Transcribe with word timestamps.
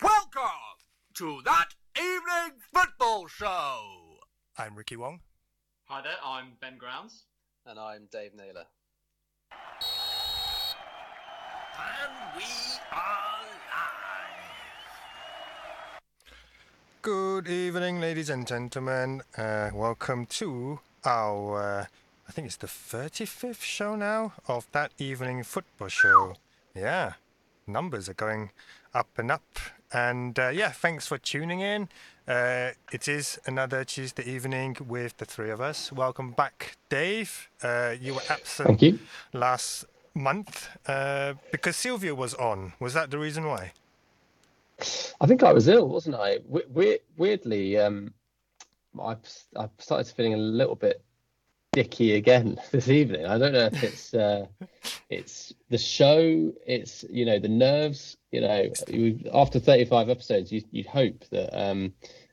Welcome 0.00 0.78
to 1.16 1.42
that 1.44 1.66
evening 1.98 2.62
football 2.72 3.26
show. 3.26 4.20
I'm 4.56 4.74
Ricky 4.74 4.96
Wong. 4.96 5.20
Hi 5.84 6.00
there, 6.00 6.14
I'm 6.24 6.52
Ben 6.62 6.78
Grounds. 6.78 7.26
And 7.66 7.78
I'm 7.78 8.08
Dave 8.10 8.32
Naylor. 8.34 8.64
And 11.76 12.38
we 12.38 12.44
are 12.90 13.42
live. 13.42 13.50
Good 17.02 17.48
evening, 17.48 18.00
ladies 18.00 18.30
and 18.30 18.46
gentlemen. 18.46 19.20
Uh, 19.36 19.68
welcome 19.74 20.24
to 20.26 20.80
our, 21.04 21.80
uh, 21.80 21.84
I 22.28 22.32
think 22.32 22.46
it's 22.46 22.56
the 22.56 22.66
35th 22.66 23.60
show 23.62 23.96
now 23.96 24.32
of 24.48 24.66
that 24.72 24.92
evening 24.98 25.42
football 25.44 25.88
show. 25.88 26.34
Yeah, 26.74 27.14
numbers 27.66 28.08
are 28.08 28.14
going 28.14 28.50
up 28.94 29.08
and 29.18 29.30
up. 29.30 29.42
And 29.92 30.38
uh, 30.38 30.48
yeah, 30.48 30.70
thanks 30.70 31.06
for 31.06 31.18
tuning 31.18 31.60
in. 31.60 31.88
Uh, 32.26 32.70
it 32.92 33.06
is 33.06 33.38
another 33.46 33.84
Tuesday 33.84 34.24
evening 34.24 34.76
with 34.88 35.16
the 35.18 35.24
three 35.24 35.50
of 35.50 35.60
us. 35.60 35.92
Welcome 35.92 36.32
back, 36.32 36.76
Dave. 36.88 37.48
Uh, 37.62 37.94
you 38.00 38.14
were 38.14 38.22
absent 38.28 38.68
Thank 38.68 38.82
you. 38.82 38.98
last 39.32 39.84
month 40.14 40.68
uh, 40.86 41.34
because 41.52 41.76
Sylvia 41.76 42.14
was 42.14 42.34
on. 42.34 42.72
Was 42.80 42.94
that 42.94 43.10
the 43.10 43.18
reason 43.18 43.44
why? 43.46 43.72
I 45.20 45.26
think 45.26 45.42
I 45.44 45.52
was 45.52 45.68
ill, 45.68 45.88
wasn't 45.88 46.16
I? 46.16 46.38
We- 46.48 46.64
we- 46.72 46.98
weirdly, 47.16 47.78
um, 47.78 48.12
I 49.00 49.16
I 49.56 49.68
started 49.78 50.12
feeling 50.12 50.34
a 50.34 50.38
little 50.38 50.74
bit 50.74 51.00
dicky 51.74 52.14
again 52.14 52.58
this 52.70 52.88
evening. 52.88 53.26
I 53.26 53.38
don't 53.38 53.52
know 53.52 53.66
if 53.66 53.82
it's 53.82 54.14
uh, 54.14 54.46
it's 55.10 55.52
the 55.70 55.78
show, 55.78 56.52
it's 56.66 57.04
you 57.10 57.24
know 57.24 57.38
the 57.38 57.48
nerves. 57.48 58.16
You 58.30 58.40
know, 58.40 58.68
after 59.32 59.60
35 59.60 60.08
episodes, 60.08 60.50
you, 60.50 60.62
you'd 60.72 60.86
hope 60.86 61.24
that 61.30 61.56
um, 61.56 61.92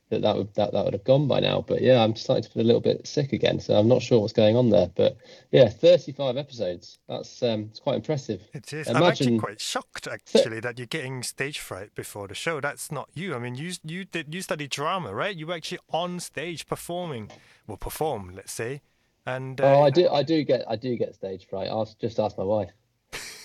that 0.10 0.22
that 0.22 0.36
would 0.36 0.54
that, 0.56 0.74
that 0.74 0.86
would 0.86 0.94
have 0.94 1.04
gone 1.04 1.28
by 1.28 1.40
now. 1.40 1.64
But 1.68 1.82
yeah, 1.82 2.04
I'm 2.04 2.16
starting 2.16 2.44
to 2.44 2.50
feel 2.50 2.64
a 2.64 2.66
little 2.66 2.82
bit 2.82 3.08
sick 3.08 3.34
again. 3.34 3.60
So 3.60 3.76
I'm 3.76 3.88
not 3.88 4.02
sure 4.02 4.20
what's 4.20 4.34
going 4.34 4.56
on 4.56 4.70
there. 4.70 4.90
But 4.96 5.18
yeah, 5.52 5.70
35 5.70 6.38
episodes. 6.38 7.00
That's 7.08 7.42
um, 7.42 7.68
it's 7.72 7.80
quite 7.80 7.96
impressive. 7.96 8.42
It 8.54 8.72
is. 8.74 8.88
I'm 8.88 8.98
actually 8.98 9.28
Imagine- 9.28 9.40
quite 9.40 9.62
shocked, 9.62 10.08
actually, 10.08 10.60
that 10.60 10.78
you're 10.78 10.88
getting 10.88 11.24
stage 11.24 11.60
fright 11.60 11.96
before 11.96 12.28
the 12.28 12.36
show. 12.36 12.60
That's 12.62 12.92
not 12.92 13.10
you. 13.14 13.36
I 13.36 13.40
mean, 13.40 13.56
you 13.56 13.74
you 13.84 14.06
did 14.06 14.34
you 14.34 14.42
studied 14.42 14.70
drama, 14.70 15.14
right? 15.14 15.36
You 15.36 15.48
were 15.48 15.56
actually 15.56 15.80
on 15.92 16.20
stage 16.20 16.68
performing, 16.68 17.32
well, 17.68 17.78
perform, 17.78 18.34
let's 18.36 18.52
say, 18.54 18.82
and 19.26 19.60
uh, 19.62 19.78
Oh, 19.80 19.82
I 19.84 19.90
do. 19.90 20.10
I 20.10 20.24
do 20.24 20.44
get. 20.44 20.64
I 20.68 20.76
do 20.76 20.96
get 20.98 21.16
stage 21.16 21.48
fright. 21.48 21.70
I'll 21.70 21.90
just 22.00 22.20
ask 22.20 22.38
my 22.38 22.44
wife. 22.44 22.72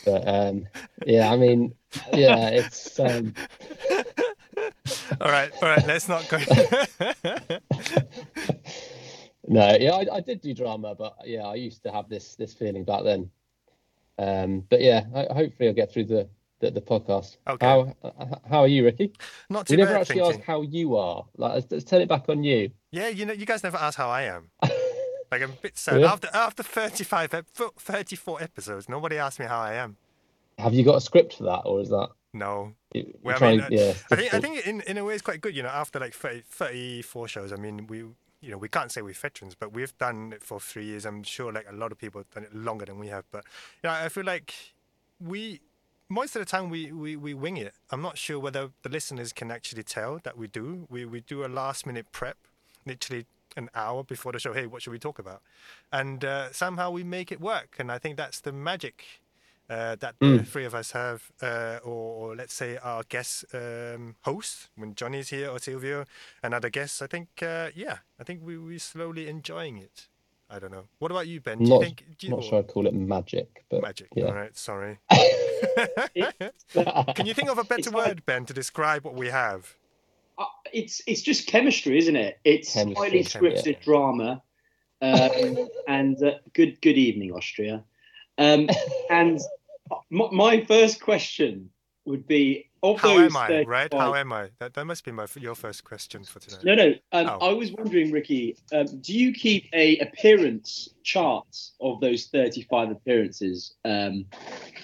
But 0.05 0.27
um, 0.27 0.67
yeah, 1.07 1.31
I 1.33 1.37
mean, 1.37 1.75
yeah, 2.13 2.49
it's. 2.51 2.99
Um, 3.01 3.35
all 5.21 5.31
right, 5.31 5.51
all 5.61 5.69
right. 5.69 5.87
Let's 5.87 6.09
not 6.09 6.29
go. 6.29 6.39
no, 9.49 9.77
yeah, 9.79 9.93
I, 9.93 10.07
I 10.17 10.21
did 10.21 10.41
do 10.41 10.55
drama, 10.55 10.95
but 10.95 11.17
yeah, 11.25 11.43
I 11.43 11.55
used 11.55 11.83
to 11.85 11.93
have 11.93 12.09
this 12.09 12.35
this 12.37 12.55
feeling 12.55 12.85
back 12.85 13.03
then. 13.05 13.31
Um, 14.19 14.65
but 14.71 14.81
yeah, 14.81 15.05
I, 15.15 15.33
hopefully 15.33 15.69
I'll 15.69 15.75
get 15.75 15.93
through 15.93 16.05
the 16.05 16.29
the, 16.61 16.71
the 16.71 16.81
podcast. 16.81 17.37
Okay. 17.49 17.67
How 17.67 17.95
how 18.49 18.61
are 18.61 18.69
you, 18.69 18.85
Ricky? 18.85 19.13
not 19.51 19.67
too 19.67 19.75
We 19.75 19.79
never 19.79 19.93
bad, 19.93 20.01
actually 20.03 20.21
thinking. 20.21 20.41
asked 20.41 20.47
how 20.47 20.63
you 20.63 20.97
are. 20.97 21.25
Like, 21.37 21.55
let's, 21.55 21.71
let's 21.71 21.85
turn 21.85 22.01
it 22.01 22.09
back 22.09 22.29
on 22.29 22.43
you. 22.45 22.71
Yeah, 22.93 23.09
you 23.09 23.27
know, 23.27 23.33
you 23.35 23.45
guys 23.45 23.63
never 23.63 23.77
ask 23.77 23.99
how 23.99 24.09
I 24.09 24.23
am. 24.23 24.51
Like 25.31 25.43
I'm 25.43 25.51
a 25.51 25.55
bit 25.55 25.77
sad. 25.77 26.01
Yeah. 26.01 26.13
After 26.13 26.29
after 26.33 26.63
35, 26.63 27.45
34 27.79 28.43
episodes, 28.43 28.89
nobody 28.89 29.19
asked 29.19 29.41
me 29.41 29.47
how 29.47 29.61
I 29.61 29.75
am. 29.75 29.97
Have 30.59 30.75
you 30.75 30.85
got 30.85 30.97
a 30.97 31.01
script 31.01 31.35
for 31.35 31.45
that, 31.45 31.63
or 31.65 31.81
is 31.81 31.91
that? 31.91 32.09
No, 32.33 32.75
Well, 33.23 33.43
I 33.43 33.51
mean, 33.51 33.61
uh, 33.63 33.69
yeah, 33.71 33.95
I 34.11 34.17
think 34.17 34.35
I 34.35 34.41
think 34.41 34.67
in, 34.67 34.83
in 34.83 34.99
a 34.99 35.05
way 35.05 35.15
it's 35.15 35.23
quite 35.23 35.41
good, 35.41 35.57
you 35.57 35.63
know, 35.63 35.71
after 35.71 35.99
like 35.99 36.13
30, 36.13 36.43
34 36.51 37.29
shows. 37.29 37.53
I 37.53 37.57
mean, 37.57 37.87
we 37.87 37.99
you 37.99 38.51
know 38.51 38.59
we 38.59 38.69
can't 38.69 38.93
say 38.93 39.01
we're 39.03 39.15
veterans, 39.15 39.55
but 39.55 39.73
we've 39.73 39.97
done 39.99 40.33
it 40.35 40.43
for 40.43 40.61
three 40.61 40.85
years. 40.85 41.07
I'm 41.07 41.23
sure 41.23 41.53
like 41.53 41.67
a 41.71 41.75
lot 41.75 41.93
of 41.93 41.99
people 41.99 42.21
have 42.21 42.31
done 42.31 42.45
it 42.45 42.55
longer 42.55 42.85
than 42.85 42.99
we 42.99 43.09
have. 43.09 43.25
But 43.31 43.45
you 43.83 43.89
know, 43.89 43.95
I 43.95 44.09
feel 44.09 44.25
like 44.25 44.55
we 45.19 45.61
most 46.09 46.37
of 46.37 46.41
the 46.41 46.47
time 46.47 46.71
we, 46.71 46.93
we, 46.93 47.17
we 47.17 47.35
wing 47.35 47.57
it. 47.57 47.75
I'm 47.91 48.01
not 48.01 48.17
sure 48.17 48.39
whether 48.39 48.71
the 48.83 48.89
listeners 48.89 49.33
can 49.33 49.51
actually 49.51 49.83
tell 49.83 50.21
that 50.23 50.37
we 50.39 50.47
do. 50.47 50.87
We 50.91 51.05
we 51.05 51.21
do 51.21 51.45
a 51.45 51.49
last 51.49 51.87
minute 51.87 52.13
prep, 52.13 52.37
literally 52.85 53.27
an 53.57 53.69
hour 53.75 54.05
before 54.05 54.33
the 54.33 54.39
show. 54.39 54.53
Hey, 54.53 54.67
what 54.67 54.83
should 54.83 54.93
we 54.93 54.99
talk 54.99 55.19
about? 55.19 55.43
And 55.93 56.25
uh, 56.25 56.53
somehow 56.53 56.91
we 56.91 57.05
make 57.05 57.33
it 57.33 57.41
work. 57.41 57.77
And 57.79 57.91
I 57.91 57.99
think 57.99 58.17
that's 58.17 58.41
the 58.41 58.53
magic 58.53 59.05
uh, 59.69 59.97
that 59.97 60.15
the 60.21 60.27
Mm. 60.27 60.47
three 60.47 60.65
of 60.65 60.75
us 60.75 60.93
have, 60.93 61.33
uh, 61.43 61.79
or, 61.83 62.29
or 62.31 62.37
let's 62.37 62.55
say 62.55 62.77
our 62.77 63.03
guest 63.09 63.45
um, 63.53 64.15
host 64.23 64.69
when 64.77 64.95
Johnny's 64.95 65.31
here 65.31 65.49
or 65.51 65.59
Silvio 65.59 66.05
and 66.43 66.55
other 66.55 66.71
guests. 66.71 67.03
I 67.03 67.09
think, 67.09 67.29
uh, 67.43 67.71
yeah, 67.75 67.99
I 68.21 68.25
think 68.25 68.43
we 68.45 68.57
we're 68.59 68.79
slowly 68.79 69.27
enjoying 69.29 69.77
it. 69.79 70.07
I 70.49 70.61
don't 70.61 70.71
know. 70.71 70.85
What 71.01 71.11
about 71.11 71.27
you, 71.27 71.41
Ben? 71.41 71.59
Do 71.59 71.65
you 71.65 71.71
Not- 71.71 71.83
think? 71.83 72.05
Do 72.19 72.27
you, 72.29 72.35
not 72.35 72.45
sure 72.45 72.59
I'd 72.61 72.69
call 72.69 72.87
it 72.87 72.95
magic, 72.95 73.65
but 73.69 73.83
Magic. 73.83 74.07
yeah. 74.15 74.27
All 74.27 74.35
right. 74.35 74.57
Sorry. 74.57 74.99
Can 77.15 77.27
you 77.27 77.35
think 77.35 77.49
of 77.51 77.59
a 77.59 77.65
better 77.65 77.81
It's 77.81 77.93
like- 77.93 78.07
word, 78.07 78.27
Ben, 78.27 78.45
to 78.47 78.53
describe 78.53 79.05
what 79.05 79.15
we 79.15 79.29
have? 79.29 79.75
Uh, 80.39 80.45
it's 80.73 81.01
it's 81.07 81.23
just 81.23 81.47
chemistry, 81.47 81.99
isn't 81.99 82.17
it? 82.17 82.39
It's 82.45 82.73
Chemistry, 82.73 83.09
highly 83.09 83.25
chemistry. 83.25 83.75
scripted 83.75 83.81
drama. 83.83 84.43
Um, 85.03 85.69
and 85.89 86.23
uh, 86.23 86.35
good 86.55 86.81
good 86.81 86.97
evening, 86.97 87.33
Austria. 87.33 87.85
Um, 88.39 88.69
and 89.11 89.41
my, 90.11 90.29
my 90.31 90.65
first 90.65 91.01
question 91.01 91.71
would 92.05 92.27
be 92.27 92.66
How 92.83 93.19
am 93.19 93.37
I? 93.37 93.47
35 93.49 93.67
Right? 93.67 93.93
How 93.93 94.15
am 94.15 94.33
I? 94.33 94.51
That, 94.59 94.75
that 94.75 94.85
must 94.85 95.05
be 95.05 95.13
my 95.13 95.27
your 95.37 95.55
first 95.55 95.85
question 95.85 96.25
for 96.25 96.39
today. 96.41 96.59
No, 96.65 96.75
no. 96.75 96.95
Um, 97.13 97.27
Oh. 97.27 97.51
I 97.51 97.53
was 97.53 97.73
wondering, 97.73 98.13
Ricky, 98.13 98.57
um, 98.73 98.87
do 99.01 99.13
you 99.13 99.33
keep 99.33 99.69
a 99.73 99.99
appearance 99.99 100.89
chart 101.03 101.47
of 101.81 102.01
those 102.01 102.27
thirty-five 102.27 102.91
appearances 102.91 103.75
um, 103.85 104.27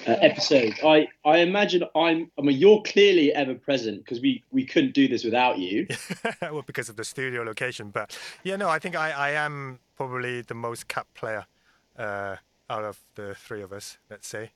uh, 0.06 0.12
episodes? 0.20 0.75
I, 0.84 1.06
I 1.25 1.38
imagine 1.38 1.84
I'm. 1.94 2.30
I 2.38 2.42
mean, 2.42 2.58
you're 2.58 2.82
clearly 2.82 3.32
ever 3.32 3.54
present 3.54 4.04
because 4.04 4.20
we 4.20 4.42
we 4.50 4.64
couldn't 4.64 4.94
do 4.94 5.06
this 5.09 5.24
without 5.24 5.59
you. 5.59 5.86
well, 6.42 6.62
because 6.62 6.88
of 6.88 6.97
the 6.97 7.04
studio 7.04 7.42
location. 7.42 7.91
But 7.91 8.19
yeah, 8.42 8.56
no, 8.56 8.69
I 8.69 8.78
think 8.78 8.97
I, 8.97 9.10
I 9.10 9.30
am 9.30 9.78
probably 9.97 10.42
the 10.42 10.54
most 10.54 10.88
capped 10.88 11.14
player 11.14 11.47
uh, 11.97 12.36
out 12.69 12.84
of 12.84 12.98
the 13.14 13.34
three 13.34 13.62
of 13.62 13.72
us, 13.72 13.98
let's 14.10 14.26
say. 14.26 14.50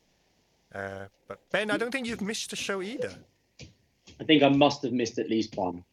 Uh, 0.75 1.07
but 1.29 1.41
Ben, 1.51 1.71
I 1.71 1.77
don't 1.77 1.91
think 1.91 2.07
you've 2.07 2.21
missed 2.21 2.53
a 2.53 2.57
show 2.57 2.83
either. 2.83 3.13
I 4.21 4.25
think 4.25 4.43
I 4.43 4.49
must 4.49 4.83
have 4.83 4.93
missed 4.93 5.19
at 5.19 5.29
least 5.31 5.57
one. 5.57 5.85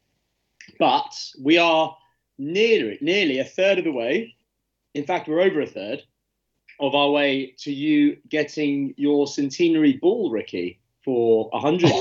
But 0.80 1.14
we 1.42 1.58
are 1.58 1.96
nearly 2.38 2.98
nearly 3.02 3.40
a 3.40 3.44
third 3.46 3.78
of 3.80 3.84
the 3.84 3.92
way. 3.92 4.36
In 4.94 5.06
fact, 5.06 5.28
we're 5.28 5.42
over 5.42 5.62
a 5.62 5.66
third 5.68 6.04
of 6.80 6.96
our 6.96 7.12
way 7.12 7.54
to 7.60 7.72
you 7.72 8.18
getting 8.30 8.94
your 8.98 9.28
centenary 9.28 9.94
ball, 9.94 10.32
Ricky, 10.32 10.80
for 11.04 11.50
a 11.54 11.60
hundred 11.60 11.92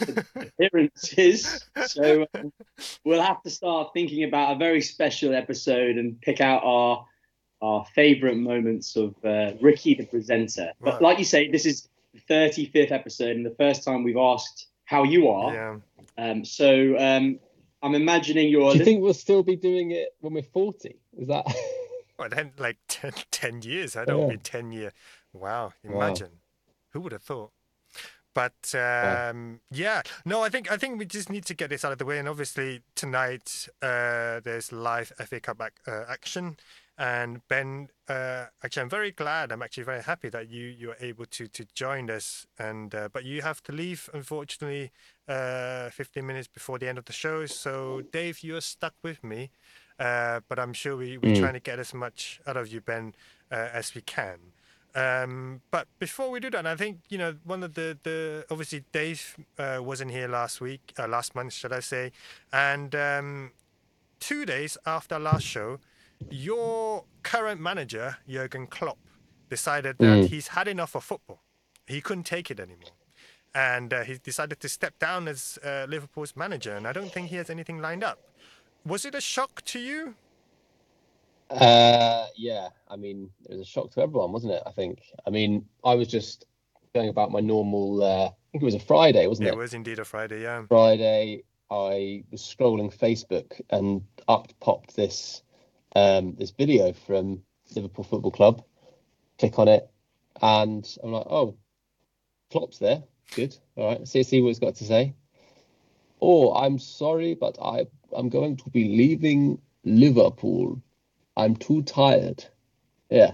appearances. 0.36 1.64
So 1.86 2.26
um, 2.34 2.52
we'll 3.04 3.22
have 3.22 3.42
to 3.42 3.50
start 3.50 3.90
thinking 3.94 4.24
about 4.24 4.54
a 4.56 4.58
very 4.58 4.80
special 4.82 5.34
episode 5.34 5.96
and 5.96 6.20
pick 6.20 6.40
out 6.40 6.62
our 6.64 7.06
our 7.62 7.84
favourite 7.94 8.38
moments 8.38 8.96
of 8.96 9.14
uh, 9.24 9.52
Ricky 9.60 9.94
the 9.94 10.06
presenter. 10.06 10.72
But 10.80 10.94
Right. 10.94 11.02
like 11.02 11.18
you 11.18 11.24
say, 11.26 11.50
this 11.50 11.66
is 11.66 11.88
the 12.14 12.20
35th 12.32 12.90
episode 12.92 13.36
and 13.36 13.44
the 13.46 13.54
first 13.58 13.84
time 13.84 14.02
we've 14.04 14.16
asked 14.16 14.66
how 14.84 15.04
you 15.04 15.28
are. 15.28 15.52
Yeah. 15.54 15.76
Um, 16.18 16.44
so 16.44 16.96
um, 16.98 17.38
I'm 17.82 17.94
imagining 17.94 18.48
you're. 18.48 18.72
Do 18.72 18.78
you 18.78 18.84
think 18.84 19.02
we'll 19.02 19.14
still 19.14 19.42
be 19.42 19.56
doing 19.56 19.92
it 19.92 20.14
when 20.20 20.34
we're 20.34 20.42
40? 20.42 20.96
Is 21.18 21.28
that? 21.28 21.44
Well, 22.18 22.28
then, 22.28 22.52
like 22.58 22.76
10, 22.88 23.12
10 23.30 23.62
years. 23.62 23.96
I 23.96 24.04
don't 24.04 24.20
Yeah. 24.20 24.26
mean 24.28 24.40
10 24.40 24.72
year. 24.72 24.92
Wow. 25.32 25.72
Wow. 25.82 26.02
Imagine. 26.06 26.32
Who 26.90 27.00
would 27.00 27.12
have 27.12 27.22
thought? 27.22 27.50
But 28.34 28.74
um, 28.74 29.60
yeah, 29.70 30.02
no, 30.26 30.42
I 30.42 30.50
think 30.50 30.70
I 30.70 30.76
think 30.76 30.98
we 30.98 31.06
just 31.06 31.30
need 31.30 31.46
to 31.46 31.54
get 31.54 31.70
this 31.70 31.82
out 31.82 31.92
of 31.92 31.98
the 31.98 32.04
way. 32.04 32.18
And 32.18 32.28
obviously 32.28 32.82
tonight 32.94 33.68
uh, 33.80 34.40
there's 34.40 34.70
live 34.70 35.12
FA 35.16 35.40
Cup 35.40 35.62
ac- 35.62 35.70
uh, 35.90 36.04
action. 36.10 36.58
And 37.00 37.40
Ben, 37.48 37.88
uh, 38.08 38.46
actually, 38.62 38.82
I'm 38.82 38.90
very 38.90 39.10
glad. 39.12 39.52
I'm 39.52 39.62
actually 39.62 39.84
very 39.84 40.02
happy 40.02 40.28
that 40.30 40.50
you 40.50 40.66
you 40.66 40.90
are 40.92 40.98
able 41.00 41.26
to 41.26 41.48
to 41.48 41.64
join 41.74 42.10
us. 42.10 42.46
And 42.58 42.94
uh, 42.94 43.08
but 43.12 43.24
you 43.24 43.42
have 43.42 43.62
to 43.64 43.72
leave, 43.72 44.10
unfortunately, 44.14 44.92
uh, 45.28 45.90
15 45.90 46.26
minutes 46.26 46.48
before 46.48 46.78
the 46.78 46.88
end 46.88 46.98
of 46.98 47.06
the 47.06 47.14
show. 47.14 47.46
So 47.46 48.02
Dave, 48.12 48.42
you're 48.44 48.60
stuck 48.60 48.94
with 49.02 49.24
me. 49.24 49.50
Uh, 49.98 50.40
but 50.48 50.58
I'm 50.58 50.74
sure 50.74 50.96
we, 50.96 51.18
we're 51.18 51.32
Mm. 51.32 51.40
trying 51.40 51.54
to 51.54 51.60
get 51.60 51.78
as 51.78 51.94
much 51.94 52.40
out 52.46 52.56
of 52.56 52.68
you, 52.68 52.80
Ben, 52.82 53.14
uh, 53.52 53.68
as 53.72 53.94
we 53.94 54.02
can. 54.02 54.38
Um, 54.94 55.62
but 55.70 55.86
before 55.98 56.30
we 56.30 56.40
do 56.40 56.50
that, 56.50 56.66
I 56.66 56.76
think 56.76 56.98
you 57.10 57.18
know 57.18 57.36
one 57.44 57.62
of 57.64 57.74
the 57.74 57.98
the 58.02 58.44
obviously 58.50 58.84
Dave 58.92 59.36
uh, 59.58 59.78
wasn't 59.82 60.10
here 60.10 60.28
last 60.28 60.60
week, 60.60 60.92
uh, 60.98 61.08
last 61.08 61.34
month, 61.34 61.52
should 61.54 61.72
I 61.72 61.80
say? 61.80 62.12
And 62.52 62.94
um, 62.94 63.52
two 64.20 64.44
days 64.46 64.76
after 64.86 65.18
last 65.18 65.44
show, 65.46 65.78
your 66.30 67.04
current 67.22 67.60
manager 67.60 68.16
Jurgen 68.28 68.66
Klopp 68.66 68.98
decided 69.48 69.98
that 69.98 70.24
Mm. 70.24 70.26
he's 70.28 70.48
had 70.48 70.68
enough 70.68 70.94
of 70.94 71.04
football. 71.04 71.40
he 71.86 72.00
couldn't 72.00 72.22
take 72.24 72.52
it 72.52 72.60
anymore, 72.60 72.94
and 73.52 73.92
uh, 73.92 74.04
he 74.04 74.16
decided 74.18 74.60
to 74.60 74.68
step 74.68 74.96
down 75.00 75.26
as 75.26 75.58
uh, 75.64 75.86
Liverpool's 75.88 76.36
manager. 76.36 76.76
And 76.76 76.86
I 76.86 76.92
don't 76.92 77.10
think 77.12 77.30
he 77.30 77.36
has 77.36 77.50
anything 77.50 77.80
lined 77.80 78.04
up. 78.04 78.18
Was 78.86 79.04
it 79.04 79.12
a 79.16 79.20
shock 79.20 79.62
to 79.62 79.80
you? 79.80 80.14
Uh, 81.50 82.26
yeah, 82.36 82.68
I 82.88 82.94
mean, 82.96 83.28
it 83.48 83.56
was 83.56 83.60
a 83.62 83.64
shock 83.64 83.90
to 83.94 84.00
everyone, 84.02 84.30
wasn't 84.30 84.52
it? 84.52 84.62
I 84.66 84.70
think. 84.70 85.00
I 85.26 85.30
mean, 85.30 85.66
I 85.84 85.94
was 85.96 86.06
just 86.06 86.44
going 86.94 87.08
about 87.08 87.32
my 87.32 87.40
normal. 87.40 88.02
Uh, 88.04 88.26
I 88.26 88.34
think 88.52 88.62
it 88.62 88.66
was 88.66 88.76
a 88.76 88.80
Friday, 88.80 89.26
wasn't 89.26 89.48
it? 89.48 89.54
It 89.54 89.56
was 89.56 89.74
indeed 89.74 89.98
a 89.98 90.04
Friday, 90.04 90.42
yeah. 90.42 90.64
Friday, 90.68 91.42
I 91.70 92.22
was 92.30 92.42
scrolling 92.42 92.94
Facebook 92.96 93.60
and 93.70 94.02
up 94.28 94.52
popped 94.60 94.94
this 94.94 95.42
um, 95.96 96.34
this 96.36 96.50
video 96.50 96.92
from 96.92 97.42
Liverpool 97.74 98.04
Football 98.04 98.30
Club. 98.30 98.64
Click 99.38 99.58
on 99.58 99.68
it, 99.68 99.88
and 100.42 100.86
I'm 101.02 101.12
like, 101.12 101.26
oh, 101.28 101.56
Klopp's 102.50 102.78
there. 102.78 103.02
Good. 103.34 103.56
All 103.76 103.88
right. 103.88 104.06
See 104.06 104.22
see 104.22 104.40
what 104.40 104.48
he's 104.48 104.58
got 104.58 104.74
to 104.76 104.84
say. 104.84 105.14
Oh, 106.20 106.52
I'm 106.54 106.78
sorry, 106.78 107.34
but 107.34 107.56
I 107.62 107.86
I'm 108.14 108.28
going 108.28 108.56
to 108.58 108.70
be 108.70 108.84
leaving 108.96 109.60
Liverpool. 109.84 110.82
I'm 111.36 111.56
too 111.56 111.82
tired. 111.82 112.44
Yeah, 113.08 113.32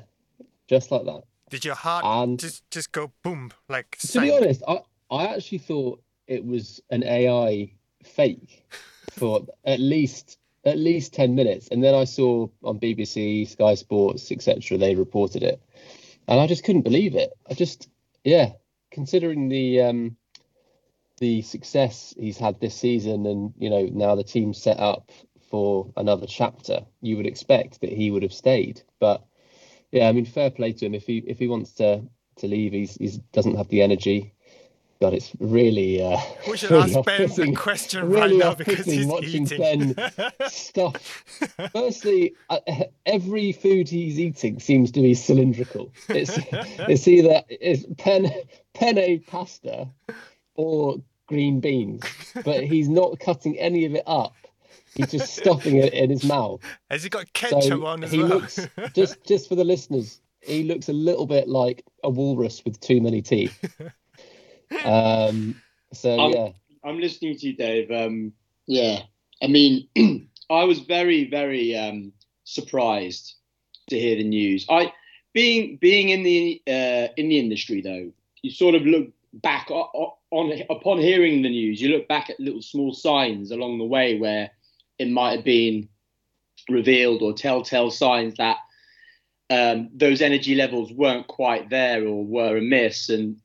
just 0.69 0.91
like 0.91 1.05
that. 1.05 1.23
Did 1.51 1.65
your 1.65 1.75
heart 1.75 2.05
And- 2.05 2.39
just 2.39 2.71
just 2.71 2.93
go 2.93 3.13
boom 3.23 3.53
like? 3.69 3.97
To 3.99 4.21
be 4.21 4.33
honest, 4.33 4.63
I, 4.69 4.81
I 5.11 5.27
actually 5.35 5.59
thought 5.59 6.03
it 6.27 6.45
was 6.45 6.81
an 6.91 7.03
AI 7.05 7.73
fake 8.05 8.65
for 9.13 9.47
at 9.65 9.81
least 9.81 10.39
at 10.67 10.79
least 10.79 11.15
ten 11.15 11.35
minutes, 11.35 11.69
and 11.69 11.83
then 11.83 11.95
I 11.95 12.05
saw 12.05 12.49
on 12.63 12.81
BBC, 12.81 13.49
Sky 13.49 13.75
Sports, 13.75 14.31
etc. 14.33 14.77
They 14.77 14.95
reported 14.95 15.43
it, 15.43 15.63
and 16.29 16.41
I 16.41 16.47
just 16.47 16.65
couldn't 16.65 16.83
believe 16.83 17.15
it. 17.15 17.33
I 17.49 17.55
just, 17.55 17.89
yeah, 18.25 18.53
considering 18.91 19.49
the 19.49 19.83
um, 19.83 20.17
the 21.19 21.43
success 21.43 22.15
he's 22.19 22.37
had 22.37 22.61
this 22.61 22.75
season, 22.75 23.25
and 23.27 23.55
you 23.57 23.71
know 23.71 23.89
now 23.93 24.15
the 24.17 24.25
team's 24.25 24.61
set 24.61 24.79
up 24.79 25.11
for 25.51 25.93
another 25.97 26.27
chapter, 26.27 26.85
you 27.01 27.17
would 27.17 27.27
expect 27.27 27.81
that 27.81 27.93
he 27.93 28.11
would 28.11 28.25
have 28.25 28.33
stayed, 28.35 28.83
but 28.99 29.25
yeah, 29.93 30.09
I 30.09 30.13
mean, 30.13 30.25
fair 30.25 30.51
play 30.51 30.73
to 30.73 30.87
him. 30.87 30.95
If 30.95 31.07
he 31.07 31.19
if 31.19 31.39
he 31.39 31.49
wants 31.49 31.73
to 31.75 32.03
to 32.37 32.47
leave, 32.47 32.73
he's 32.73 32.97
he 32.97 33.23
doesn't 33.33 33.57
have 33.57 33.69
the 33.69 33.83
energy. 33.83 34.35
God, 35.01 35.13
it's 35.13 35.33
really 35.39 36.03
uh, 36.03 36.19
We 36.49 36.57
should 36.57 36.71
really 36.71 36.95
ask 36.97 37.05
Ben 37.07 37.29
the 37.29 37.53
question 37.55 38.09
really 38.09 38.21
right 38.21 38.37
now 38.39 38.55
because 38.55 38.87
he's 38.87 39.05
watching 39.07 39.43
eating. 39.45 39.93
Ben 39.93 40.11
stuff. 40.49 41.23
Firstly, 41.73 42.35
uh, 42.49 42.61
every 43.05 43.53
food 43.53 43.89
he's 43.89 44.19
eating 44.19 44.59
seems 44.59 44.91
to 44.93 45.01
be 45.03 45.13
cylindrical. 45.15 45.93
It's 46.09 46.39
it's 46.89 47.07
either 47.07 47.43
it's 47.49 47.85
pen 47.99 48.33
penne 48.75 49.21
pasta 49.27 49.89
or 50.55 50.97
green 51.27 51.61
beans, 51.61 52.03
but 52.45 52.65
he's 52.65 52.89
not 52.89 53.21
cutting 53.21 53.59
any 53.59 53.85
of 53.85 53.95
it 53.95 54.05
up. 54.07 54.35
He's 54.95 55.11
just 55.11 55.37
stuffing 55.37 55.77
it 55.77 55.93
in 55.93 56.09
his 56.09 56.25
mouth. 56.25 56.61
Has 56.91 57.03
he 57.03 57.11
got 57.11 57.31
ketchup 57.35 57.63
So 57.65 57.85
on 57.87 58.03
as 58.03 58.13
he 58.13 58.19
well? 58.21 58.29
looks 58.29 58.67
just 58.95 59.23
just 59.25 59.47
for 59.49 59.57
the 59.57 59.65
listeners, 59.65 60.23
he 60.41 60.65
looks 60.65 60.89
a 60.89 60.95
little 60.95 61.27
bit 61.27 61.49
like 61.49 61.85
a 62.03 62.09
walrus 62.09 62.63
with 62.65 62.81
too 62.81 63.03
many 63.03 63.21
teeth. 63.21 63.63
Um. 64.85 65.61
So 65.93 66.19
Um, 66.19 66.33
yeah, 66.33 66.49
I'm 66.85 67.01
listening 67.01 67.37
to 67.39 67.47
you, 67.49 67.57
Dave. 67.57 67.91
Um, 67.91 68.33
yeah, 68.67 69.03
I 69.43 69.47
mean, 69.47 69.89
I 70.51 70.65
was 70.65 70.81
very, 70.81 71.29
very 71.31 71.77
um, 71.77 72.13
surprised 72.45 73.35
to 73.91 73.99
hear 73.99 74.17
the 74.17 74.25
news. 74.25 74.67
I 74.69 74.93
being 75.33 75.77
being 75.77 76.09
in 76.09 76.23
the 76.23 76.63
uh, 76.67 77.09
in 77.17 77.29
the 77.29 77.39
industry 77.39 77.81
though, 77.81 78.11
you 78.43 78.51
sort 78.51 78.75
of 78.75 78.83
look 78.83 79.09
back 79.35 79.71
o- 79.71 79.91
o- 79.95 80.17
on 80.31 80.53
upon 80.71 80.99
hearing 80.99 81.43
the 81.43 81.51
news. 81.51 81.81
You 81.81 81.91
look 81.91 82.09
back 82.09 82.31
at 82.31 82.41
little 82.41 82.63
small 82.63 82.93
signs 82.93 83.51
along 83.51 83.79
the 83.79 83.85
way 83.85 84.19
where 84.19 84.51
it 84.99 85.11
might 85.11 85.37
have 85.37 85.45
been 85.45 85.89
revealed 86.69 87.23
or 87.23 87.33
telltale 87.33 87.91
signs 87.91 88.35
that 88.37 88.57
um, 89.51 89.91
those 89.95 90.21
energy 90.23 90.55
levels 90.55 90.93
weren't 90.93 91.27
quite 91.29 91.71
there 91.71 92.07
or 92.07 92.25
were 92.25 92.57
amiss. 92.57 93.09
And 93.09 93.41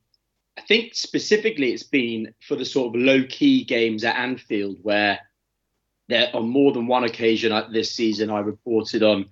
I 0.58 0.60
think 0.62 0.94
specifically 0.94 1.72
it's 1.72 1.82
been 1.82 2.34
for 2.46 2.56
the 2.56 2.64
sort 2.64 2.94
of 2.94 3.00
low 3.00 3.24
key 3.24 3.64
games 3.64 4.04
at 4.04 4.16
Anfield 4.16 4.76
where 4.82 5.18
there 6.08 6.30
on 6.34 6.48
more 6.48 6.72
than 6.72 6.86
one 6.86 7.04
occasion 7.04 7.52
this 7.72 7.92
season 7.92 8.30
I 8.30 8.40
reported 8.40 9.02
on 9.02 9.26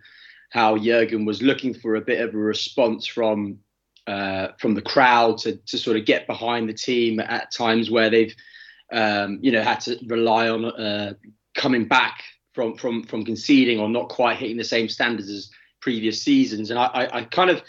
how 0.50 0.78
Jurgen 0.78 1.25
was 1.25 1.43
looking 1.43 1.75
for 1.75 1.96
a 1.96 2.00
bit 2.00 2.20
of 2.20 2.34
a 2.34 2.38
response 2.38 3.06
from 3.06 3.58
uh, 4.06 4.49
from 4.58 4.75
the 4.75 4.82
crowd 4.82 5.38
to, 5.38 5.56
to 5.56 5.78
sort 5.78 5.96
of 5.96 6.06
get 6.06 6.26
behind 6.26 6.69
the 6.69 6.75
team 6.75 7.20
at 7.20 7.52
times 7.52 7.90
where 7.90 8.11
they've 8.11 8.34
um, 8.93 9.38
you 9.43 9.52
know 9.52 9.62
had 9.62 9.81
to 9.81 9.99
rely 10.06 10.49
on 10.49 10.64
uh, 10.64 11.12
coming 11.55 11.87
back 11.87 12.25
from 12.55 12.76
from 12.76 13.05
from 13.05 13.25
conceding 13.25 13.78
or 13.78 13.88
not 13.88 14.08
quite 14.08 14.38
hitting 14.38 14.56
the 14.56 14.64
same 14.64 14.88
standards 14.88 15.31
as 15.31 15.50
previous 15.81 16.22
seasons. 16.22 16.70
And 16.70 16.78
I, 16.78 16.87
I, 16.87 17.19
I 17.19 17.25
kind 17.25 17.50
of 17.50 17.62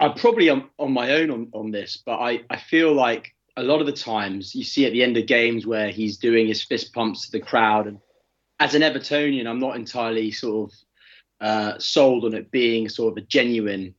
I'm 0.00 0.14
probably 0.14 0.48
on, 0.48 0.68
on 0.78 0.92
my 0.92 1.12
own 1.12 1.30
on, 1.30 1.48
on 1.52 1.70
this, 1.70 2.02
but 2.04 2.18
I, 2.18 2.42
I 2.50 2.56
feel 2.56 2.92
like 2.92 3.34
a 3.56 3.62
lot 3.62 3.80
of 3.80 3.86
the 3.86 3.92
times 3.92 4.54
you 4.54 4.64
see 4.64 4.86
at 4.86 4.92
the 4.92 5.02
end 5.02 5.16
of 5.16 5.26
games 5.26 5.66
where 5.66 5.90
he's 5.90 6.16
doing 6.16 6.46
his 6.46 6.62
fist 6.62 6.92
pumps 6.92 7.26
to 7.26 7.32
the 7.32 7.40
crowd. 7.40 7.86
And 7.86 7.98
as 8.60 8.74
an 8.74 8.82
Evertonian, 8.82 9.46
I'm 9.46 9.58
not 9.58 9.76
entirely 9.76 10.30
sort 10.30 10.70
of 10.70 10.78
uh, 11.40 11.78
sold 11.78 12.24
on 12.24 12.34
it 12.34 12.50
being 12.50 12.88
sort 12.88 13.12
of 13.12 13.22
a 13.22 13.26
genuine 13.26 13.94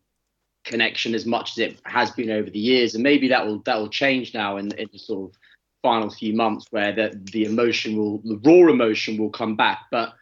connection 0.63 1.13
as 1.13 1.25
much 1.25 1.51
as 1.51 1.57
it 1.60 1.81
has 1.86 2.12
been 2.12 2.31
over 2.31 2.50
the 2.50 2.59
years. 2.59 2.95
And 2.95 3.04
maybe 3.04 3.27
that 3.27 3.45
will 3.45 3.59
that 3.59 3.77
will 3.77 3.89
change 3.89 4.33
now 4.33 4.57
in, 4.57 4.74
in 4.74 4.89
the 4.92 4.98
sort 4.98 5.30
of 5.31 5.38
final 5.81 6.09
few 6.09 6.33
months 6.33 6.66
where 6.71 6.94
the, 6.94 7.21
the 7.33 7.44
emotion 7.44 7.98
will, 7.98 8.19
the 8.19 8.39
raw 8.45 8.71
emotion 8.71 9.18
will 9.18 9.30
come 9.30 9.56
back. 9.56 9.80
But 9.92 10.13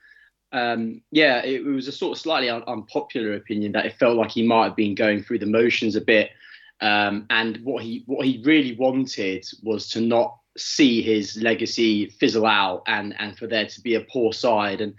um, 0.51 1.01
yeah, 1.11 1.43
it, 1.43 1.63
was 1.63 1.87
a 1.87 1.91
sort 1.91 2.17
of 2.17 2.21
slightly 2.21 2.49
un- 2.49 2.63
unpopular 2.67 3.33
opinion 3.33 3.71
that 3.71 3.85
it 3.85 3.95
felt 3.97 4.17
like 4.17 4.31
he 4.31 4.45
might 4.45 4.65
have 4.65 4.75
been 4.75 4.95
going 4.95 5.23
through 5.23 5.39
the 5.39 5.45
motions 5.45 5.95
a 5.95 6.01
bit. 6.01 6.31
Um, 6.81 7.25
and 7.29 7.57
what 7.63 7.83
he 7.83 8.03
what 8.07 8.25
he 8.25 8.41
really 8.43 8.75
wanted 8.75 9.45
was 9.63 9.87
to 9.89 10.01
not 10.01 10.37
see 10.57 11.01
his 11.01 11.37
legacy 11.41 12.07
fizzle 12.07 12.45
out 12.45 12.83
and 12.87 13.15
and 13.19 13.37
for 13.37 13.47
there 13.47 13.67
to 13.67 13.81
be 13.81 13.95
a 13.95 14.01
poor 14.01 14.33
side. 14.33 14.81
And 14.81 14.95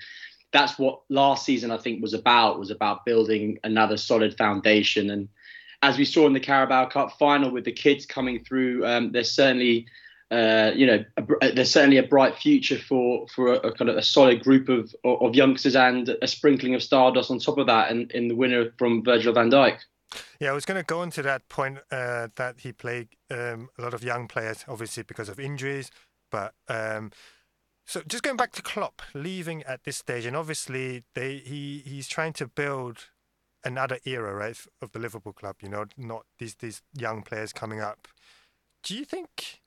that's 0.53 0.79
what 0.79 1.01
last 1.09 1.45
season 1.45 1.71
I 1.71 1.79
think 1.79 2.01
was 2.01 2.15
about 2.15 2.59
was 2.59 2.71
about 2.71 3.05
building 3.05 3.59
another 3.65 3.97
solid 3.97 4.37
foundation. 4.39 5.11
And 5.11 5.29
as 5.83 5.99
we 5.99 6.05
saw 6.05 6.27
in 6.27 6.33
the 6.33 6.41
Carabao 6.41 6.87
Cup 6.87 7.19
final 7.19 7.51
with 7.51 7.65
the 7.65 7.73
kids 7.73 8.07
coming 8.07 8.45
through, 8.45 8.87
um, 8.87 9.13
there's 9.13 9.33
certainly 9.33 9.87
uh, 10.33 10.73
you 10.75 10.87
know, 10.87 11.05
a, 11.43 11.53
there's 11.53 11.71
certainly 11.71 11.99
a 11.99 12.03
bright 12.03 12.37
future 12.37 12.79
for 12.79 13.27
for 13.29 13.55
a, 13.55 13.57
a 13.59 13.73
kind 13.73 13.91
of 13.91 13.97
a 13.97 14.03
solid 14.03 14.43
group 14.43 14.69
of 14.69 14.95
of 15.05 15.35
youngsters 15.35 15.77
and 15.77 16.09
a 16.23 16.27
sprinkling 16.27 16.75
of 16.75 16.83
stardust 16.83 17.31
on 17.31 17.39
top 17.39 17.59
of 17.59 17.67
that, 17.67 17.91
and 17.91 18.11
in 18.13 18.29
the 18.29 18.35
winner 18.35 18.73
from 18.79 19.05
Virgil 19.05 19.35
van 19.35 19.51
Dijk. 19.51 19.79
Yeah, 20.41 20.51
I 20.51 20.53
was 20.55 20.65
going 20.65 20.81
to 20.81 20.85
go 20.85 21.03
into 21.03 21.23
that 21.23 21.49
point 21.49 21.79
uh, 21.91 22.29
that 22.37 22.61
he 22.61 22.73
played 22.73 23.09
um, 23.31 23.71
a 23.79 23.83
lot 23.83 23.95
of 23.95 24.03
young 24.03 24.29
players, 24.29 24.65
obviously 24.69 25.03
because 25.03 25.29
of 25.29 25.39
injuries. 25.39 25.91
But 26.31 26.55
um, 26.69 27.13
so 27.87 28.03
just 28.07 28.23
going 28.23 28.37
back 28.37 28.53
to 28.53 28.63
Klopp 28.63 29.03
leaving 29.15 29.63
at 29.65 29.85
this 29.85 29.99
stage, 29.99 30.25
and 30.25 30.37
obviously 30.37 31.05
they 31.15 31.39
he 31.39 31.83
he's 31.85 32.09
trying 32.09 32.33
to 32.35 32.47
build 32.47 33.11
another 33.65 33.99
era, 34.05 34.35
right, 34.35 34.59
of 34.81 34.93
the 34.93 34.99
Liverpool 34.99 35.33
club. 35.33 35.57
You 35.63 35.69
know, 35.69 35.85
not 35.97 36.25
these 36.39 36.55
these 36.55 36.83
young 36.97 37.23
players 37.23 37.53
coming 37.53 37.81
up. 37.81 38.09
Do 38.83 38.97
you 38.97 39.05
think? 39.05 39.62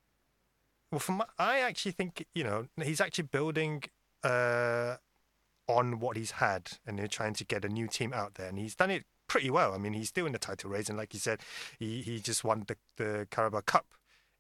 Well, 0.96 1.02
from 1.02 1.18
my- 1.18 1.26
I 1.38 1.60
actually 1.60 1.92
think 1.92 2.26
you 2.34 2.46
know 2.46 2.68
he's 2.82 3.02
actually 3.02 3.26
building 3.26 3.84
uh, 4.24 4.96
on 5.68 6.00
what 6.00 6.16
he's 6.16 6.32
had, 6.32 6.72
and 6.88 6.98
they're 6.98 7.10
trying 7.10 7.34
to 7.34 7.44
get 7.44 7.66
a 7.66 7.68
new 7.68 7.90
team 7.90 8.14
out 8.14 8.36
there, 8.36 8.48
and 8.48 8.58
he's 8.58 8.76
done 8.76 8.92
it 8.92 9.04
pretty 9.28 9.50
well. 9.50 9.74
I 9.74 9.78
mean, 9.78 9.92
he's 9.92 10.08
still 10.08 10.26
in 10.26 10.32
the 10.32 10.40
title 10.40 10.70
race, 10.70 10.88
and 10.88 10.98
like 10.98 11.14
you 11.14 11.20
said, 11.20 11.42
he, 11.80 12.02
he 12.02 12.22
just 12.22 12.46
won 12.46 12.64
the, 12.68 12.78
the 12.96 13.28
Carabao 13.30 13.60
Cup. 13.66 13.88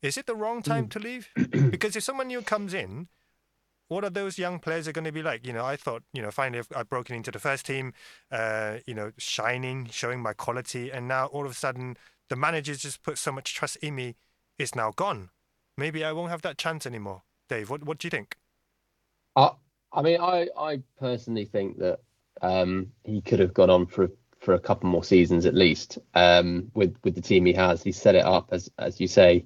Is 0.01 0.17
it 0.17 0.27
the 0.27 0.35
wrong 0.35 0.61
time 0.61 0.87
to 0.87 0.99
leave? 0.99 1.27
because 1.71 1.97
if 1.97 2.03
someone 2.03 2.27
new 2.27 2.41
comes 2.41 2.73
in, 2.73 3.09
what 3.89 4.05
are 4.05 4.09
those 4.09 4.39
young 4.39 4.59
players 4.59 4.87
are 4.87 4.93
going 4.93 5.03
to 5.03 5.11
be 5.11 5.23
like? 5.23 5.45
You 5.45 5.51
know, 5.51 5.65
I 5.65 5.75
thought, 5.75 6.03
you 6.13 6.21
know, 6.21 6.31
finally 6.31 6.59
I've, 6.59 6.69
I've 6.73 6.89
broken 6.89 7.17
into 7.17 7.31
the 7.31 7.39
first 7.39 7.65
team, 7.65 7.91
uh, 8.31 8.77
you 8.85 8.93
know, 8.93 9.11
shining, 9.17 9.89
showing 9.91 10.21
my 10.21 10.31
quality, 10.31 10.89
and 10.89 11.05
now 11.05 11.25
all 11.25 11.43
of 11.43 11.51
a 11.51 11.55
sudden 11.55 11.97
the 12.29 12.37
manager's 12.37 12.79
just 12.79 13.03
put 13.03 13.17
so 13.17 13.33
much 13.33 13.53
trust 13.53 13.75
in 13.77 13.95
me, 13.95 14.15
it's 14.57 14.73
now 14.73 14.93
gone. 14.95 15.31
Maybe 15.77 16.03
I 16.03 16.13
won't 16.13 16.29
have 16.31 16.41
that 16.43 16.57
chance 16.57 16.85
anymore. 16.85 17.23
Dave, 17.49 17.69
what 17.69 17.83
what 17.83 17.97
do 17.97 18.05
you 18.05 18.09
think? 18.09 18.37
I 19.35 19.51
I 19.91 20.01
mean, 20.01 20.19
I 20.21 20.47
I 20.57 20.81
personally 20.99 21.45
think 21.45 21.79
that 21.79 21.99
um, 22.41 22.91
he 23.03 23.21
could 23.21 23.39
have 23.39 23.53
gone 23.53 23.69
on 23.69 23.85
for 23.85 24.09
for 24.39 24.53
a 24.53 24.59
couple 24.59 24.89
more 24.89 25.03
seasons 25.03 25.45
at 25.45 25.53
least 25.53 25.97
um, 26.13 26.71
with 26.73 26.95
with 27.03 27.15
the 27.15 27.21
team 27.21 27.45
he 27.45 27.53
has. 27.53 27.83
He 27.83 27.91
set 27.91 28.15
it 28.15 28.25
up 28.25 28.49
as 28.51 28.71
as 28.79 29.01
you 29.01 29.07
say 29.07 29.45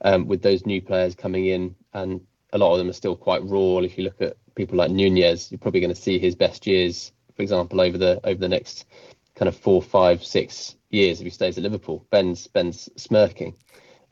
um, 0.00 0.26
with 0.26 0.42
those 0.42 0.64
new 0.64 0.80
players 0.80 1.14
coming 1.14 1.46
in, 1.46 1.74
and 1.92 2.20
a 2.52 2.58
lot 2.58 2.72
of 2.72 2.78
them 2.78 2.88
are 2.88 2.94
still 2.94 3.16
quite 3.16 3.44
raw. 3.44 3.78
If 3.78 3.98
you 3.98 4.04
look 4.04 4.22
at 4.22 4.36
people 4.54 4.78
like 4.78 4.90
Nunez, 4.90 5.50
you're 5.50 5.58
probably 5.58 5.80
going 5.80 5.94
to 5.94 6.00
see 6.00 6.18
his 6.18 6.34
best 6.34 6.66
years, 6.66 7.12
for 7.34 7.42
example, 7.42 7.82
over 7.82 7.98
the 7.98 8.20
over 8.24 8.40
the 8.40 8.48
next 8.48 8.86
kind 9.34 9.48
of 9.48 9.56
four, 9.56 9.82
five, 9.82 10.24
six 10.24 10.76
years 10.88 11.20
if 11.20 11.24
he 11.24 11.30
stays 11.30 11.58
at 11.58 11.64
Liverpool. 11.64 12.06
Ben's 12.10 12.46
Ben's 12.46 12.88
smirking 12.96 13.54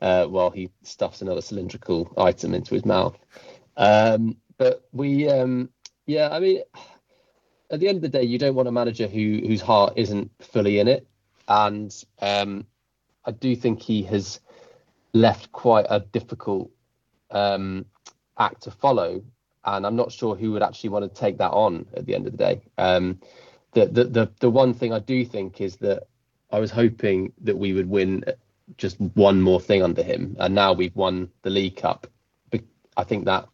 uh, 0.05 0.27
while 0.27 0.51
he 0.51 0.69
stuffs 0.83 1.23
another 1.23 1.41
cylindrical 1.41 2.13
item 2.15 2.53
into 2.53 2.75
his 2.75 2.85
mouth. 2.85 3.17
Um, 3.75 4.37
but 4.55 4.87
we, 4.93 5.27
um, 5.27 5.69
yeah, 6.05 6.29
I 6.31 6.39
mean, 6.39 6.61
at 7.71 7.79
the 7.79 7.87
end 7.87 7.95
of 7.95 8.03
the 8.03 8.09
day, 8.09 8.21
you 8.21 8.37
don't 8.37 8.53
want 8.53 8.67
a 8.67 8.71
manager 8.71 9.07
who 9.07 9.41
whose 9.47 9.61
heart 9.61 9.93
isn't 9.95 10.29
fully 10.39 10.77
in 10.77 10.87
it, 10.87 11.07
and 11.47 11.91
um, 12.21 12.67
I 13.25 13.31
do 13.31 13.55
think 13.55 13.81
he 13.81 14.03
has 14.03 14.39
left 15.13 15.51
quite 15.51 15.87
a 15.89 16.01
difficult 16.01 16.69
um, 17.31 17.87
act 18.37 18.61
to 18.63 18.71
follow, 18.71 19.23
and 19.63 19.87
I'm 19.87 19.95
not 19.95 20.11
sure 20.11 20.35
who 20.35 20.51
would 20.51 20.61
actually 20.61 20.91
want 20.91 21.11
to 21.11 21.19
take 21.19 21.39
that 21.39 21.51
on 21.51 21.87
at 21.97 22.05
the 22.05 22.13
end 22.13 22.27
of 22.27 22.33
the 22.33 22.37
day. 22.37 22.61
Um, 22.77 23.19
the, 23.71 23.87
the 23.87 24.03
the 24.03 24.31
the 24.39 24.51
one 24.51 24.75
thing 24.75 24.93
I 24.93 24.99
do 24.99 25.25
think 25.25 25.61
is 25.61 25.77
that 25.77 26.03
I 26.51 26.59
was 26.59 26.69
hoping 26.69 27.33
that 27.41 27.57
we 27.57 27.73
would 27.73 27.89
win 27.89 28.23
just 28.77 28.99
one 28.99 29.41
more 29.41 29.59
thing 29.59 29.83
under 29.83 30.03
him, 30.03 30.35
and 30.39 30.55
now 30.55 30.73
we've 30.73 30.95
won 30.95 31.29
the 31.43 31.49
League 31.49 31.77
Cup. 31.77 32.07
I 32.97 33.03
think 33.03 33.25
that 33.25 33.47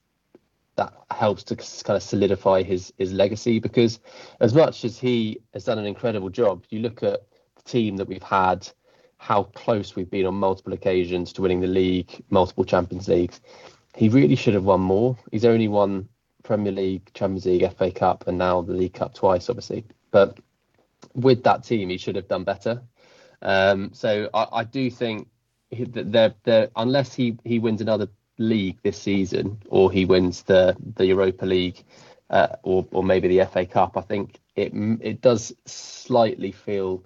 that 0.75 0.94
helps 1.12 1.44
to 1.44 1.56
kind 1.56 1.98
of 1.98 2.03
solidify 2.03 2.63
his 2.63 2.94
his 2.98 3.12
legacy 3.12 3.60
because 3.60 4.00
as 4.39 4.53
much 4.53 4.86
as 4.86 4.98
he 4.98 5.39
has 5.53 5.65
done 5.65 5.80
an 5.80 5.86
incredible 5.86 6.30
job, 6.30 6.63
you 6.70 6.80
look 6.80 7.03
at 7.03 7.22
the 7.56 7.62
team 7.63 7.98
that 7.98 8.08
we've 8.08 8.24
had, 8.24 8.68
how 9.18 9.44
close 9.44 9.96
we've 9.96 10.10
been 10.10 10.25
on 10.25 10.36
multiple 10.36 10.74
occasions 10.74 11.34
to 11.34 11.41
winning 11.41 11.60
the 11.60 11.68
league, 11.68 12.24
multiple 12.30 12.63
Champions 12.63 13.08
Leagues. 13.08 13.41
He 13.96 14.10
really 14.10 14.36
should 14.36 14.53
have 14.53 14.63
won 14.63 14.82
more. 14.82 15.18
He's 15.32 15.46
only 15.46 15.68
won 15.68 16.08
Premier 16.44 16.72
League, 16.72 17.12
Champions 17.13 17.46
League, 17.46 17.70
FA 17.77 17.91
Cup, 17.91 18.27
and 18.27 18.38
now 18.38 18.62
the 18.62 18.74
League 18.74 18.94
Cup 18.94 19.13
twice, 19.13 19.50
obviously. 19.50 19.86
But 20.12 20.39
with 21.13 21.44
that 21.44 21.63
team, 21.63 21.89
he 21.89 21.98
should 21.98 22.15
have 22.15 22.27
done 22.27 22.44
better. 22.44 22.82
Um, 23.41 23.91
so 23.93 24.29
I, 24.33 24.48
I, 24.51 24.63
do 24.63 24.89
think 24.91 25.27
that 25.71 26.12
they're, 26.12 26.36
they're, 26.43 26.69
unless 26.75 27.13
he, 27.13 27.38
he 27.43 27.57
wins 27.57 27.81
another 27.81 28.07
league 28.38 28.77
this 28.83 29.01
season 29.01 29.62
or 29.69 29.91
he 29.91 30.05
wins 30.05 30.43
the, 30.43 30.75
the 30.95 31.07
Europa 31.07 31.45
League 31.45 31.83
uh, 32.31 32.55
or, 32.63 32.88
or 32.91 33.03
maybe 33.03 33.27
the 33.27 33.45
FA 33.45 33.65
Cup, 33.65 33.98
I 33.98 34.01
think 34.01 34.39
it 34.55 34.74
it 35.01 35.21
does 35.21 35.53
slightly 35.65 36.51
feel 36.51 37.03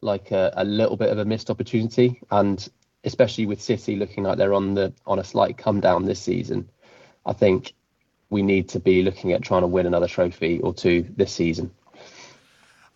like 0.00 0.32
a, 0.32 0.52
a 0.56 0.64
little 0.64 0.96
bit 0.96 1.10
of 1.10 1.18
a 1.18 1.24
missed 1.24 1.48
opportunity. 1.48 2.20
And 2.30 2.68
especially 3.04 3.46
with 3.46 3.62
City 3.62 3.96
looking 3.96 4.24
like 4.24 4.36
they're 4.36 4.52
on 4.52 4.74
the 4.74 4.92
on 5.06 5.18
a 5.18 5.24
slight 5.24 5.56
come 5.56 5.80
down 5.80 6.04
this 6.04 6.20
season, 6.20 6.68
I 7.24 7.32
think 7.32 7.74
we 8.30 8.42
need 8.42 8.68
to 8.70 8.80
be 8.80 9.02
looking 9.02 9.32
at 9.32 9.42
trying 9.42 9.62
to 9.62 9.68
win 9.68 9.86
another 9.86 10.08
trophy 10.08 10.60
or 10.60 10.74
two 10.74 11.06
this 11.16 11.32
season. 11.32 11.70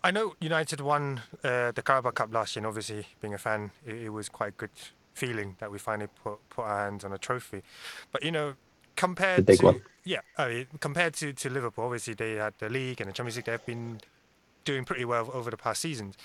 I 0.03 0.11
know 0.11 0.35
United 0.39 0.79
won 0.79 1.21
uh, 1.43 1.71
the 1.71 1.81
Carabao 1.81 2.11
Cup 2.11 2.33
last 2.33 2.55
year, 2.55 2.61
and 2.61 2.67
obviously, 2.67 3.05
being 3.19 3.33
a 3.33 3.37
fan, 3.37 3.71
it, 3.85 3.95
it, 3.95 4.09
was 4.09 4.29
quite 4.29 4.49
a 4.49 4.51
good 4.51 4.69
feeling 5.13 5.57
that 5.59 5.71
we 5.71 5.77
finally 5.77 6.09
put 6.23 6.37
put 6.49 6.63
our 6.63 6.85
hands 6.85 7.03
on 7.03 7.11
a 7.11 7.17
trophy. 7.17 7.63
But 8.11 8.23
you 8.23 8.31
know, 8.31 8.53
compared 8.95 9.45
to 9.47 9.65
one. 9.65 9.81
yeah, 10.05 10.21
I 10.37 10.47
mean, 10.47 10.67
compared 10.79 11.15
to, 11.15 11.33
to 11.33 11.49
Liverpool, 11.49 11.85
obviously 11.85 12.13
they 12.13 12.35
had 12.35 12.53
the 12.59 12.69
league 12.69 13.01
and 13.01 13.09
the 13.09 13.13
Champions 13.13 13.35
League. 13.35 13.45
They've 13.45 13.65
been 13.65 13.99
doing 14.63 14.85
pretty 14.85 15.05
well 15.05 15.29
over 15.33 15.51
the 15.51 15.57
past 15.57 15.81
seasons. 15.81 16.15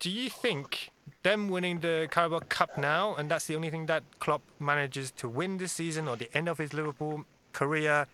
Do 0.00 0.10
you 0.10 0.28
think 0.30 0.90
them 1.22 1.48
winning 1.48 1.80
the 1.80 2.08
Carabao 2.10 2.40
Cup 2.48 2.78
now, 2.78 3.14
and 3.14 3.30
that's 3.30 3.46
the 3.46 3.54
only 3.54 3.70
thing 3.70 3.86
that 3.86 4.02
Klopp 4.18 4.42
manages 4.58 5.12
to 5.12 5.28
win 5.28 5.58
this 5.58 5.72
season, 5.72 6.08
or 6.08 6.16
the 6.16 6.34
end 6.36 6.48
of 6.48 6.58
his 6.58 6.72
Liverpool 6.72 7.24
career? 7.52 8.06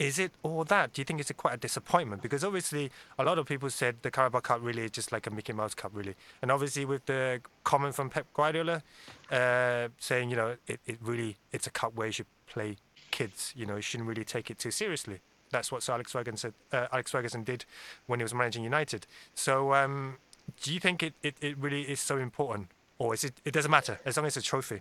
Is 0.00 0.18
it 0.18 0.32
all 0.42 0.64
that? 0.64 0.94
Do 0.94 1.00
you 1.02 1.04
think 1.04 1.20
it's 1.20 1.28
a 1.28 1.34
quite 1.34 1.52
a 1.52 1.56
disappointment? 1.58 2.22
Because 2.22 2.42
obviously, 2.42 2.90
a 3.18 3.22
lot 3.22 3.38
of 3.38 3.44
people 3.44 3.68
said 3.68 3.96
the 4.00 4.10
Carabao 4.10 4.40
Cup 4.40 4.60
really 4.62 4.84
is 4.84 4.90
just 4.90 5.12
like 5.12 5.26
a 5.26 5.30
Mickey 5.30 5.52
Mouse 5.52 5.74
Cup, 5.74 5.92
really. 5.94 6.14
And 6.40 6.50
obviously, 6.50 6.86
with 6.86 7.04
the 7.04 7.42
comment 7.64 7.94
from 7.94 8.08
Pep 8.08 8.26
Guardiola 8.32 8.82
uh, 9.30 9.88
saying, 9.98 10.30
you 10.30 10.36
know, 10.36 10.56
it, 10.66 10.80
it 10.86 10.96
really 11.02 11.36
it's 11.52 11.66
a 11.66 11.70
cup 11.70 11.94
where 11.94 12.06
you 12.06 12.14
should 12.14 12.26
play 12.46 12.76
kids. 13.10 13.52
You 13.54 13.66
know, 13.66 13.76
you 13.76 13.82
shouldn't 13.82 14.08
really 14.08 14.24
take 14.24 14.50
it 14.50 14.58
too 14.58 14.70
seriously. 14.70 15.20
That's 15.50 15.70
what 15.70 15.82
Sir 15.82 15.92
Alex 15.92 16.12
Ferguson 16.12 16.38
said. 16.38 16.54
Uh, 16.72 16.86
Alex 16.92 17.10
Ferguson 17.10 17.44
did 17.44 17.66
when 18.06 18.20
he 18.20 18.22
was 18.22 18.32
managing 18.32 18.64
United. 18.64 19.06
So, 19.34 19.74
um, 19.74 20.16
do 20.62 20.72
you 20.72 20.80
think 20.80 21.02
it, 21.02 21.12
it, 21.22 21.34
it 21.42 21.58
really 21.58 21.82
is 21.82 22.00
so 22.00 22.16
important, 22.16 22.68
or 22.98 23.12
is 23.12 23.22
it? 23.22 23.34
It 23.44 23.52
doesn't 23.52 23.70
matter 23.70 24.00
as 24.06 24.16
long 24.16 24.24
as 24.24 24.38
it's 24.38 24.46
a 24.46 24.48
trophy. 24.48 24.80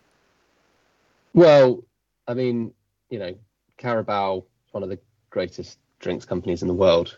Well, 1.33 1.83
I 2.25 2.35
mean, 2.35 2.73
you 3.09 3.19
know, 3.19 3.35
Carabao 3.75 4.45
one 4.71 4.83
of 4.83 4.89
the 4.89 4.99
greatest 5.29 5.79
drinks 5.99 6.25
companies 6.25 6.61
in 6.61 6.67
the 6.67 6.73
world, 6.73 7.15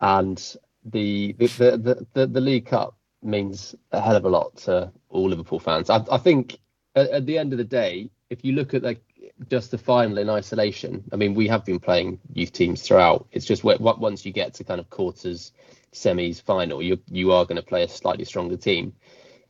and 0.00 0.56
the 0.84 1.32
the 1.38 1.46
the 1.46 2.06
the, 2.12 2.26
the 2.26 2.40
League 2.40 2.66
Cup 2.66 2.96
means 3.22 3.74
a 3.92 4.00
hell 4.00 4.16
of 4.16 4.24
a 4.24 4.28
lot 4.28 4.56
to 4.56 4.90
all 5.08 5.28
Liverpool 5.28 5.58
fans. 5.58 5.90
I, 5.90 6.04
I 6.10 6.18
think 6.18 6.58
at, 6.94 7.10
at, 7.10 7.26
the 7.26 7.36
end 7.38 7.52
of 7.52 7.58
the 7.58 7.64
day, 7.64 8.10
if 8.30 8.44
you 8.44 8.52
look 8.52 8.74
at 8.74 8.82
like 8.82 9.02
just 9.50 9.70
the 9.70 9.78
final 9.78 10.18
in 10.18 10.30
isolation, 10.30 11.02
I 11.12 11.16
mean, 11.16 11.34
we 11.34 11.48
have 11.48 11.64
been 11.64 11.80
playing 11.80 12.20
youth 12.32 12.52
teams 12.52 12.82
throughout. 12.82 13.26
It's 13.32 13.44
just 13.44 13.64
where, 13.64 13.76
once 13.78 14.24
you 14.24 14.32
get 14.32 14.54
to 14.54 14.64
kind 14.64 14.80
of 14.80 14.88
quarters, 14.90 15.52
semis, 15.92 16.40
final, 16.40 16.82
you 16.82 16.98
you 17.10 17.32
are 17.32 17.44
going 17.44 17.56
to 17.56 17.62
play 17.62 17.82
a 17.82 17.88
slightly 17.88 18.24
stronger 18.24 18.56
team. 18.56 18.94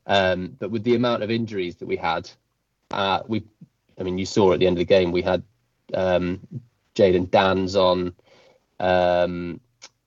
Um, 0.06 0.56
but 0.58 0.70
with 0.70 0.84
the 0.84 0.94
amount 0.94 1.22
of 1.22 1.30
injuries 1.30 1.76
that 1.76 1.86
we 1.86 1.96
had, 1.96 2.30
uh, 2.90 3.20
we, 3.28 3.44
I 4.00 4.02
mean, 4.02 4.16
you 4.16 4.24
saw 4.24 4.52
at 4.52 4.60
the 4.60 4.66
end 4.66 4.76
of 4.76 4.78
the 4.78 4.86
game 4.86 5.12
we 5.12 5.20
had 5.20 5.42
um, 5.92 6.40
Jayden 6.98 7.30
Danns 7.30 7.76
on. 7.76 8.14
Um, 8.80 9.60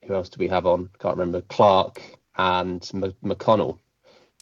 who 0.05 0.15
else 0.15 0.29
do 0.29 0.37
we 0.39 0.47
have 0.47 0.65
on? 0.65 0.89
Can't 0.99 1.17
remember. 1.17 1.41
Clark 1.41 2.01
and 2.35 2.89
M- 2.93 3.13
McConnell. 3.23 3.79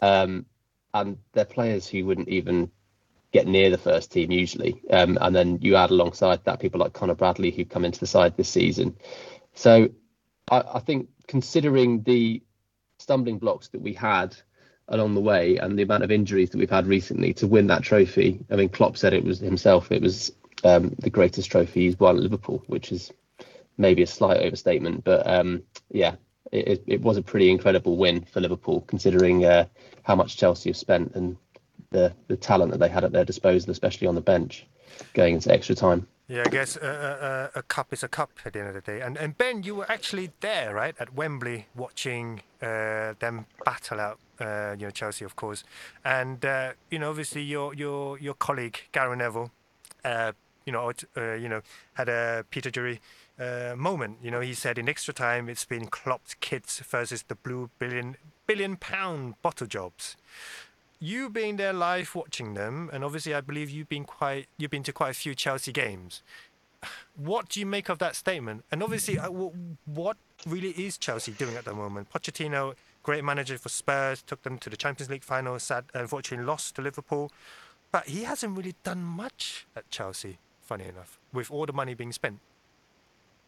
Um, 0.02 0.46
and 0.94 1.18
they're 1.34 1.46
players 1.46 1.88
who 1.88 2.06
wouldn't 2.06 2.30
even 2.30 2.72
get 3.32 3.46
near 3.46 3.70
the 3.70 3.78
first 3.78 4.12
team 4.12 4.32
usually. 4.32 4.82
Um, 4.90 5.18
and 5.22 5.36
then 5.36 5.60
you 5.62 5.76
add 5.76 5.92
alongside 5.92 6.44
that 6.46 6.60
people 6.60 6.80
like 6.80 6.94
Conor 6.94 7.16
Bradley 7.16 7.52
who 7.52 7.66
come 7.66 7.86
into 7.86 8.00
the 8.00 8.08
side 8.08 8.36
this 8.36 8.50
season. 8.50 8.98
So 9.54 9.90
I, 10.50 10.64
I 10.76 10.80
think 10.80 11.10
considering 11.28 12.02
the 12.04 12.42
stumbling 12.98 13.38
blocks 13.38 13.68
that 13.70 13.82
we 13.82 13.94
had 13.94 14.36
along 14.88 15.14
the 15.14 15.22
way 15.22 15.58
and 15.58 15.78
the 15.78 15.84
amount 15.84 16.04
of 16.04 16.12
injuries 16.12 16.50
that 16.50 16.58
we've 16.58 16.70
had 16.70 16.88
recently 16.88 17.34
to 17.36 17.48
win 17.48 17.68
that 17.68 17.84
trophy. 17.84 18.44
I 18.50 18.56
mean, 18.56 18.70
Klopp 18.70 18.98
said 18.98 19.14
it 19.14 19.24
was 19.24 19.40
himself. 19.40 19.92
It 19.92 20.02
was 20.02 20.32
um, 20.64 20.96
the 21.00 21.10
greatest 21.10 21.50
trophy 21.52 21.82
he's 21.82 22.00
won 22.00 22.18
at 22.18 22.24
Liverpool, 22.24 22.64
which 22.68 22.92
is 22.92 23.12
maybe 23.78 24.04
a 24.04 24.08
slight 24.08 24.42
overstatement, 24.42 25.04
but 25.04 25.26
um, 25.28 25.64
yeah, 25.90 26.16
it, 26.52 26.84
it, 26.88 27.02
was 27.02 27.18
a 27.18 27.22
pretty 27.22 27.50
incredible 27.50 27.96
win 27.98 28.26
for 28.26 28.42
Liverpool, 28.42 28.82
considering 28.82 29.46
uh, 29.46 29.66
how 30.04 30.16
much 30.16 30.38
Chelsea 30.38 30.70
have 30.70 30.78
spent 30.78 31.14
and 31.16 31.38
the 31.92 32.14
the 32.28 32.38
talent 32.38 32.72
that 32.72 32.80
they 32.80 32.90
had 32.90 33.04
at 33.04 33.12
their 33.12 33.26
disposal, 33.26 33.72
especially 33.72 34.08
on 34.08 34.16
the 34.16 34.22
bench, 34.22 34.66
going 35.14 35.36
into 35.36 35.52
extra 35.52 35.76
time. 35.76 36.08
Yeah, 36.28 36.44
I 36.46 36.50
guess 36.50 36.76
a, 36.76 37.50
a, 37.56 37.60
a, 37.60 37.64
cup 37.64 37.92
is 37.92 38.04
a 38.04 38.08
cup 38.08 38.30
at 38.46 38.54
the 38.54 38.60
end 38.60 38.68
of 38.68 38.76
the 38.76 38.82
day. 38.82 39.02
And 39.02 39.18
and 39.18 39.36
Ben, 39.36 39.64
you 39.64 39.74
were 39.74 39.92
actually 39.92 40.32
there, 40.42 40.76
right, 40.76 40.94
at 41.00 41.16
Wembley, 41.16 41.66
watching 41.76 42.44
uh, 42.62 43.14
them 43.18 43.48
battle 43.66 44.00
out, 44.00 44.20
uh, 44.40 44.76
you 44.78 44.86
know, 44.86 44.92
Chelsea, 44.92 45.26
of 45.26 45.36
course. 45.36 45.64
And 46.06 46.46
uh, 46.46 46.74
you 46.92 47.00
know, 47.00 47.10
obviously, 47.10 47.42
your 47.42 47.74
your 47.74 48.20
your 48.20 48.36
colleague 48.36 48.82
Gary 48.92 49.18
Neville 49.18 49.52
uh, 50.06 50.34
you 50.70 50.74
know, 50.74 50.92
uh, 51.18 51.34
you 51.34 51.50
know, 51.50 51.62
had 51.96 52.10
a 52.10 52.46
Peter 52.52 52.70
Drury 52.70 53.02
uh, 53.40 53.74
moment. 53.76 54.20
You 54.22 54.30
know, 54.30 54.40
he 54.40 54.54
said 54.54 54.78
in 54.78 54.88
extra 54.88 55.14
time 55.14 55.50
it's 55.50 55.66
been 55.66 55.88
Klopp's 55.88 56.36
kids 56.36 56.80
versus 56.80 57.24
the 57.24 57.34
blue 57.34 57.72
billion 57.80 58.18
billion 58.46 58.76
pound 58.78 59.42
bottle 59.42 59.66
jobs. 59.66 60.16
You 61.00 61.28
being 61.30 61.58
there 61.58 61.74
live 61.74 62.14
watching 62.14 62.54
them, 62.54 62.90
and 62.94 63.04
obviously 63.04 63.34
I 63.34 63.42
believe 63.42 63.72
you've 63.72 63.90
been 63.90 64.06
quite 64.06 64.46
you've 64.60 64.70
been 64.70 64.84
to 64.84 64.94
quite 64.94 65.10
a 65.10 65.14
few 65.16 65.34
Chelsea 65.34 65.72
games. 65.72 66.22
What 67.16 67.50
do 67.50 67.60
you 67.60 67.66
make 67.66 67.90
of 67.90 67.98
that 67.98 68.16
statement? 68.16 68.64
And 68.72 68.84
obviously, 68.84 69.18
uh, 69.18 69.30
what 69.86 70.18
really 70.46 70.70
is 70.70 70.98
Chelsea 70.98 71.32
doing 71.32 71.56
at 71.56 71.66
the 71.66 71.74
moment? 71.74 72.14
Pochettino, 72.14 72.76
great 73.04 73.24
manager 73.24 73.58
for 73.58 73.70
Spurs, 73.70 74.22
took 74.22 74.44
them 74.44 74.58
to 74.60 74.70
the 74.70 74.78
Champions 74.78 75.10
League 75.10 75.24
final. 75.24 75.60
Sad, 75.60 75.86
unfortunately, 75.94 76.46
lost 76.46 76.76
to 76.76 76.82
Liverpool, 76.82 77.32
but 77.92 78.06
he 78.08 78.24
hasn't 78.24 78.56
really 78.56 78.76
done 78.84 79.04
much 79.04 79.66
at 79.76 79.90
Chelsea 79.90 80.38
funny 80.70 80.86
enough, 80.88 81.20
with 81.34 81.50
all 81.50 81.66
the 81.66 81.74
money 81.74 81.96
being 81.96 82.12
spent. 82.12 82.40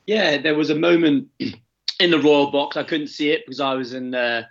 Yeah, 0.08 0.40
there 0.40 0.56
was 0.56 0.72
a 0.72 0.75
moment 0.75 1.30
in 2.00 2.10
the 2.10 2.20
Royal 2.20 2.50
Box. 2.51 2.75
I 2.75 2.84
couldn't 2.84 3.08
see 3.08 3.30
it 3.30 3.44
because 3.46 3.60
I 3.60 3.75
was 3.75 3.94
in. 3.94 4.16
Uh, 4.16 4.44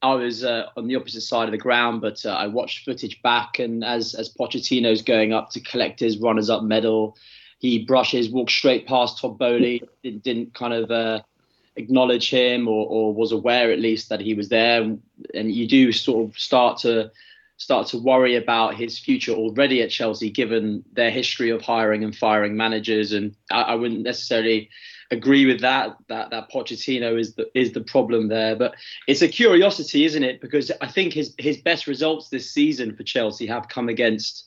I 0.00 0.14
was 0.14 0.44
uh, 0.44 0.66
on 0.76 0.86
the 0.86 0.94
opposite 0.94 1.22
side 1.22 1.46
of 1.46 1.52
the 1.52 1.58
ground, 1.58 2.02
but 2.02 2.24
uh, 2.24 2.30
I 2.30 2.46
watched 2.46 2.84
footage 2.84 3.20
back, 3.22 3.58
and 3.58 3.82
as 3.82 4.14
as 4.14 4.28
Pochettino's 4.28 5.02
going 5.02 5.32
up 5.32 5.50
to 5.52 5.60
collect 5.60 6.00
his 6.00 6.18
runners-up 6.18 6.62
medal, 6.62 7.16
he 7.58 7.84
brushes, 7.84 8.28
walks 8.28 8.52
straight 8.52 8.86
past 8.86 9.18
Todd 9.18 9.38
Boehly, 9.38 9.82
didn't, 10.04 10.22
didn't 10.22 10.54
kind 10.54 10.74
of 10.74 10.90
uh, 10.90 11.22
acknowledge 11.76 12.28
him, 12.30 12.68
or, 12.68 12.86
or 12.86 13.14
was 13.14 13.32
aware 13.32 13.72
at 13.72 13.80
least 13.80 14.10
that 14.10 14.20
he 14.20 14.34
was 14.34 14.50
there. 14.50 14.82
And 15.34 15.50
you 15.52 15.66
do 15.66 15.90
sort 15.92 16.28
of 16.28 16.38
start 16.38 16.78
to 16.80 17.10
start 17.58 17.88
to 17.88 17.98
worry 17.98 18.36
about 18.36 18.76
his 18.76 18.98
future 18.98 19.32
already 19.32 19.82
at 19.82 19.90
Chelsea, 19.90 20.30
given 20.30 20.84
their 20.92 21.10
history 21.10 21.50
of 21.50 21.60
hiring 21.60 22.04
and 22.04 22.16
firing 22.16 22.56
managers. 22.56 23.12
And 23.12 23.34
I, 23.50 23.62
I 23.62 23.74
wouldn't 23.74 24.02
necessarily 24.02 24.70
agree 25.10 25.44
with 25.44 25.60
that. 25.60 25.96
That 26.08 26.30
that 26.30 26.50
Pochettino 26.50 27.18
is 27.18 27.34
the 27.34 27.50
is 27.54 27.72
the 27.72 27.80
problem 27.80 28.28
there. 28.28 28.56
But 28.56 28.76
it's 29.06 29.22
a 29.22 29.28
curiosity, 29.28 30.04
isn't 30.04 30.22
it? 30.22 30.40
Because 30.40 30.70
I 30.80 30.88
think 30.88 31.12
his 31.12 31.34
his 31.38 31.58
best 31.58 31.86
results 31.86 32.28
this 32.28 32.50
season 32.50 32.96
for 32.96 33.02
Chelsea 33.02 33.46
have 33.46 33.68
come 33.68 33.88
against 33.88 34.46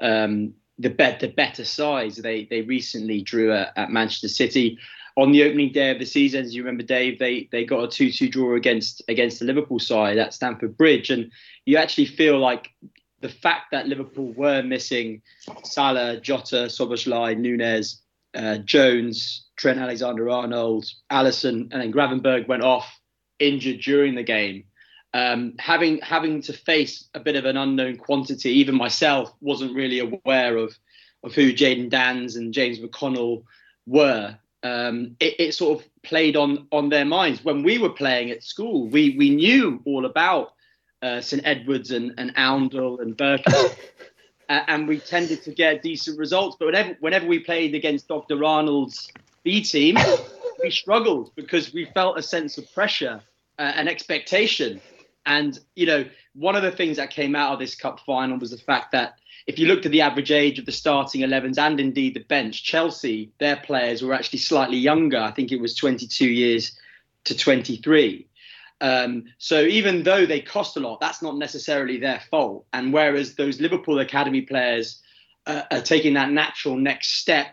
um, 0.00 0.54
the 0.78 0.90
bet 0.90 1.20
the 1.20 1.28
better 1.28 1.64
sides. 1.64 2.16
They 2.16 2.44
they 2.44 2.60
recently 2.60 3.22
drew 3.22 3.52
at, 3.52 3.72
at 3.76 3.90
Manchester 3.90 4.28
City 4.28 4.78
on 5.20 5.32
the 5.32 5.44
opening 5.44 5.70
day 5.70 5.90
of 5.90 5.98
the 5.98 6.06
season, 6.06 6.46
as 6.46 6.54
you 6.54 6.62
remember, 6.62 6.82
Dave, 6.82 7.18
they 7.18 7.46
they 7.52 7.66
got 7.66 7.84
a 7.84 7.88
two-two 7.88 8.30
draw 8.30 8.54
against 8.56 9.02
against 9.06 9.38
the 9.38 9.44
Liverpool 9.44 9.78
side 9.78 10.16
at 10.16 10.32
Stamford 10.32 10.78
Bridge, 10.78 11.10
and 11.10 11.30
you 11.66 11.76
actually 11.76 12.06
feel 12.06 12.38
like 12.38 12.70
the 13.20 13.28
fact 13.28 13.70
that 13.72 13.86
Liverpool 13.86 14.32
were 14.32 14.62
missing 14.62 15.20
Salah, 15.62 16.18
Jota, 16.18 16.68
Szoboszlai, 16.68 17.36
Nunez, 17.36 18.00
uh, 18.34 18.56
Jones, 18.58 19.46
Trent 19.56 19.78
Alexander-Arnold, 19.78 20.86
Alisson, 21.12 21.68
and 21.70 21.82
then 21.82 21.92
Gravenberg 21.92 22.48
went 22.48 22.62
off 22.62 22.90
injured 23.38 23.80
during 23.80 24.14
the 24.14 24.22
game. 24.22 24.64
Um, 25.12 25.54
having 25.58 26.00
having 26.00 26.40
to 26.42 26.54
face 26.54 27.10
a 27.12 27.20
bit 27.20 27.36
of 27.36 27.44
an 27.44 27.58
unknown 27.58 27.98
quantity, 27.98 28.52
even 28.52 28.74
myself 28.74 29.34
wasn't 29.42 29.74
really 29.74 29.98
aware 29.98 30.56
of 30.56 30.78
of 31.22 31.34
who 31.34 31.52
Jayden 31.52 31.90
Danns 31.90 32.36
and 32.36 32.54
James 32.54 32.78
McConnell 32.78 33.42
were 33.84 34.38
um, 34.62 35.16
it, 35.20 35.36
it, 35.38 35.54
sort 35.54 35.80
of 35.80 36.02
played 36.02 36.36
on 36.36 36.66
on 36.70 36.88
their 36.88 37.04
minds. 37.04 37.44
When 37.44 37.62
we 37.62 37.78
were 37.78 37.90
playing 37.90 38.30
at 38.30 38.42
school, 38.42 38.88
we 38.88 39.16
we 39.16 39.30
knew 39.30 39.80
all 39.84 40.04
about 40.04 40.54
uh, 41.02 41.20
St 41.20 41.42
Edwards 41.44 41.90
and, 41.90 42.14
and 42.18 42.34
Oundle 42.36 43.00
and 43.00 43.16
Berkhamsted, 43.16 43.76
and 44.48 44.86
we 44.86 44.98
tended 44.98 45.42
to 45.44 45.52
get 45.52 45.82
decent 45.82 46.18
results. 46.18 46.56
But 46.58 46.66
whenever 46.66 46.96
whenever 47.00 47.26
we 47.26 47.38
played 47.38 47.74
against 47.74 48.08
Dr. 48.08 48.44
Arnold's 48.44 49.10
B 49.42 49.62
team, 49.62 49.96
we 50.62 50.70
struggled 50.70 51.34
because 51.34 51.72
we 51.72 51.86
felt 51.86 52.18
a 52.18 52.22
sense 52.22 52.58
of 52.58 52.72
pressure 52.74 53.22
uh, 53.58 53.72
and 53.74 53.88
expectation. 53.88 54.80
And 55.24 55.58
you 55.74 55.86
know, 55.86 56.04
one 56.34 56.54
of 56.56 56.62
the 56.62 56.70
things 56.70 56.98
that 56.98 57.10
came 57.10 57.34
out 57.34 57.54
of 57.54 57.58
this 57.58 57.74
cup 57.74 58.00
final 58.00 58.38
was 58.38 58.50
the 58.50 58.58
fact 58.58 58.92
that 58.92 59.14
if 59.50 59.58
you 59.58 59.66
looked 59.66 59.84
at 59.84 59.90
the 59.90 60.00
average 60.00 60.30
age 60.30 60.60
of 60.60 60.66
the 60.66 60.70
starting 60.70 61.22
11s 61.22 61.58
and 61.58 61.80
indeed 61.80 62.14
the 62.14 62.20
bench, 62.20 62.62
Chelsea, 62.62 63.32
their 63.40 63.56
players 63.56 64.00
were 64.00 64.14
actually 64.14 64.38
slightly 64.38 64.76
younger. 64.76 65.18
I 65.18 65.32
think 65.32 65.50
it 65.50 65.60
was 65.60 65.74
22 65.74 66.24
years 66.24 66.78
to 67.24 67.36
23. 67.36 68.28
Um, 68.80 69.24
so 69.38 69.62
even 69.62 70.04
though 70.04 70.24
they 70.24 70.40
cost 70.40 70.76
a 70.76 70.80
lot, 70.80 71.00
that's 71.00 71.20
not 71.20 71.36
necessarily 71.36 71.98
their 71.98 72.22
fault. 72.30 72.64
And 72.72 72.92
whereas 72.92 73.34
those 73.34 73.60
Liverpool 73.60 73.98
academy 73.98 74.42
players 74.42 75.02
uh, 75.46 75.62
are 75.72 75.80
taking 75.80 76.14
that 76.14 76.30
natural 76.30 76.76
next 76.76 77.18
step 77.18 77.48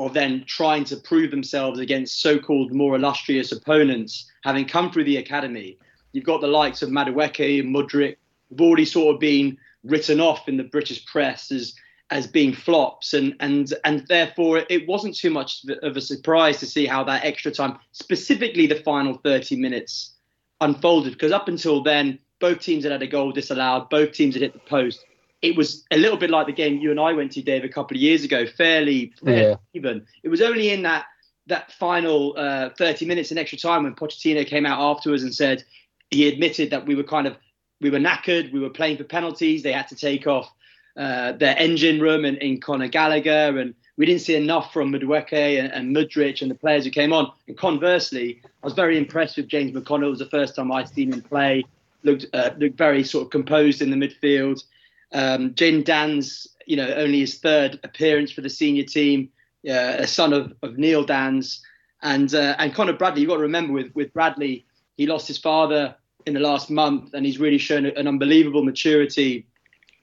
of 0.00 0.12
then 0.12 0.42
trying 0.48 0.82
to 0.86 0.96
prove 0.96 1.30
themselves 1.30 1.78
against 1.78 2.20
so-called 2.20 2.74
more 2.74 2.96
illustrious 2.96 3.52
opponents, 3.52 4.28
having 4.42 4.66
come 4.66 4.90
through 4.90 5.04
the 5.04 5.18
academy, 5.18 5.78
you've 6.10 6.24
got 6.24 6.40
the 6.40 6.48
likes 6.48 6.82
of 6.82 6.88
Madueke 6.88 7.60
and 7.60 7.72
Mudryk, 7.72 8.16
who've 8.48 8.60
already 8.60 8.84
sort 8.84 9.14
of 9.14 9.20
been 9.20 9.56
written 9.84 10.20
off 10.20 10.48
in 10.48 10.56
the 10.56 10.64
British 10.64 11.04
press 11.06 11.50
as 11.50 11.74
as 12.10 12.26
being 12.26 12.52
flops, 12.52 13.14
and 13.14 13.34
and 13.40 13.72
and 13.84 14.06
therefore 14.08 14.62
it 14.68 14.86
wasn't 14.88 15.16
too 15.16 15.30
much 15.30 15.64
of 15.82 15.96
a 15.96 16.00
surprise 16.00 16.58
to 16.58 16.66
see 16.66 16.86
how 16.86 17.04
that 17.04 17.24
extra 17.24 17.52
time, 17.52 17.78
specifically 17.92 18.66
the 18.66 18.82
final 18.82 19.14
30 19.14 19.56
minutes, 19.56 20.14
unfolded. 20.60 21.12
Because 21.12 21.32
up 21.32 21.48
until 21.48 21.82
then, 21.82 22.18
both 22.40 22.60
teams 22.60 22.84
had 22.84 22.92
had 22.92 23.02
a 23.02 23.06
goal 23.06 23.32
disallowed, 23.32 23.88
both 23.90 24.12
teams 24.12 24.34
had 24.34 24.42
hit 24.42 24.52
the 24.52 24.58
post. 24.60 25.04
It 25.42 25.56
was 25.56 25.84
a 25.90 25.96
little 25.96 26.18
bit 26.18 26.30
like 26.30 26.46
the 26.46 26.52
game 26.52 26.78
you 26.78 26.90
and 26.90 27.00
I 27.00 27.12
went 27.12 27.32
to, 27.32 27.42
Dave, 27.42 27.64
a 27.64 27.68
couple 27.68 27.96
of 27.96 28.02
years 28.02 28.24
ago, 28.24 28.44
fairly, 28.46 29.12
fairly 29.24 29.42
yeah. 29.42 29.56
even. 29.72 30.04
It 30.22 30.28
was 30.28 30.42
only 30.42 30.70
in 30.70 30.82
that 30.82 31.06
that 31.46 31.72
final 31.72 32.34
uh, 32.36 32.70
30 32.78 33.06
minutes 33.06 33.32
in 33.32 33.38
extra 33.38 33.58
time 33.58 33.84
when 33.84 33.94
Pochettino 33.94 34.46
came 34.46 34.66
out 34.66 34.80
afterwards 34.80 35.22
and 35.22 35.34
said 35.34 35.64
he 36.10 36.28
admitted 36.28 36.70
that 36.70 36.86
we 36.86 36.94
were 36.94 37.02
kind 37.02 37.26
of 37.26 37.36
we 37.80 37.90
were 37.90 37.98
knackered. 37.98 38.52
We 38.52 38.60
were 38.60 38.70
playing 38.70 38.98
for 38.98 39.04
penalties. 39.04 39.62
They 39.62 39.72
had 39.72 39.88
to 39.88 39.96
take 39.96 40.26
off 40.26 40.52
uh, 40.96 41.32
their 41.32 41.56
engine 41.58 42.00
room 42.00 42.24
and 42.24 42.36
in 42.38 42.60
Conor 42.60 42.88
Gallagher, 42.88 43.58
and 43.58 43.74
we 43.96 44.06
didn't 44.06 44.22
see 44.22 44.34
enough 44.34 44.72
from 44.72 44.92
Madueke 44.92 45.58
and, 45.58 45.72
and 45.72 45.94
Mudryk 45.94 46.42
and 46.42 46.50
the 46.50 46.54
players 46.54 46.84
who 46.84 46.90
came 46.90 47.12
on. 47.12 47.32
And 47.48 47.56
conversely, 47.56 48.40
I 48.44 48.66
was 48.66 48.74
very 48.74 48.98
impressed 48.98 49.36
with 49.36 49.48
James 49.48 49.72
McConnell. 49.72 50.06
It 50.06 50.10
was 50.10 50.18
the 50.18 50.26
first 50.26 50.56
time 50.56 50.72
I'd 50.72 50.88
seen 50.88 51.12
him 51.12 51.22
play. 51.22 51.64
Looked 52.02 52.26
uh, 52.32 52.50
looked 52.58 52.78
very 52.78 53.04
sort 53.04 53.24
of 53.24 53.30
composed 53.30 53.82
in 53.82 53.90
the 53.90 53.96
midfield. 53.96 54.64
Um, 55.12 55.52
Danns, 55.54 56.46
you 56.66 56.76
know, 56.76 56.88
only 56.94 57.20
his 57.20 57.38
third 57.38 57.78
appearance 57.84 58.32
for 58.32 58.40
the 58.40 58.48
senior 58.48 58.84
team, 58.84 59.28
uh, 59.68 59.96
a 59.98 60.06
son 60.06 60.32
of, 60.32 60.54
of 60.62 60.78
Neil 60.78 61.04
Danns, 61.04 61.60
and 62.02 62.34
uh, 62.34 62.56
and 62.58 62.74
Conor 62.74 62.94
Bradley. 62.94 63.20
You've 63.20 63.30
got 63.30 63.36
to 63.36 63.42
remember 63.42 63.74
with 63.74 63.94
with 63.94 64.12
Bradley, 64.12 64.66
he 64.96 65.06
lost 65.06 65.28
his 65.28 65.38
father 65.38 65.94
in 66.26 66.34
the 66.34 66.40
last 66.40 66.70
month, 66.70 67.14
and 67.14 67.24
he's 67.24 67.38
really 67.38 67.58
shown 67.58 67.86
an 67.86 68.06
unbelievable 68.06 68.62
maturity, 68.62 69.46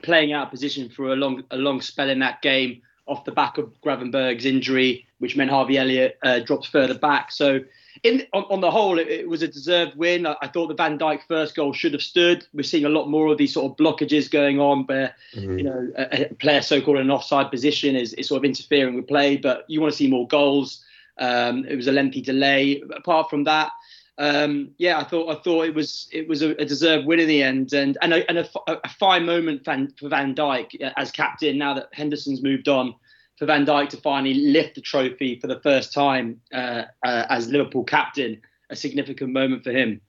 playing 0.03 0.33
out 0.33 0.45
of 0.45 0.51
position 0.51 0.89
for 0.89 1.13
a 1.13 1.15
long 1.15 1.43
a 1.51 1.57
long 1.57 1.81
spell 1.81 2.09
in 2.09 2.19
that 2.19 2.41
game 2.41 2.81
off 3.07 3.25
the 3.25 3.31
back 3.31 3.57
of 3.57 3.71
Gravenberg's 3.81 4.45
injury, 4.45 5.05
which 5.19 5.35
meant 5.35 5.49
Harvey 5.49 5.77
Elliott 5.77 6.17
uh, 6.23 6.39
dropped 6.39 6.67
further 6.67 6.97
back. 6.97 7.31
So, 7.31 7.61
in 8.03 8.23
on, 8.33 8.43
on 8.49 8.61
the 8.61 8.69
whole, 8.69 8.99
it, 8.99 9.07
it, 9.07 9.27
was 9.27 9.41
a 9.41 9.47
deserved 9.47 9.95
win. 9.95 10.27
I, 10.27 10.35
I, 10.41 10.47
thought 10.47 10.67
the 10.67 10.75
Van 10.75 10.99
Dijk 10.99 11.21
first 11.27 11.55
goal 11.55 11.73
should 11.73 11.93
have 11.93 12.01
stood. 12.01 12.45
We're 12.53 12.63
seeing 12.63 12.85
a 12.85 12.89
lot 12.89 13.09
more 13.09 13.27
of 13.27 13.37
these 13.37 13.53
sort 13.53 13.71
of 13.71 13.77
blockages 13.77 14.29
going 14.29 14.59
on, 14.59 14.85
where 14.85 15.15
mm-hmm. 15.33 15.57
you 15.57 15.63
know 15.63 15.91
a, 15.97 16.25
a 16.25 16.33
player 16.35 16.61
so-called 16.61 16.97
an 16.97 17.09
offside 17.09 17.49
position 17.49 17.95
is, 17.95 18.13
is 18.13 18.27
sort 18.27 18.39
of 18.39 18.45
interfering 18.45 18.95
with 18.95 19.07
play. 19.07 19.37
But 19.37 19.65
you 19.67 19.81
want 19.81 19.93
to 19.93 19.97
see 19.97 20.09
more 20.09 20.27
goals. 20.27 20.83
Um, 21.17 21.65
it 21.65 21.75
was 21.75 21.87
a 21.87 21.91
lengthy 21.91 22.21
delay. 22.21 22.83
Apart 22.95 23.29
from 23.29 23.45
that, 23.45 23.71
um, 24.19 24.71
yeah, 24.77 24.99
I 24.99 25.03
thought 25.03 25.29
I 25.29 25.41
thought 25.41 25.65
it 25.65 25.75
was 25.75 26.09
it 26.11 26.27
was 26.27 26.41
a, 26.41 26.51
a 26.61 26.65
deserved 26.65 27.05
win 27.05 27.19
in 27.19 27.27
the 27.27 27.43
end, 27.43 27.73
and 27.73 27.97
and 28.01 28.13
a, 28.13 28.27
and 28.29 28.39
a, 28.39 28.49
a 28.67 28.89
fine 28.89 29.25
moment 29.25 29.63
for 29.63 30.09
Van 30.09 30.33
Dijk 30.33 30.83
uh, 30.83 30.91
as 30.97 31.11
captain. 31.11 31.57
Now 31.57 31.75
that 31.75 31.89
Henderson's 31.93 32.41
moved 32.41 32.67
on, 32.67 32.95
for 33.37 33.45
Van 33.45 33.65
Dijk 33.65 33.89
to 33.89 33.97
finally 33.97 34.33
lift 34.33 34.75
the 34.75 34.81
trophy 34.81 35.39
for 35.39 35.47
the 35.47 35.59
first 35.61 35.93
time 35.93 36.41
uh, 36.53 36.83
uh, 37.05 37.25
as 37.29 37.47
Liverpool 37.49 37.83
captain, 37.83 38.41
a 38.71 38.75
significant 38.75 39.31
moment 39.31 39.63
for 39.63 39.71
him. 39.71 40.01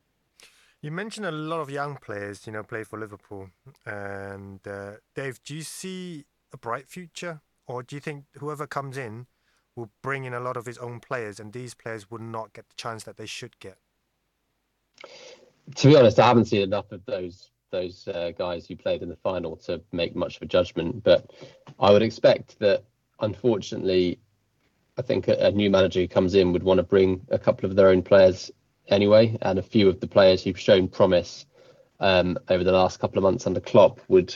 You 0.80 0.90
mentioned 0.90 1.26
a 1.26 1.32
lot 1.32 1.60
of 1.60 1.70
young 1.70 1.96
players, 1.96 2.46
you 2.46 2.52
know, 2.52 2.62
play 2.62 2.84
for 2.84 2.98
Liverpool, 2.98 3.50
and 3.84 4.66
uh, 4.66 4.92
Dave, 5.14 5.42
do 5.44 5.54
you 5.54 5.62
see 5.62 6.24
a 6.52 6.56
bright 6.56 6.88
future, 6.88 7.42
or 7.66 7.82
do 7.82 7.96
you 7.96 8.00
think 8.00 8.24
whoever 8.38 8.66
comes 8.66 8.96
in 8.96 9.26
will 9.76 9.90
bring 10.02 10.24
in 10.24 10.32
a 10.32 10.40
lot 10.40 10.56
of 10.56 10.64
his 10.64 10.78
own 10.78 10.98
players, 10.98 11.38
and 11.38 11.52
these 11.52 11.74
players 11.74 12.10
would 12.10 12.22
not 12.22 12.54
get 12.54 12.68
the 12.68 12.74
chance 12.76 13.04
that 13.04 13.18
they 13.18 13.26
should 13.26 13.58
get? 13.58 13.76
To 15.76 15.88
be 15.88 15.96
honest, 15.96 16.18
I 16.18 16.26
haven't 16.26 16.46
seen 16.46 16.62
enough 16.62 16.92
of 16.92 17.04
those 17.06 17.50
those 17.70 18.08
uh, 18.08 18.32
guys 18.36 18.66
who 18.66 18.76
played 18.76 19.02
in 19.02 19.10
the 19.10 19.16
final 19.16 19.54
to 19.54 19.80
make 19.92 20.16
much 20.16 20.36
of 20.36 20.42
a 20.42 20.46
judgment. 20.46 21.02
But 21.04 21.30
I 21.78 21.90
would 21.90 22.00
expect 22.02 22.58
that, 22.60 22.84
unfortunately, 23.20 24.18
I 24.96 25.02
think 25.02 25.28
a, 25.28 25.34
a, 25.48 25.50
new 25.50 25.68
manager 25.68 26.00
who 26.00 26.08
comes 26.08 26.34
in 26.34 26.52
would 26.52 26.62
want 26.62 26.78
to 26.78 26.82
bring 26.82 27.20
a 27.30 27.38
couple 27.38 27.68
of 27.68 27.76
their 27.76 27.88
own 27.88 28.02
players 28.02 28.50
anyway, 28.88 29.36
and 29.42 29.58
a 29.58 29.62
few 29.62 29.88
of 29.88 30.00
the 30.00 30.06
players 30.06 30.42
who've 30.42 30.58
shown 30.58 30.88
promise 30.88 31.44
um, 32.00 32.38
over 32.48 32.64
the 32.64 32.72
last 32.72 33.00
couple 33.00 33.18
of 33.18 33.22
months 33.22 33.46
under 33.46 33.60
Klopp 33.60 34.00
would 34.08 34.34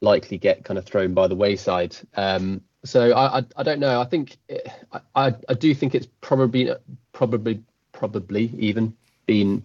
likely 0.00 0.38
get 0.38 0.64
kind 0.64 0.78
of 0.78 0.84
thrown 0.84 1.14
by 1.14 1.28
the 1.28 1.36
wayside. 1.36 1.96
Um, 2.16 2.62
so 2.84 3.12
I, 3.12 3.38
I, 3.38 3.44
I 3.56 3.62
don't 3.62 3.80
know. 3.80 4.00
I 4.00 4.04
think 4.04 4.38
it, 4.48 4.68
I 5.14 5.34
I 5.48 5.54
do 5.54 5.74
think 5.74 5.94
it's 5.94 6.08
probably 6.20 6.70
probably 7.12 7.62
probably 7.92 8.52
even 8.58 8.96
been 9.26 9.62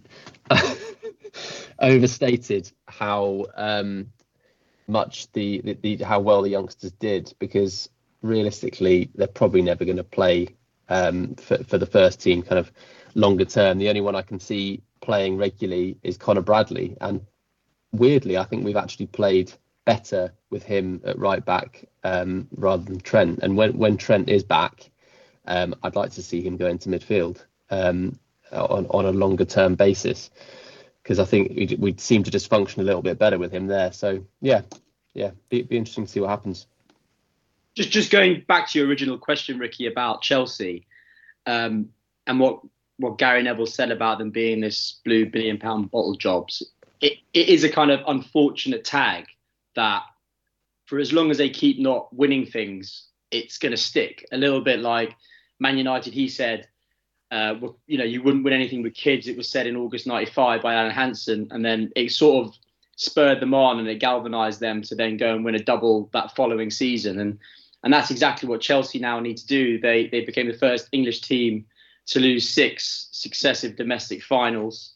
overstated 1.80 2.72
how 2.88 3.46
um, 3.56 4.08
much 4.88 5.32
the, 5.34 5.62
the, 5.62 5.74
the, 5.74 6.04
how 6.04 6.20
well 6.20 6.42
the 6.42 6.50
youngsters 6.50 6.92
did 6.94 7.34
because 7.40 7.90
realistically 8.22 9.10
they're 9.16 9.28
probably 9.28 9.62
never 9.62 9.86
going 9.86 9.98
to 9.98 10.04
play 10.04 10.56
um, 10.90 11.36
for, 11.36 11.64
for 11.64 11.78
the 11.78 11.86
first 11.86 12.22
team 12.22 12.42
kind 12.42 12.60
of 12.60 12.72
longer 13.16 13.46
term. 13.46 13.78
The 13.78 13.90
only 13.90 14.02
one 14.02 14.16
I 14.16 14.22
can 14.22 14.40
see 14.40 14.82
playing 15.02 15.38
regularly 15.38 15.98
is 16.04 16.18
Conor 16.18 16.42
Bradley, 16.42 16.98
and 17.02 17.22
weirdly, 17.92 18.38
I 18.38 18.44
think 18.44 18.66
we've 18.66 18.76
actually 18.76 19.08
played 19.08 19.52
better 19.86 20.34
with 20.50 20.64
him 20.64 21.02
at 21.06 21.18
right 21.18 21.44
back 21.44 21.86
um, 22.04 22.48
rather 22.56 22.84
than 22.84 23.00
Trent. 23.00 23.40
And 23.42 23.56
when 23.56 23.78
when 23.78 23.98
Trent 23.98 24.30
is 24.30 24.44
back, 24.44 24.90
um, 25.48 25.76
I'd 25.84 25.96
like 25.96 26.12
to 26.14 26.24
see 26.24 26.42
him 26.42 26.58
go 26.58 26.68
into 26.68 26.90
midfield. 26.90 27.44
Um, 27.70 28.20
on, 28.52 28.86
on 28.92 29.06
a 29.06 29.12
longer 29.12 29.44
term 29.44 29.76
basis 29.76 30.30
because 31.06 31.20
I 31.20 31.26
think 31.26 31.52
we'd, 31.56 31.80
we'd, 31.80 32.02
seem 32.02 32.24
to 32.24 32.32
just 32.32 32.50
function 32.50 32.82
a 32.82 32.84
little 32.84 33.04
bit 33.04 33.20
better 33.20 33.38
with 33.38 33.52
him 33.52 33.68
there. 33.68 33.92
So 33.92 34.26
yeah, 34.42 34.64
yeah, 35.14 35.32
be, 35.50 35.62
be 35.62 35.78
interesting 35.78 36.08
to 36.08 36.12
see 36.12 36.20
what 36.20 36.32
happens. 36.32 36.66
Just 37.76 37.92
just 37.92 38.10
going 38.10 38.44
back 38.48 38.70
to 38.70 38.80
your 38.80 38.88
original 38.88 39.20
question, 39.20 39.60
Ricky, 39.60 39.86
about 39.86 40.24
Chelsea, 40.24 40.88
um, 41.46 41.90
and 42.26 42.40
what 42.40 42.62
what 42.98 43.20
Gary 43.20 43.44
Neville 43.44 43.68
said 43.68 43.92
about 43.92 44.18
them 44.18 44.32
being 44.32 44.62
this 44.62 45.00
blue 45.06 45.28
billion 45.28 45.60
pound 45.60 45.92
bottle 45.92 46.16
jobs. 46.16 46.64
It, 47.02 47.20
it 47.34 47.50
is 47.50 47.64
a 47.64 47.70
kind 47.70 47.92
of 47.92 48.00
unfortunate 48.08 48.84
tag 48.84 49.26
that 49.76 50.02
for 50.88 50.98
as 50.98 51.14
long 51.14 51.30
as 51.30 51.38
they 51.38 51.50
keep 51.50 51.78
not 51.78 52.12
winning 52.16 52.48
things, 52.48 53.10
it's 53.30 53.60
going 53.60 53.74
to 53.74 53.78
stick. 53.78 54.26
A 54.32 54.38
little 54.38 54.62
bit 54.62 54.80
like 54.80 55.14
Man 55.60 55.78
United, 55.78 56.14
he 56.14 56.30
said 56.30 56.68
uh, 57.36 57.54
you 57.86 57.98
know, 57.98 58.06
you 58.06 58.24
wouldn't 58.24 58.46
win 58.46 58.54
anything 58.54 58.82
with 58.82 58.94
kids. 58.94 59.28
It 59.28 59.36
was 59.36 59.50
said 59.50 59.68
in 59.68 59.76
August 59.76 60.08
'95 60.08 60.62
by 60.62 60.74
Alan 60.74 60.92
Hansen, 60.92 61.50
and 61.52 61.66
then 61.66 61.92
it 61.94 62.12
sort 62.14 62.48
of 62.48 62.56
spurred 62.96 63.42
them 63.42 63.54
on 63.54 63.78
and 63.78 63.90
it 63.90 64.00
galvanised 64.00 64.62
them 64.62 64.82
to 64.82 64.96
then 64.96 65.18
go 65.18 65.36
and 65.36 65.44
win 65.44 65.54
a 65.54 65.60
double 65.60 66.10
that 66.14 66.34
following 66.34 66.72
season. 66.72 67.20
And 67.20 67.38
and 67.84 67.92
that's 67.92 68.10
exactly 68.10 68.48
what 68.48 68.62
Chelsea 68.62 69.00
now 69.00 69.20
need 69.20 69.36
to 69.36 69.48
do. 69.48 69.78
They 69.80 70.08
they 70.08 70.22
became 70.22 70.48
the 70.48 70.58
first 70.58 70.88
English 70.94 71.22
team 71.22 71.66
to 72.08 72.22
lose 72.22 72.48
six 72.48 73.10
successive 73.12 73.76
domestic 73.76 74.24
finals, 74.24 74.94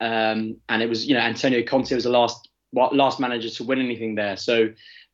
um, 0.00 0.58
and 0.68 0.82
it 0.82 0.88
was 0.88 1.06
you 1.06 1.14
know 1.14 1.20
Antonio 1.20 1.64
Conte 1.64 1.92
was 1.92 2.04
the 2.04 2.10
last 2.10 2.48
last 2.72 3.18
manager 3.18 3.50
to 3.50 3.64
win 3.64 3.80
anything 3.80 4.14
there. 4.14 4.36
So 4.36 4.68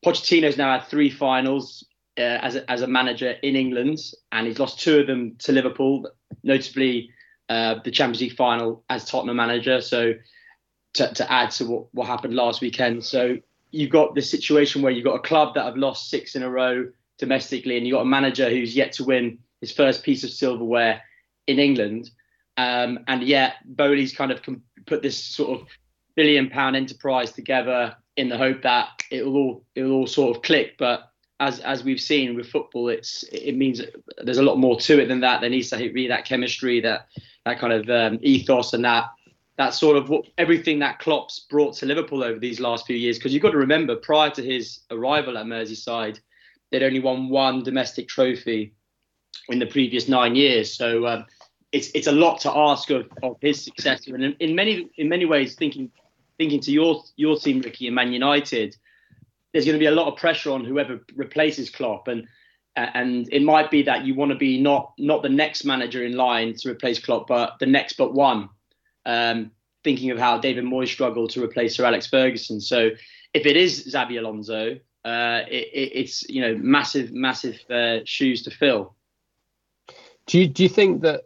Pochettino's 0.05 0.59
now 0.59 0.79
had 0.79 0.89
three 0.89 1.09
finals 1.09 1.87
uh, 2.19 2.39
as 2.43 2.57
a, 2.57 2.71
as 2.71 2.83
a 2.83 2.87
manager 2.87 3.31
in 3.43 3.57
England, 3.57 3.99
and 4.33 4.47
he's 4.47 4.59
lost 4.59 4.81
two 4.81 5.01
of 5.01 5.07
them 5.07 5.37
to 5.39 5.53
Liverpool, 5.53 6.07
notably 6.43 7.11
uh, 7.49 7.77
the 7.85 7.91
Champions 7.91 8.21
League 8.21 8.37
final 8.37 8.85
as 8.89 9.05
Tottenham 9.05 9.37
manager. 9.37 9.81
So 9.81 10.15
to, 10.95 11.15
to 11.15 11.33
add 11.33 11.51
to 11.53 11.67
what, 11.67 11.95
what 11.95 12.07
happened 12.07 12.35
last 12.35 12.61
weekend, 12.61 13.05
so 13.05 13.37
you've 13.71 13.91
got 13.91 14.15
this 14.15 14.31
situation 14.31 14.83
where 14.83 14.93
you've 14.93 15.05
got 15.05 15.17
a 15.17 15.21
club 15.21 15.55
that 15.55 15.65
have 15.65 15.77
lost 15.77 16.11
six 16.11 16.35
in 16.35 16.43
a 16.43 16.51
row 16.51 16.89
domestically, 17.19 17.77
and 17.77 17.87
you've 17.87 17.95
got 17.95 18.03
a 18.03 18.07
manager 18.07 18.49
who's 18.49 18.77
yet 18.77 18.93
to 18.93 19.05
win 19.05 19.39
his 19.61 19.73
first 19.73 20.03
piece 20.03 20.25
of 20.25 20.31
silverware 20.31 21.03
in 21.47 21.59
England. 21.59 22.11
Um, 22.57 23.01
and 23.07 23.23
yet, 23.23 23.55
Boehly's 23.65 24.15
kind 24.15 24.33
of 24.33 24.41
put 24.87 25.03
this 25.03 25.23
sort 25.23 25.61
of 25.61 25.67
billion 26.15 26.49
pound 26.49 26.77
enterprise 26.77 27.33
together 27.33 27.97
in 28.17 28.29
the 28.31 28.39
hope 28.39 28.63
that 28.63 29.03
it'll 29.11 29.37
all 29.37 29.65
it'll 29.75 29.93
all 29.93 30.07
sort 30.07 30.35
of 30.35 30.43
click. 30.43 30.77
But 30.79 31.11
as 31.41 31.61
as 31.61 31.85
we've 31.85 32.01
seen 32.01 32.35
with 32.35 32.49
football, 32.49 32.89
it's 32.89 33.23
it 33.25 33.57
means 33.57 33.81
there's 34.23 34.39
a 34.39 34.43
lot 34.43 34.59
more 34.59 34.79
to 34.81 35.01
it 35.01 35.07
than 35.07 35.21
that. 35.21 35.41
There 35.41 35.51
needs 35.51 35.71
to 35.71 35.93
be 35.93 36.09
that 36.09 36.25
chemistry, 36.25 36.81
that 36.81 37.09
that 37.45 37.59
kind 37.59 37.73
of 37.73 37.91
um, 37.91 38.19
ethos, 38.23 38.73
and 38.73 38.85
that 38.85 39.11
that 39.59 39.75
sort 39.75 39.97
of 39.97 40.09
what 40.09 40.27
everything 40.39 40.79
that 40.81 40.99
Klopp's 40.99 41.41
brought 41.41 41.75
to 41.77 41.87
Liverpool 41.87 42.23
over 42.23 42.39
these 42.39 42.61
last 42.61 42.87
few 42.87 42.97
years. 42.97 43.19
Because 43.19 43.33
you've 43.33 43.43
got 43.43 43.53
to 43.53 43.59
remember, 43.59 43.97
prior 43.97 44.31
to 44.31 44.43
his 44.43 44.81
arrival 44.91 45.37
at 45.37 45.47
Merseyside, 45.47 46.21
they'd 46.71 46.83
only 46.83 47.01
won 47.01 47.29
one 47.29 47.63
domestic 47.63 48.09
trophy 48.09 48.75
in 49.49 49.59
the 49.59 49.67
previous 49.67 50.09
nine 50.09 50.35
years. 50.35 50.75
So 50.75 51.07
um, 51.07 51.27
it's 51.73 51.91
it's 51.95 52.07
a 52.07 52.13
lot 52.13 52.41
to 52.41 52.57
ask 52.57 52.91
of, 52.91 53.09
of 53.23 53.37
his 53.43 53.63
successor. 53.63 54.15
And 54.15 54.25
in, 54.25 54.37
in 54.41 54.55
many 54.55 54.89
in 54.97 55.09
many 55.11 55.27
ways, 55.27 55.55
thinking 55.55 55.91
thinking 56.39 56.61
to 56.61 56.73
your 56.73 57.03
your 57.17 57.39
team, 57.39 57.61
Ricky, 57.61 57.87
and 57.89 57.95
Man 57.95 58.13
United, 58.13 58.77
there's 59.57 59.65
going 59.65 59.75
to 59.75 59.81
be 59.81 59.87
a 59.87 59.91
lot 59.91 60.07
of 60.07 60.19
pressure 60.19 60.51
on 60.51 60.67
whoever 60.67 61.01
replaces 61.15 61.71
Klopp, 61.71 62.09
and 62.09 62.29
and 62.77 63.27
it 63.33 63.43
might 63.43 63.71
be 63.71 63.83
that 63.85 64.05
you 64.05 64.15
want 64.15 64.31
to 64.31 64.37
be 64.37 64.61
not 64.61 64.93
not 64.99 65.23
the 65.23 65.31
next 65.31 65.65
manager 65.65 66.05
in 66.05 66.13
line 66.13 66.55
to 66.57 66.71
replace 66.71 66.99
Klopp, 66.99 67.27
but 67.27 67.55
the 67.59 67.65
next 67.65 67.95
but 67.95 68.13
one. 68.13 68.51
Um, 69.07 69.53
thinking 69.83 70.11
of 70.11 70.19
how 70.19 70.37
David 70.37 70.65
Moyes 70.65 70.89
struggled 70.89 71.31
to 71.31 71.43
replace 71.43 71.75
Sir 71.75 71.87
Alex 71.87 72.07
Ferguson, 72.07 72.61
so 72.61 72.91
if 73.33 73.47
it 73.47 73.57
is 73.57 73.87
Xabi 73.87 74.19
Alonso, 74.19 74.79
uh, 75.07 75.41
it, 75.49 75.69
it, 75.73 75.91
it's 75.95 76.29
you 76.29 76.43
know 76.43 76.55
massive 76.59 77.13
massive 77.13 77.59
uh, 77.71 78.01
shoes 78.05 78.43
to 78.43 78.51
fill. 78.51 78.95
Do 80.27 80.39
you 80.39 80.49
do 80.49 80.65
you 80.65 80.69
think 80.69 81.01
that 81.01 81.23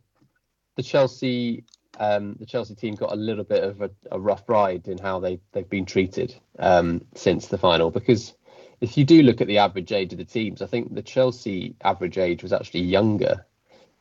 the 0.77 0.85
Chelsea 0.85 1.65
um, 2.01 2.35
the 2.41 2.47
Chelsea 2.47 2.75
team 2.75 2.95
got 2.97 3.13
a 3.13 3.17
little 3.17 3.45
bit 3.45 3.63
of 3.63 3.81
a, 3.83 3.91
a 4.11 4.19
rough 4.19 4.49
ride 4.49 4.89
in 4.89 4.99
how 4.99 5.21
they 5.21 5.39
they've 5.53 5.69
been 5.69 5.87
treated 5.87 6.35
um, 6.59 7.03
since 7.15 7.47
the 7.47 7.59
final 7.59 7.91
because 7.91 8.35
if 8.81 8.97
you 8.97 9.05
do 9.05 9.23
look 9.23 9.41
at 9.41 9.47
the 9.47 9.59
average 9.59 9.93
age 9.93 10.13
of 10.13 10.19
the 10.19 10.25
teams, 10.25 10.63
I 10.63 10.67
think 10.67 10.95
the 10.95 11.03
Chelsea 11.03 11.77
average 11.85 12.19
age 12.19 12.43
was 12.43 12.53
actually 12.53 12.81
younger 12.81 13.45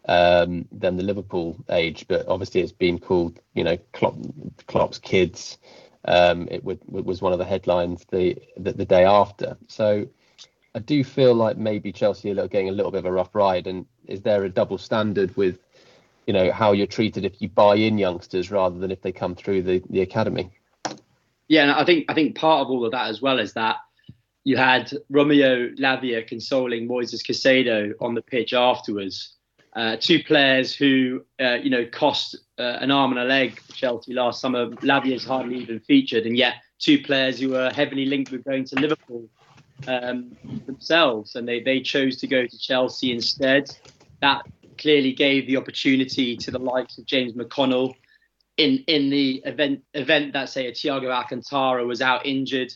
um, 0.07 0.67
than 0.71 0.95
the 0.95 1.03
Liverpool 1.03 1.57
age, 1.69 2.05
but 2.07 2.27
obviously 2.27 2.61
it's 2.61 2.71
been 2.71 2.97
called, 2.97 3.39
you 3.53 3.63
know, 3.63 3.77
Klopp, 3.91 4.15
Klopp's 4.67 4.97
kids. 4.97 5.57
Um, 6.05 6.47
it, 6.49 6.63
it, 6.65 7.05
was 7.05 7.21
one 7.21 7.33
of 7.33 7.39
the 7.39 7.45
headlines 7.45 8.05
the, 8.09 8.37
the, 8.55 8.71
the 8.71 8.85
day 8.85 9.03
after. 9.03 9.57
So 9.67 10.07
I 10.73 10.79
do 10.79 11.03
feel 11.03 11.35
like 11.35 11.57
maybe 11.57 11.91
Chelsea 11.91 12.31
are 12.31 12.47
getting 12.47 12.69
a 12.69 12.71
little 12.71 12.91
bit 12.91 12.99
of 12.99 13.05
a 13.05 13.11
rough 13.11 13.35
ride. 13.35 13.67
And 13.67 13.85
is 14.07 14.21
there 14.21 14.45
a 14.45 14.49
double 14.49 14.77
standard 14.77 15.35
with 15.35 15.59
you 16.27 16.33
know 16.33 16.51
how 16.51 16.71
you're 16.71 16.87
treated 16.87 17.25
if 17.25 17.41
you 17.41 17.49
buy 17.49 17.75
in 17.75 17.97
youngsters 17.97 18.51
rather 18.51 18.77
than 18.77 18.91
if 18.91 19.01
they 19.01 19.11
come 19.11 19.35
through 19.35 19.63
the, 19.63 19.83
the 19.89 20.01
academy. 20.01 20.51
Yeah, 21.47 21.63
and 21.63 21.71
I 21.71 21.83
think 21.83 22.05
I 22.09 22.13
think 22.13 22.35
part 22.35 22.61
of 22.61 22.69
all 22.69 22.85
of 22.85 22.91
that 22.91 23.07
as 23.07 23.21
well 23.21 23.39
is 23.39 23.53
that 23.53 23.77
you 24.43 24.57
had 24.57 24.91
Romeo 25.09 25.69
Lavia 25.77 26.25
consoling 26.25 26.87
Moises 26.87 27.23
Caicedo 27.23 27.93
on 27.99 28.13
the 28.15 28.21
pitch 28.21 28.53
afterwards. 28.53 29.35
Uh, 29.75 29.95
two 29.99 30.23
players 30.23 30.73
who 30.73 31.23
uh, 31.39 31.57
you 31.61 31.69
know 31.69 31.85
cost 31.85 32.35
uh, 32.57 32.77
an 32.81 32.91
arm 32.91 33.11
and 33.11 33.19
a 33.19 33.23
leg 33.23 33.59
for 33.59 33.73
Chelsea 33.73 34.13
last 34.13 34.41
summer. 34.41 34.67
Lavia's 34.81 35.25
hardly 35.25 35.57
even 35.57 35.79
featured, 35.79 36.25
and 36.25 36.37
yet 36.37 36.55
two 36.79 37.01
players 37.03 37.39
who 37.39 37.49
were 37.49 37.69
heavily 37.71 38.05
linked 38.05 38.31
with 38.31 38.43
going 38.43 38.65
to 38.65 38.75
Liverpool 38.75 39.29
um, 39.87 40.35
themselves, 40.65 41.35
and 41.35 41.47
they 41.47 41.61
they 41.61 41.81
chose 41.81 42.17
to 42.17 42.27
go 42.27 42.45
to 42.45 42.57
Chelsea 42.59 43.11
instead. 43.11 43.69
That 44.21 44.45
clearly 44.79 45.13
gave 45.13 45.45
the 45.45 45.57
opportunity 45.57 46.35
to 46.37 46.51
the 46.51 46.59
likes 46.59 46.97
of 46.97 47.05
James 47.05 47.33
McConnell 47.33 47.93
in 48.57 48.83
in 48.87 49.09
the 49.09 49.41
event 49.45 49.81
event 49.93 50.33
that 50.33 50.49
say 50.49 50.67
a 50.67 50.71
Thiago 50.71 51.11
Alcantara 51.11 51.85
was 51.85 52.01
out 52.01 52.25
injured, 52.25 52.73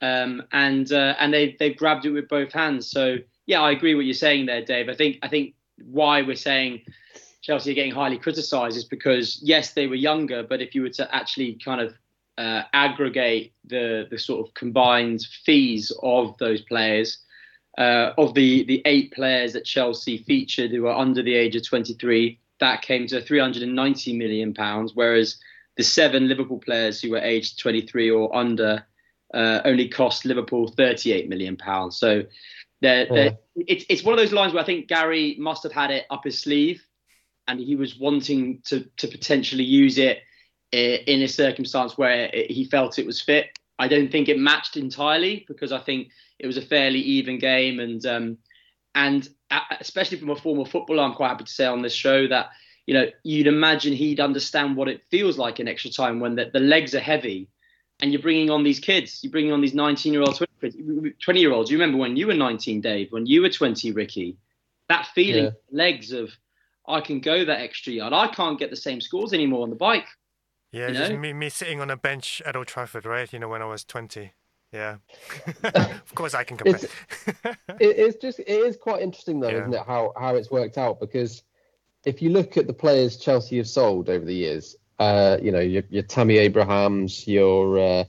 um, 0.00 0.42
and 0.52 0.90
uh, 0.92 1.14
and 1.18 1.32
they 1.32 1.56
they 1.58 1.72
grabbed 1.74 2.06
it 2.06 2.10
with 2.10 2.28
both 2.28 2.52
hands. 2.52 2.90
So 2.90 3.16
yeah, 3.46 3.60
I 3.60 3.70
agree 3.72 3.94
what 3.94 4.04
you're 4.04 4.14
saying 4.14 4.46
there, 4.46 4.64
Dave. 4.64 4.88
I 4.88 4.94
think 4.94 5.18
I 5.22 5.28
think 5.28 5.54
why 5.84 6.22
we're 6.22 6.36
saying 6.36 6.82
Chelsea 7.42 7.70
are 7.70 7.74
getting 7.74 7.92
highly 7.92 8.18
criticised 8.18 8.76
is 8.76 8.84
because 8.84 9.40
yes, 9.42 9.74
they 9.74 9.86
were 9.86 9.94
younger, 9.94 10.42
but 10.42 10.60
if 10.60 10.74
you 10.74 10.82
were 10.82 10.90
to 10.90 11.14
actually 11.14 11.58
kind 11.64 11.80
of 11.80 11.94
uh, 12.38 12.62
aggregate 12.72 13.52
the 13.64 14.06
the 14.10 14.18
sort 14.18 14.46
of 14.46 14.54
combined 14.54 15.26
fees 15.44 15.92
of 16.02 16.36
those 16.38 16.62
players, 16.62 17.18
uh, 17.78 18.12
of 18.18 18.34
the 18.34 18.64
the 18.64 18.82
eight 18.84 19.12
players 19.12 19.52
that 19.54 19.64
Chelsea 19.64 20.18
featured 20.18 20.72
who 20.72 20.86
are 20.86 20.98
under 20.98 21.22
the 21.22 21.34
age 21.34 21.56
of 21.56 21.66
23, 21.66 22.38
that 22.60 22.82
came 22.82 23.06
to 23.06 23.20
390 23.22 24.16
million 24.16 24.52
pounds, 24.52 24.92
whereas 24.94 25.38
the 25.76 25.84
seven 25.84 26.26
Liverpool 26.28 26.58
players 26.58 27.00
who 27.00 27.12
were 27.12 27.18
aged 27.18 27.60
23 27.60 28.10
or 28.10 28.34
under 28.34 28.84
uh, 29.32 29.60
only 29.64 29.88
cost 29.88 30.24
Liverpool 30.24 30.68
38 30.68 31.28
million 31.28 31.56
pounds. 31.56 31.98
So 31.98 32.24
they're, 32.80 33.06
they're, 33.06 33.38
it's 33.54 33.84
it's 33.88 34.02
one 34.02 34.12
of 34.14 34.18
those 34.18 34.32
lines 34.32 34.52
where 34.52 34.62
I 34.62 34.66
think 34.66 34.88
Gary 34.88 35.36
must 35.38 35.62
have 35.62 35.72
had 35.72 35.90
it 35.90 36.06
up 36.10 36.24
his 36.24 36.40
sleeve, 36.40 36.84
and 37.46 37.60
he 37.60 37.76
was 37.76 37.98
wanting 37.98 38.60
to 38.66 38.88
to 38.96 39.06
potentially 39.08 39.64
use 39.64 39.98
it 39.98 40.18
in 40.72 41.22
a 41.22 41.28
circumstance 41.28 41.96
where 41.96 42.28
he 42.32 42.64
felt 42.64 42.98
it 42.98 43.06
was 43.06 43.22
fit. 43.22 43.57
I 43.78 43.88
don't 43.88 44.10
think 44.10 44.28
it 44.28 44.38
matched 44.38 44.76
entirely 44.76 45.44
because 45.46 45.72
I 45.72 45.78
think 45.78 46.08
it 46.38 46.46
was 46.46 46.56
a 46.56 46.62
fairly 46.62 47.00
even 47.00 47.38
game, 47.38 47.80
and 47.80 48.04
um, 48.06 48.38
and 48.94 49.28
especially 49.80 50.18
from 50.18 50.30
a 50.30 50.36
former 50.36 50.64
footballer, 50.64 51.02
I'm 51.02 51.14
quite 51.14 51.28
happy 51.28 51.44
to 51.44 51.52
say 51.52 51.66
on 51.66 51.82
this 51.82 51.94
show 51.94 52.26
that 52.28 52.50
you 52.86 52.94
know 52.94 53.06
you'd 53.22 53.46
imagine 53.46 53.92
he'd 53.92 54.20
understand 54.20 54.76
what 54.76 54.88
it 54.88 55.02
feels 55.10 55.38
like 55.38 55.60
in 55.60 55.68
extra 55.68 55.90
time 55.90 56.20
when 56.20 56.34
the, 56.34 56.50
the 56.52 56.60
legs 56.60 56.94
are 56.94 57.00
heavy, 57.00 57.48
and 58.00 58.12
you're 58.12 58.22
bringing 58.22 58.50
on 58.50 58.64
these 58.64 58.80
kids, 58.80 59.20
you're 59.22 59.32
bringing 59.32 59.52
on 59.52 59.60
these 59.60 59.74
19 59.74 60.12
year 60.12 60.22
olds, 60.22 60.42
20 60.60 61.40
year 61.40 61.52
olds. 61.52 61.70
You 61.70 61.78
remember 61.78 61.98
when 61.98 62.16
you 62.16 62.26
were 62.26 62.34
19, 62.34 62.80
Dave, 62.80 63.12
when 63.12 63.26
you 63.26 63.42
were 63.42 63.50
20, 63.50 63.92
Ricky, 63.92 64.36
that 64.88 65.06
feeling, 65.14 65.44
yeah. 65.44 65.50
legs 65.70 66.12
of 66.12 66.30
I 66.86 67.00
can 67.00 67.20
go 67.20 67.44
that 67.44 67.60
extra 67.60 67.92
yard. 67.92 68.12
I 68.12 68.28
can't 68.28 68.58
get 68.58 68.70
the 68.70 68.76
same 68.76 69.00
scores 69.00 69.32
anymore 69.32 69.62
on 69.62 69.70
the 69.70 69.76
bike. 69.76 70.06
Yeah, 70.72 70.88
you 70.88 70.94
just 70.94 71.12
me, 71.12 71.32
me 71.32 71.48
sitting 71.48 71.80
on 71.80 71.90
a 71.90 71.96
bench 71.96 72.42
at 72.44 72.56
Old 72.56 72.66
Trafford, 72.66 73.06
right? 73.06 73.32
You 73.32 73.38
know, 73.38 73.48
when 73.48 73.62
I 73.62 73.66
was 73.66 73.84
20. 73.84 74.32
Yeah. 74.72 74.96
of 75.64 76.14
course 76.14 76.34
I 76.34 76.44
can 76.44 76.56
compare. 76.58 76.88
It's, 77.80 77.98
it's 77.98 78.16
just, 78.16 78.38
it 78.40 78.48
is 78.48 78.76
quite 78.76 79.02
interesting 79.02 79.40
though, 79.40 79.48
yeah. 79.48 79.60
isn't 79.60 79.74
it? 79.74 79.82
How, 79.86 80.12
how 80.18 80.34
it's 80.34 80.50
worked 80.50 80.76
out 80.76 81.00
because 81.00 81.42
if 82.04 82.20
you 82.20 82.30
look 82.30 82.56
at 82.56 82.66
the 82.66 82.72
players 82.72 83.16
Chelsea 83.16 83.56
have 83.56 83.68
sold 83.68 84.08
over 84.10 84.24
the 84.24 84.34
years, 84.34 84.76
uh, 84.98 85.38
you 85.40 85.52
know, 85.52 85.60
your, 85.60 85.84
your 85.88 86.02
Tammy 86.02 86.38
Abrahams, 86.38 87.26
your, 87.26 87.78
uh, 87.78 88.04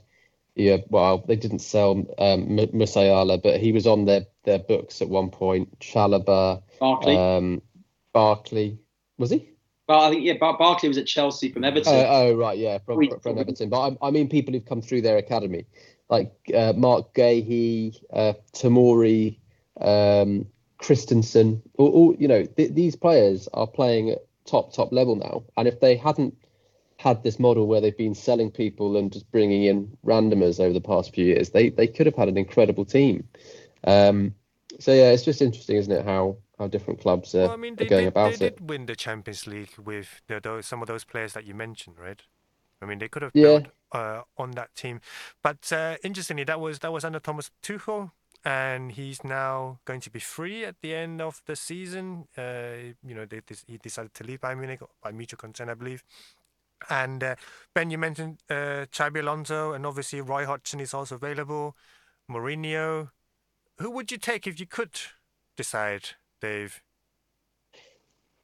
yeah, 0.56 0.78
well, 0.90 1.24
they 1.26 1.38
didn't 1.38 1.60
sell 1.60 1.92
um, 2.18 2.48
Musiala, 2.48 3.42
but 3.42 3.62
he 3.62 3.72
was 3.72 3.88
on 3.88 4.06
their, 4.06 4.26
their 4.44 4.60
books 4.60 5.02
at 5.02 5.08
one 5.08 5.30
point. 5.30 5.80
Chalobah, 5.80 6.62
Barkley, 6.80 7.16
um, 7.16 7.62
Barkley, 8.12 8.80
was 9.18 9.30
he? 9.30 9.50
Well, 9.90 10.02
I 10.02 10.12
think 10.12 10.24
yeah, 10.24 10.38
Bar- 10.38 10.56
Barkley 10.56 10.88
was 10.88 11.00
at 11.00 11.08
Chelsea 11.08 11.52
from 11.52 11.64
Everton. 11.64 11.92
Uh, 11.92 12.08
oh 12.08 12.36
right, 12.36 12.60
yeah, 12.60 12.78
from, 12.78 13.10
from 13.22 13.40
Everton. 13.40 13.70
But 13.70 13.98
I, 14.02 14.08
I, 14.08 14.12
mean, 14.12 14.30
people 14.30 14.54
who've 14.54 14.64
come 14.64 14.84
through 14.84 15.02
their 15.02 15.18
academy, 15.18 15.66
like 16.10 16.32
uh, 16.56 16.74
Marc 16.78 17.16
Guéhi, 17.16 18.00
uh, 18.14 18.34
Tomori, 18.54 19.38
um, 19.82 20.46
Christensen. 20.78 21.64
All, 21.80 21.90
all 21.90 22.16
you 22.20 22.28
know, 22.28 22.46
th- 22.46 22.76
these 22.76 22.96
players 22.96 23.50
are 23.56 23.66
playing 23.66 24.12
at 24.12 24.20
top 24.46 24.74
top 24.76 24.94
level 24.94 25.16
now. 25.16 25.42
And 25.58 25.68
if 25.68 25.80
they 25.80 25.96
hadn't 25.96 26.38
had 26.98 27.24
this 27.24 27.40
model 27.40 27.66
where 27.66 27.82
they've 27.82 27.98
been 27.98 28.14
selling 28.14 28.52
people 28.52 28.96
and 28.96 29.12
just 29.12 29.32
bringing 29.32 29.64
in 29.64 29.98
randomers 30.06 30.60
over 30.60 30.74
the 30.74 30.82
past 30.82 31.16
few 31.16 31.26
years, 31.26 31.50
they 31.50 31.70
they 31.70 31.88
could 31.88 32.06
have 32.06 32.16
had 32.16 32.28
an 32.28 32.38
incredible 32.38 32.86
team. 32.86 33.28
Um, 33.86 34.36
so 34.80 34.94
yeah, 34.94 35.10
it's 35.10 35.26
just 35.26 35.42
interesting, 35.42 35.78
isn't 35.78 35.92
it? 35.92 36.06
How 36.06 36.38
how 36.60 36.68
different 36.68 37.00
clubs 37.00 37.34
are, 37.36 37.46
Well, 37.46 37.52
I 37.52 37.56
mean, 37.56 37.74
are 37.74 37.78
they, 37.78 37.86
going 37.86 38.06
did, 38.06 38.08
about 38.10 38.32
they 38.40 38.48
it. 38.48 38.58
did 38.58 38.70
win 38.70 38.86
the 38.86 38.96
Champions 38.96 39.48
League 39.48 39.72
with 39.84 40.22
the, 40.28 40.40
those, 40.40 40.66
some 40.66 40.82
of 40.82 40.88
those 40.88 41.06
players 41.06 41.34
that 41.34 41.46
you 41.46 41.56
mentioned, 41.56 41.98
right? 41.98 42.22
I 42.82 42.86
mean, 42.86 43.00
they 43.00 43.08
could 43.08 43.22
have 43.24 43.34
Yeah. 43.34 43.60
built 43.60 43.68
uh, 43.92 44.22
on 44.38 44.52
that 44.52 44.76
team. 44.76 45.02
But 45.42 45.72
uh, 45.72 45.96
interestingly, 46.04 46.44
that 46.46 46.60
was 46.60 46.80
that 46.80 46.94
was 46.94 47.04
under 47.04 47.20
Thomas 47.20 47.52
Tuchel, 47.64 48.12
and 48.46 48.92
he's 48.92 49.24
now 49.24 49.80
going 49.86 50.02
to 50.02 50.10
be 50.10 50.20
free 50.20 50.64
at 50.66 50.76
the 50.82 50.94
end 50.96 51.22
of 51.22 51.42
the 51.46 51.56
season. 51.56 52.28
Uh, 52.38 52.94
you 53.06 53.16
know, 53.16 53.26
they, 53.26 53.42
he 53.68 53.78
decided 53.78 54.14
to 54.14 54.24
leave 54.24 54.42
Bayern 54.42 54.60
Munich 54.60 54.82
by 55.04 55.12
mutual 55.12 55.38
consent, 55.38 55.70
I 55.70 55.74
believe. 55.74 56.04
And 56.90 57.22
uh, 57.24 57.36
Ben, 57.74 57.92
you 57.92 57.98
mentioned 57.98 58.40
uh, 58.50 58.86
Xabi 58.92 59.20
Alonso, 59.20 59.74
and 59.74 59.86
obviously 59.86 60.22
Roy 60.22 60.46
Hodgson 60.46 60.80
is 60.80 60.94
also 60.94 61.16
available. 61.16 61.76
Mourinho. 62.32 63.10
Who 63.80 63.92
would 63.92 64.12
you 64.12 64.18
take 64.18 64.46
if 64.48 64.60
you 64.60 64.66
could 64.66 64.92
decide, 65.58 66.10
Dave? 66.42 66.82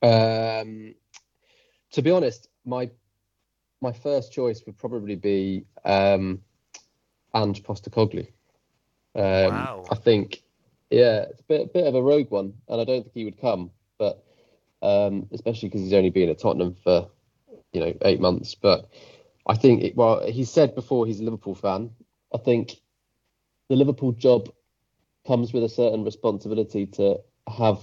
Um, 0.02 0.96
to 1.92 2.02
be 2.02 2.12
honest, 2.12 2.48
my 2.66 2.90
my 3.82 3.92
first 3.92 4.32
choice 4.32 4.64
would 4.66 4.78
probably 4.78 5.16
be 5.16 5.66
um, 5.84 6.42
Ange 7.34 7.64
Postecoglou. 7.64 8.28
Um, 9.16 9.52
Wow. 9.52 9.86
I 9.92 9.96
think, 9.96 10.44
yeah, 10.90 11.26
it's 11.30 11.42
a 11.42 11.44
bit 11.44 11.74
bit 11.74 11.88
of 11.88 11.96
a 11.96 12.02
rogue 12.02 12.32
one, 12.32 12.54
and 12.68 12.82
I 12.82 12.84
don't 12.84 13.04
think 13.04 13.14
he 13.14 13.26
would 13.26 13.40
come, 13.40 13.72
but 13.98 14.24
um, 14.82 15.28
especially 15.32 15.70
because 15.70 15.82
he's 15.82 15.94
only 15.94 16.10
been 16.10 16.30
at 16.30 16.40
Tottenham 16.40 16.76
for 16.84 17.10
you 17.72 17.80
know 17.80 17.94
eight 18.02 18.20
months. 18.20 18.56
But 18.56 18.90
I 19.48 19.56
think, 19.56 19.84
it, 19.84 19.96
well, 19.96 20.26
he 20.26 20.44
said 20.44 20.76
before 20.76 21.06
he's 21.06 21.20
a 21.20 21.24
Liverpool 21.24 21.56
fan. 21.56 21.92
I 22.34 22.38
think 22.38 22.82
the 23.70 23.76
Liverpool 23.76 24.12
job 24.12 24.50
comes 25.26 25.54
with 25.54 25.64
a 25.64 25.70
certain 25.70 26.04
responsibility 26.04 26.86
to 26.88 27.20
have 27.48 27.80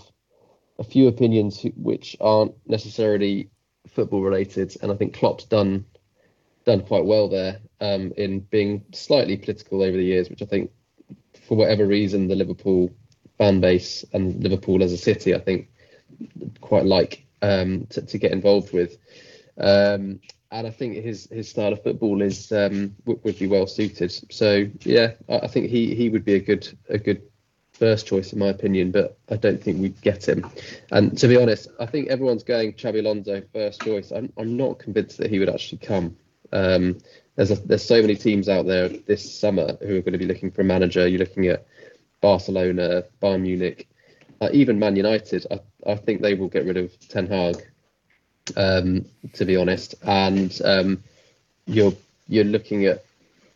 a 0.79 0.85
few 0.85 1.09
opinions 1.09 1.65
which 1.77 2.17
aren't 2.21 2.55
necessarily 2.67 3.51
football 3.89 4.23
related, 4.23 4.77
and 4.83 4.91
I 4.91 4.97
think 4.97 5.15
Klopp's 5.15 5.45
done 5.45 5.85
done 6.65 6.81
quite 6.81 7.05
well 7.05 7.29
there 7.29 7.59
um, 7.81 8.13
in 8.17 8.41
being 8.41 8.85
slightly 8.93 9.37
political 9.37 9.83
over 9.83 9.97
the 9.97 10.05
years, 10.05 10.31
which 10.31 10.43
I 10.43 10.47
think, 10.47 10.71
for 11.47 11.57
whatever 11.57 11.87
reason, 11.87 12.29
the 12.29 12.37
Liverpool 12.37 12.91
fan 13.39 13.61
base 13.61 14.05
and 14.13 14.43
Liverpool 14.43 14.83
as 14.83 14.93
a 14.93 14.97
city, 14.97 15.35
I 15.35 15.41
think, 15.41 15.69
quite 16.61 16.85
like 16.85 17.27
um, 17.43 17.87
to, 17.91 18.03
to 18.03 18.19
get 18.19 18.33
involved 18.33 18.73
with. 18.73 18.97
Um, 19.59 20.21
and 20.51 20.67
I 20.67 20.71
think 20.71 20.97
his 20.97 21.29
his 21.31 21.49
style 21.49 21.73
of 21.73 21.83
football 21.83 22.23
is 22.23 22.53
um, 22.53 22.95
would, 23.07 23.25
would 23.25 23.39
be 23.39 23.49
well 23.49 23.67
suited. 23.67 24.13
So 24.33 24.67
yeah, 24.85 25.13
I, 25.29 25.39
I 25.41 25.47
think 25.49 25.71
he 25.71 25.95
he 25.95 26.09
would 26.11 26.25
be 26.25 26.35
a 26.35 26.41
good 26.41 26.69
a 26.89 26.99
good 26.99 27.23
first 27.83 28.07
choice 28.07 28.33
in 28.33 28.39
my 28.39 28.47
opinion, 28.47 28.93
but 28.93 29.19
I 29.29 29.35
don't 29.35 29.61
think 29.61 29.81
we'd 29.81 30.01
get 30.03 30.29
him. 30.29 30.49
And 30.93 31.19
to 31.19 31.27
be 31.27 31.37
honest, 31.37 31.67
I 31.81 31.87
think 31.87 32.11
everyone's 32.11 32.45
going 32.45 32.75
Xabi 32.75 33.01
Alonso 33.01 33.43
first 33.53 33.83
choice. 33.83 34.13
I'm 34.13 34.33
I'm 34.39 34.57
not 34.57 34.79
convinced 34.79 35.19
that 35.19 35.31
he 35.31 35.41
would 35.41 35.49
actually 35.49 35.79
come. 35.79 36.17
Um, 36.53 36.99
there's 37.35 37.51
a, 37.51 37.57
there's 37.57 37.85
so 37.85 38.01
many 38.01 38.15
teams 38.15 38.49
out 38.49 38.67
there 38.67 38.89
this 38.89 39.25
summer 39.37 39.77
who 39.81 39.97
are 39.97 40.01
going 40.01 40.13
to 40.13 40.19
be 40.19 40.27
looking 40.27 40.53
for 40.53 40.61
a 40.61 40.65
manager. 40.65 41.09
You're 41.09 41.19
looking 41.19 41.49
at 41.49 41.67
Barcelona, 42.21 43.03
Bayern 43.21 43.41
Munich, 43.41 43.89
uh, 44.41 44.51
even 44.53 44.79
Man 44.79 44.95
United. 44.95 45.45
I, 45.51 45.59
I 45.85 45.97
think 45.97 46.23
they 46.23 46.35
will 46.35 46.49
get 46.49 46.65
rid 46.65 46.77
of 46.77 46.97
Ten 47.09 47.27
Hag. 47.27 47.57
Um, 48.57 49.07
to 49.33 49.45
be 49.45 49.57
honest, 49.57 49.97
and 50.05 50.57
um, 50.65 51.03
you're 51.67 51.95
you're 52.29 52.45
looking 52.45 52.87
at 52.87 53.05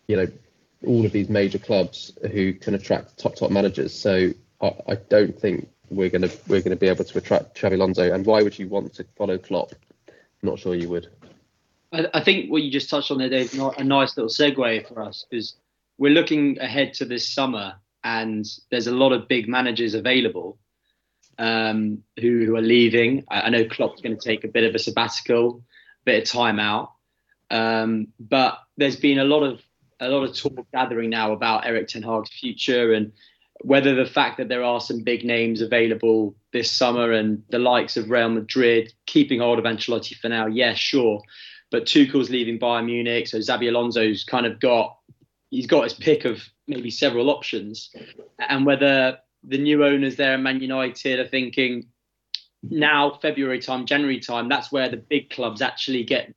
you 0.08 0.16
know 0.16 0.26
all 0.86 1.04
of 1.04 1.12
these 1.12 1.28
major 1.28 1.58
clubs 1.58 2.12
who 2.32 2.52
can 2.52 2.74
attract 2.74 3.18
top 3.18 3.36
top 3.36 3.50
managers. 3.50 3.94
So 3.94 4.30
I, 4.60 4.72
I 4.88 4.94
don't 4.94 5.38
think 5.38 5.68
we're 5.90 6.10
gonna 6.10 6.30
we're 6.48 6.62
gonna 6.62 6.76
be 6.76 6.88
able 6.88 7.04
to 7.04 7.18
attract 7.18 7.56
Xabi 7.56 7.74
Alonso. 7.74 8.12
And 8.12 8.24
why 8.24 8.42
would 8.42 8.58
you 8.58 8.68
want 8.68 8.94
to 8.94 9.04
follow 9.16 9.38
Klopp? 9.38 9.72
Not 10.42 10.58
sure 10.58 10.74
you 10.74 10.88
would. 10.88 11.08
I, 11.92 12.06
I 12.14 12.20
think 12.22 12.50
what 12.50 12.62
you 12.62 12.70
just 12.70 12.90
touched 12.90 13.10
on 13.10 13.18
there, 13.18 13.28
Dave, 13.28 13.52
a 13.54 13.84
nice 13.84 14.16
little 14.16 14.30
segue 14.30 14.88
for 14.88 15.02
us 15.02 15.26
because 15.28 15.56
we're 15.98 16.12
looking 16.12 16.58
ahead 16.60 16.94
to 16.94 17.04
this 17.04 17.28
summer, 17.28 17.74
and 18.04 18.44
there's 18.70 18.86
a 18.86 18.94
lot 18.94 19.12
of 19.12 19.28
big 19.28 19.48
managers 19.48 19.94
available 19.94 20.58
um, 21.38 22.02
who, 22.20 22.44
who 22.44 22.56
are 22.56 22.62
leaving. 22.62 23.24
I, 23.30 23.42
I 23.42 23.48
know 23.50 23.64
Klopp's 23.64 24.00
going 24.00 24.16
to 24.16 24.22
take 24.22 24.44
a 24.44 24.48
bit 24.48 24.64
of 24.64 24.74
a 24.74 24.78
sabbatical, 24.78 25.62
a 26.02 26.04
bit 26.04 26.22
of 26.22 26.28
time 26.28 26.58
out, 26.58 26.92
um, 27.50 28.08
but 28.18 28.58
there's 28.76 28.96
been 28.96 29.18
a 29.18 29.24
lot 29.24 29.42
of 29.42 29.62
a 30.00 30.08
lot 30.08 30.24
of 30.24 30.36
talk 30.36 30.66
gathering 30.72 31.10
now 31.10 31.32
about 31.32 31.66
Eric 31.66 31.88
Ten 31.88 32.02
Hag's 32.02 32.30
future 32.30 32.92
and 32.92 33.12
whether 33.62 33.94
the 33.94 34.06
fact 34.06 34.36
that 34.36 34.48
there 34.48 34.62
are 34.62 34.80
some 34.80 35.02
big 35.02 35.24
names 35.24 35.62
available 35.62 36.36
this 36.52 36.70
summer 36.70 37.12
and 37.12 37.42
the 37.48 37.58
likes 37.58 37.96
of 37.96 38.10
Real 38.10 38.28
Madrid 38.28 38.92
keeping 39.06 39.40
hold 39.40 39.58
of 39.58 39.64
Ancelotti 39.64 40.14
for 40.16 40.28
now, 40.28 40.46
yeah, 40.46 40.74
sure. 40.74 41.22
But 41.70 41.86
Tuchel's 41.86 42.30
leaving 42.30 42.58
Bayern 42.58 42.84
Munich, 42.84 43.26
so 43.26 43.38
Xabi 43.38 43.68
Alonso's 43.68 44.24
kind 44.24 44.46
of 44.46 44.60
got 44.60 44.98
he's 45.50 45.66
got 45.66 45.84
his 45.84 45.94
pick 45.94 46.24
of 46.24 46.42
maybe 46.68 46.90
several 46.90 47.30
options, 47.30 47.90
and 48.38 48.66
whether 48.66 49.18
the 49.42 49.58
new 49.58 49.84
owners 49.84 50.16
there 50.16 50.34
at 50.34 50.40
Man 50.40 50.60
United 50.60 51.18
are 51.18 51.28
thinking 51.28 51.86
now 52.62 53.18
February 53.22 53.60
time, 53.60 53.86
January 53.86 54.20
time, 54.20 54.48
that's 54.48 54.70
where 54.70 54.88
the 54.88 54.96
big 54.96 55.30
clubs 55.30 55.62
actually 55.62 56.04
get 56.04 56.32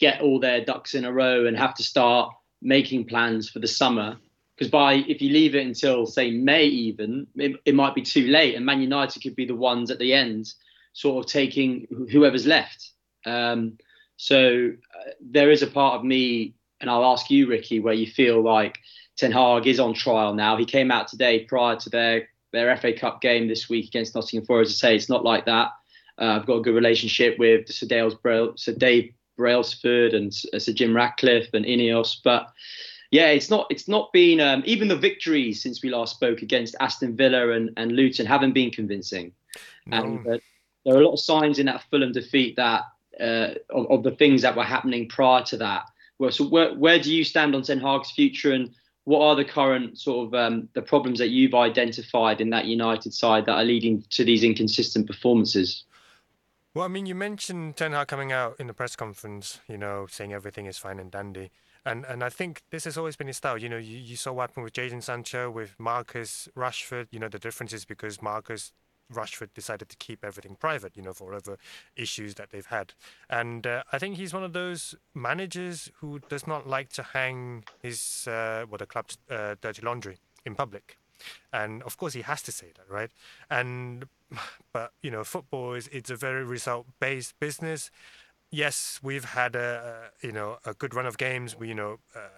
get 0.00 0.20
all 0.20 0.40
their 0.40 0.64
ducks 0.64 0.94
in 0.94 1.04
a 1.04 1.12
row 1.12 1.46
and 1.46 1.56
have 1.56 1.74
to 1.74 1.82
start 1.82 2.34
making 2.62 3.06
plans 3.06 3.50
for 3.50 3.58
the 3.58 3.66
summer. 3.66 4.16
Because 4.56 4.70
by 4.70 4.94
if 4.94 5.20
you 5.20 5.30
leave 5.30 5.54
it 5.54 5.66
until 5.66 6.06
say 6.06 6.30
May, 6.30 6.64
even 6.64 7.26
it, 7.36 7.56
it 7.64 7.74
might 7.74 7.94
be 7.94 8.02
too 8.02 8.28
late, 8.28 8.54
and 8.54 8.64
Man 8.64 8.80
United 8.80 9.22
could 9.22 9.36
be 9.36 9.46
the 9.46 9.54
ones 9.54 9.90
at 9.90 9.98
the 9.98 10.12
end, 10.12 10.52
sort 10.92 11.24
of 11.24 11.30
taking 11.30 11.86
whoever's 12.10 12.46
left. 12.46 12.90
Um, 13.26 13.78
so 14.16 14.72
uh, 14.94 15.10
there 15.20 15.50
is 15.50 15.62
a 15.62 15.66
part 15.66 15.96
of 15.96 16.04
me, 16.04 16.54
and 16.80 16.88
I'll 16.88 17.04
ask 17.04 17.30
you, 17.30 17.48
Ricky, 17.48 17.80
where 17.80 17.94
you 17.94 18.06
feel 18.06 18.40
like 18.40 18.78
Ten 19.16 19.32
Hag 19.32 19.66
is 19.66 19.80
on 19.80 19.94
trial 19.94 20.34
now. 20.34 20.56
He 20.56 20.64
came 20.64 20.90
out 20.90 21.08
today 21.08 21.44
prior 21.44 21.76
to 21.76 21.90
their 21.90 22.28
their 22.52 22.76
FA 22.76 22.92
Cup 22.92 23.22
game 23.22 23.48
this 23.48 23.68
week 23.68 23.88
against 23.88 24.14
Nottingham 24.14 24.46
Forest 24.46 24.72
to 24.72 24.76
say 24.76 24.94
it's 24.94 25.08
not 25.08 25.24
like 25.24 25.46
that. 25.46 25.70
Uh, 26.20 26.36
I've 26.36 26.46
got 26.46 26.56
a 26.56 26.62
good 26.62 26.74
relationship 26.74 27.38
with 27.38 27.68
Sir, 27.68 27.86
Dale's 27.86 28.14
Brail, 28.14 28.52
Sir 28.56 28.74
Dave 28.74 29.14
Brailsford 29.42 30.14
and 30.14 30.32
uh, 30.54 30.58
Sir 30.60 30.72
Jim 30.72 30.94
Ratcliffe 30.94 31.52
and 31.52 31.64
Ineos, 31.64 32.16
but 32.22 32.52
yeah, 33.10 33.28
it's 33.28 33.50
not 33.50 33.66
it's 33.70 33.88
not 33.88 34.12
been 34.12 34.40
um, 34.40 34.62
even 34.64 34.88
the 34.88 34.96
victories 34.96 35.60
since 35.62 35.82
we 35.82 35.90
last 35.90 36.14
spoke 36.14 36.42
against 36.42 36.76
Aston 36.78 37.16
Villa 37.16 37.50
and, 37.50 37.70
and 37.76 37.92
Luton 37.92 38.24
haven't 38.24 38.54
been 38.54 38.70
convincing. 38.70 39.32
And 39.90 40.26
uh, 40.26 40.38
there 40.84 40.94
are 40.94 41.00
a 41.00 41.04
lot 41.04 41.14
of 41.14 41.20
signs 41.20 41.58
in 41.58 41.66
that 41.66 41.82
Fulham 41.90 42.12
defeat 42.12 42.56
that 42.56 42.82
uh, 43.20 43.54
of, 43.70 43.90
of 43.90 44.02
the 44.02 44.12
things 44.12 44.42
that 44.42 44.56
were 44.56 44.64
happening 44.64 45.08
prior 45.08 45.42
to 45.44 45.56
that. 45.58 45.82
Well, 46.18 46.30
so 46.30 46.44
where 46.48 46.72
where 46.74 46.98
do 46.98 47.12
you 47.12 47.24
stand 47.24 47.54
on 47.54 47.62
Ten 47.62 47.80
Hag's 47.80 48.12
future, 48.12 48.52
and 48.52 48.70
what 49.04 49.20
are 49.20 49.36
the 49.36 49.44
current 49.44 49.98
sort 49.98 50.28
of 50.28 50.34
um, 50.34 50.68
the 50.72 50.82
problems 50.82 51.18
that 51.18 51.30
you've 51.30 51.54
identified 51.54 52.40
in 52.40 52.50
that 52.50 52.66
United 52.66 53.12
side 53.12 53.44
that 53.46 53.58
are 53.60 53.64
leading 53.64 54.04
to 54.10 54.24
these 54.24 54.44
inconsistent 54.44 55.06
performances? 55.06 55.84
Well, 56.74 56.86
I 56.86 56.88
mean, 56.88 57.04
you 57.04 57.14
mentioned 57.14 57.76
Ten 57.76 57.92
Hag 57.92 58.08
coming 58.08 58.32
out 58.32 58.56
in 58.58 58.66
the 58.66 58.72
press 58.72 58.96
conference, 58.96 59.60
you 59.68 59.76
know, 59.76 60.06
saying 60.08 60.32
everything 60.32 60.64
is 60.64 60.78
fine 60.78 60.98
and 60.98 61.10
dandy. 61.10 61.50
And 61.84 62.06
and 62.06 62.24
I 62.24 62.30
think 62.30 62.62
this 62.70 62.84
has 62.84 62.96
always 62.96 63.14
been 63.14 63.26
his 63.26 63.36
style. 63.36 63.58
You 63.58 63.68
know, 63.68 63.76
you, 63.76 63.98
you 63.98 64.16
saw 64.16 64.32
what 64.32 64.48
happened 64.48 64.64
with 64.64 64.72
Jadon 64.72 65.02
Sancho, 65.02 65.50
with 65.50 65.74
Marcus 65.78 66.48
Rashford. 66.56 67.08
You 67.10 67.18
know, 67.18 67.28
the 67.28 67.38
difference 67.38 67.74
is 67.74 67.84
because 67.84 68.22
Marcus 68.22 68.72
Rashford 69.12 69.50
decided 69.54 69.90
to 69.90 69.96
keep 69.96 70.24
everything 70.24 70.56
private, 70.56 70.96
you 70.96 71.02
know, 71.02 71.12
for 71.12 71.26
whatever 71.26 71.58
issues 71.94 72.36
that 72.36 72.50
they've 72.52 72.64
had. 72.64 72.94
And 73.28 73.66
uh, 73.66 73.82
I 73.92 73.98
think 73.98 74.16
he's 74.16 74.32
one 74.32 74.44
of 74.44 74.54
those 74.54 74.94
managers 75.14 75.90
who 75.96 76.20
does 76.30 76.46
not 76.46 76.66
like 76.66 76.88
to 76.94 77.02
hang 77.02 77.64
his, 77.82 78.26
uh, 78.26 78.64
what 78.66 78.78
the 78.78 78.86
club's 78.86 79.18
uh, 79.30 79.56
dirty 79.60 79.82
laundry 79.82 80.16
in 80.46 80.54
public. 80.54 80.96
And 81.52 81.82
of 81.82 81.96
course, 81.96 82.14
he 82.14 82.22
has 82.22 82.42
to 82.42 82.52
say 82.52 82.72
that, 82.76 82.88
right? 82.88 83.10
And 83.50 84.06
but 84.72 84.92
you 85.02 85.10
know, 85.10 85.24
football 85.24 85.74
is 85.74 85.88
it's 85.88 86.10
a 86.10 86.16
very 86.16 86.44
result-based 86.44 87.38
business. 87.40 87.90
Yes, 88.50 89.00
we've 89.02 89.24
had 89.24 89.56
a 89.56 90.10
you 90.22 90.32
know 90.32 90.58
a 90.64 90.74
good 90.74 90.94
run 90.94 91.06
of 91.06 91.18
games. 91.18 91.56
We 91.58 91.68
you 91.68 91.74
know 91.74 91.98
uh, 92.14 92.28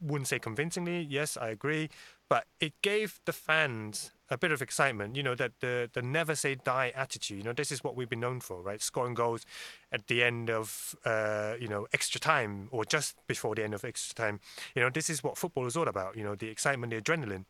wouldn't 0.00 0.28
say 0.28 0.38
convincingly. 0.38 1.00
Yes, 1.00 1.36
I 1.36 1.48
agree, 1.48 1.88
but 2.28 2.44
it 2.60 2.74
gave 2.82 3.20
the 3.24 3.32
fans 3.32 4.12
a 4.30 4.36
bit 4.36 4.52
of 4.52 4.60
excitement. 4.60 5.16
You 5.16 5.22
know 5.22 5.34
that 5.34 5.52
the 5.60 5.90
the 5.92 6.02
never 6.02 6.34
say 6.34 6.54
die 6.54 6.92
attitude. 6.94 7.38
You 7.38 7.44
know 7.44 7.52
this 7.52 7.72
is 7.72 7.82
what 7.82 7.96
we've 7.96 8.08
been 8.08 8.20
known 8.20 8.40
for, 8.40 8.60
right? 8.62 8.80
Scoring 8.82 9.14
goals 9.14 9.46
at 9.90 10.06
the 10.06 10.22
end 10.22 10.50
of 10.50 10.94
uh, 11.04 11.54
you 11.60 11.68
know 11.68 11.86
extra 11.92 12.20
time 12.20 12.68
or 12.70 12.84
just 12.84 13.16
before 13.26 13.54
the 13.54 13.64
end 13.64 13.74
of 13.74 13.84
extra 13.84 14.14
time. 14.14 14.40
You 14.74 14.82
know 14.82 14.90
this 14.90 15.08
is 15.10 15.22
what 15.24 15.38
football 15.38 15.66
is 15.66 15.76
all 15.76 15.88
about. 15.88 16.16
You 16.16 16.24
know 16.24 16.34
the 16.34 16.48
excitement, 16.48 16.92
the 16.92 17.00
adrenaline. 17.00 17.44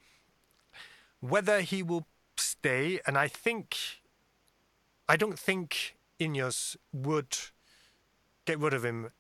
Whether 1.21 1.61
he 1.61 1.83
will 1.83 2.07
stay, 2.37 3.01
and 3.07 3.19
I 3.19 3.29
think 3.29 3.77
I 5.09 5.17
don't 5.17 5.39
think 5.39 5.97
Ineos 6.21 6.77
would 6.93 7.37
get 8.45 8.59
rid 8.59 8.75
of 8.75 8.85
him 8.85 9.11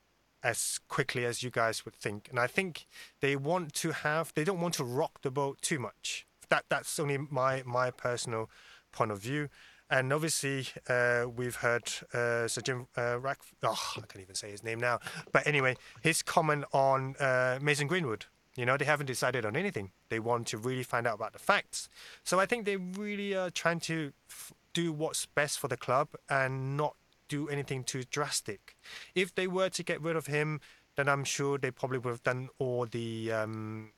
as 0.42 0.78
quickly 0.88 1.24
as 1.24 1.42
you 1.42 1.50
guys 1.50 1.84
would 1.84 1.94
think. 1.94 2.28
And 2.30 2.38
I 2.38 2.46
think 2.46 2.86
they 3.20 3.36
want 3.36 3.72
to 3.74 3.92
have 3.92 4.32
they 4.34 4.44
don't 4.44 4.60
want 4.60 4.74
to 4.74 4.84
rock 4.84 5.22
the 5.22 5.30
boat 5.30 5.60
too 5.62 5.78
much. 5.78 6.26
That 6.48 6.64
that's 6.68 6.98
only 6.98 7.18
my 7.18 7.62
my 7.66 7.90
personal 7.90 8.48
point 8.92 9.10
of 9.10 9.20
view. 9.20 9.48
And 9.90 10.12
obviously, 10.12 10.68
uh, 10.86 11.24
we've 11.34 11.56
heard 11.56 11.90
uh, 12.12 12.46
Sir 12.46 12.60
Jim 12.60 12.88
uh, 12.96 13.18
Rack. 13.18 13.38
Oh, 13.62 13.92
I 13.96 14.00
can't 14.00 14.20
even 14.20 14.34
say 14.34 14.50
his 14.50 14.62
name 14.62 14.78
now. 14.78 15.00
But 15.32 15.46
anyway, 15.46 15.76
his 16.02 16.22
comment 16.22 16.66
on 16.72 17.16
uh, 17.16 17.58
Mason 17.62 17.86
Greenwood. 17.86 18.26
You 18.58 18.66
know, 18.66 18.76
they 18.76 18.84
haven't 18.84 19.06
decided 19.06 19.44
on 19.44 19.54
anything. 19.54 19.92
They 20.08 20.18
want 20.18 20.48
to 20.48 20.58
really 20.58 20.82
find 20.82 21.06
out 21.06 21.14
about 21.14 21.32
the 21.32 21.38
facts. 21.38 21.88
So 22.24 22.40
I 22.40 22.46
think 22.46 22.64
they 22.64 22.76
really 22.76 23.32
are 23.32 23.50
trying 23.50 23.78
to 23.80 24.12
f- 24.28 24.52
do 24.72 24.92
what's 24.92 25.26
best 25.26 25.60
for 25.60 25.68
the 25.68 25.76
club 25.76 26.08
and 26.28 26.76
not 26.76 26.96
do 27.28 27.48
anything 27.48 27.84
too 27.84 28.02
drastic. 28.10 28.76
If 29.14 29.32
they 29.32 29.46
were 29.46 29.68
to 29.68 29.82
get 29.84 30.02
rid 30.02 30.16
of 30.16 30.26
him, 30.26 30.60
then 30.96 31.08
I'm 31.08 31.22
sure 31.22 31.56
they 31.56 31.70
probably 31.70 31.98
would 31.98 32.10
have 32.10 32.24
done 32.24 32.48
all 32.58 32.84
the 32.84 33.30
um, 33.30 33.92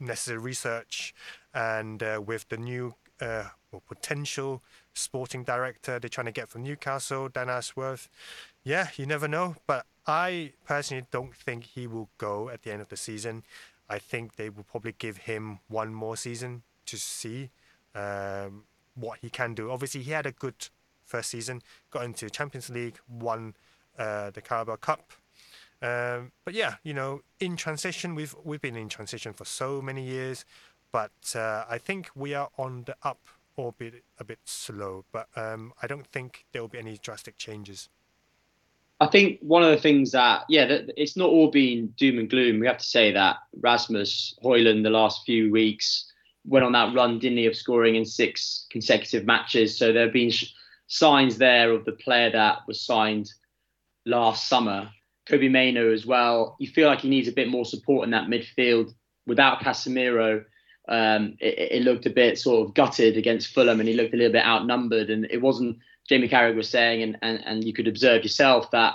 necessary 0.00 0.38
research 0.38 1.14
and 1.52 2.02
uh, 2.02 2.22
with 2.24 2.48
the 2.48 2.56
new 2.56 2.94
uh, 3.20 3.48
potential 3.86 4.62
sporting 4.94 5.44
director 5.44 5.98
they're 5.98 6.08
trying 6.08 6.24
to 6.24 6.32
get 6.32 6.48
from 6.48 6.62
Newcastle, 6.62 7.28
Dan 7.28 7.50
Ashworth. 7.50 8.08
Yeah, 8.64 8.88
you 8.96 9.04
never 9.04 9.28
know. 9.28 9.56
But 9.66 9.84
I 10.06 10.52
personally 10.64 11.04
don't 11.10 11.36
think 11.36 11.64
he 11.64 11.86
will 11.86 12.08
go 12.16 12.48
at 12.48 12.62
the 12.62 12.72
end 12.72 12.80
of 12.80 12.88
the 12.88 12.96
season. 12.96 13.42
I 13.88 13.98
think 13.98 14.36
they 14.36 14.50
will 14.50 14.64
probably 14.64 14.94
give 14.98 15.18
him 15.18 15.60
one 15.68 15.94
more 15.94 16.16
season 16.16 16.62
to 16.86 16.96
see 16.96 17.50
um, 17.94 18.64
what 18.94 19.18
he 19.20 19.30
can 19.30 19.54
do. 19.54 19.70
Obviously, 19.70 20.02
he 20.02 20.10
had 20.12 20.26
a 20.26 20.32
good 20.32 20.68
first 21.04 21.30
season, 21.30 21.62
got 21.90 22.04
into 22.04 22.28
Champions 22.28 22.68
League, 22.70 22.98
won 23.08 23.54
uh, 23.98 24.30
the 24.30 24.40
Carabao 24.40 24.76
Cup. 24.76 25.12
Um, 25.80 26.32
but 26.44 26.54
yeah, 26.54 26.74
you 26.82 26.92
know, 26.92 27.22
in 27.40 27.56
transition, 27.56 28.14
we've 28.14 28.34
we've 28.44 28.60
been 28.60 28.76
in 28.76 28.88
transition 28.88 29.32
for 29.32 29.44
so 29.44 29.80
many 29.80 30.04
years, 30.04 30.44
but 30.92 31.34
uh, 31.34 31.64
I 31.68 31.78
think 31.78 32.10
we 32.14 32.34
are 32.34 32.48
on 32.58 32.84
the 32.84 32.96
up, 33.02 33.20
albeit 33.56 34.02
a 34.18 34.24
bit 34.24 34.40
slow. 34.44 35.04
But 35.12 35.28
um, 35.36 35.72
I 35.80 35.86
don't 35.86 36.06
think 36.06 36.46
there 36.52 36.62
will 36.62 36.68
be 36.68 36.78
any 36.78 36.98
drastic 36.98 37.38
changes. 37.38 37.88
I 39.00 39.06
think 39.06 39.38
one 39.40 39.62
of 39.62 39.70
the 39.70 39.80
things 39.80 40.10
that, 40.12 40.44
yeah, 40.48 40.66
that 40.66 40.90
it's 40.96 41.16
not 41.16 41.28
all 41.28 41.50
been 41.50 41.88
doom 41.96 42.18
and 42.18 42.28
gloom. 42.28 42.58
We 42.58 42.66
have 42.66 42.78
to 42.78 42.84
say 42.84 43.12
that 43.12 43.36
Rasmus 43.60 44.36
Højlund 44.44 44.82
the 44.82 44.90
last 44.90 45.24
few 45.24 45.52
weeks 45.52 46.10
went 46.44 46.64
on 46.64 46.72
that 46.72 46.94
run, 46.94 47.18
didn't 47.18 47.38
he, 47.38 47.46
of 47.46 47.56
scoring 47.56 47.94
in 47.94 48.04
six 48.04 48.66
consecutive 48.70 49.24
matches. 49.24 49.78
So 49.78 49.92
there 49.92 50.04
have 50.04 50.12
been 50.12 50.30
sh- 50.30 50.52
signs 50.88 51.38
there 51.38 51.70
of 51.70 51.84
the 51.84 51.92
player 51.92 52.30
that 52.30 52.58
was 52.66 52.80
signed 52.80 53.30
last 54.04 54.48
summer. 54.48 54.90
Kobbie 55.28 55.48
Mainoo 55.48 55.92
as 55.92 56.06
well. 56.06 56.56
You 56.58 56.68
feel 56.68 56.88
like 56.88 57.00
he 57.00 57.08
needs 57.08 57.28
a 57.28 57.32
bit 57.32 57.48
more 57.48 57.64
support 57.64 58.04
in 58.04 58.10
that 58.10 58.28
midfield. 58.28 58.94
Without 59.26 59.60
Casemiro, 59.60 60.44
um, 60.88 61.36
it, 61.38 61.72
it, 61.72 61.82
looked 61.82 62.06
a 62.06 62.10
bit 62.10 62.38
sort 62.38 62.66
of 62.66 62.74
gutted 62.74 63.18
against 63.18 63.52
Fulham, 63.52 63.78
and 63.78 63.88
he 63.88 63.94
looked 63.94 64.14
a 64.14 64.16
little 64.16 64.32
bit 64.32 64.44
outnumbered. 64.44 65.10
And 65.10 65.26
it 65.30 65.42
wasn't 65.42 65.78
Jamie 66.08 66.28
Carragher 66.28 66.56
was 66.56 66.68
saying, 66.68 67.02
and, 67.02 67.18
and, 67.22 67.42
and 67.44 67.64
you 67.64 67.72
could 67.72 67.86
observe 67.86 68.22
yourself 68.22 68.70
that 68.70 68.94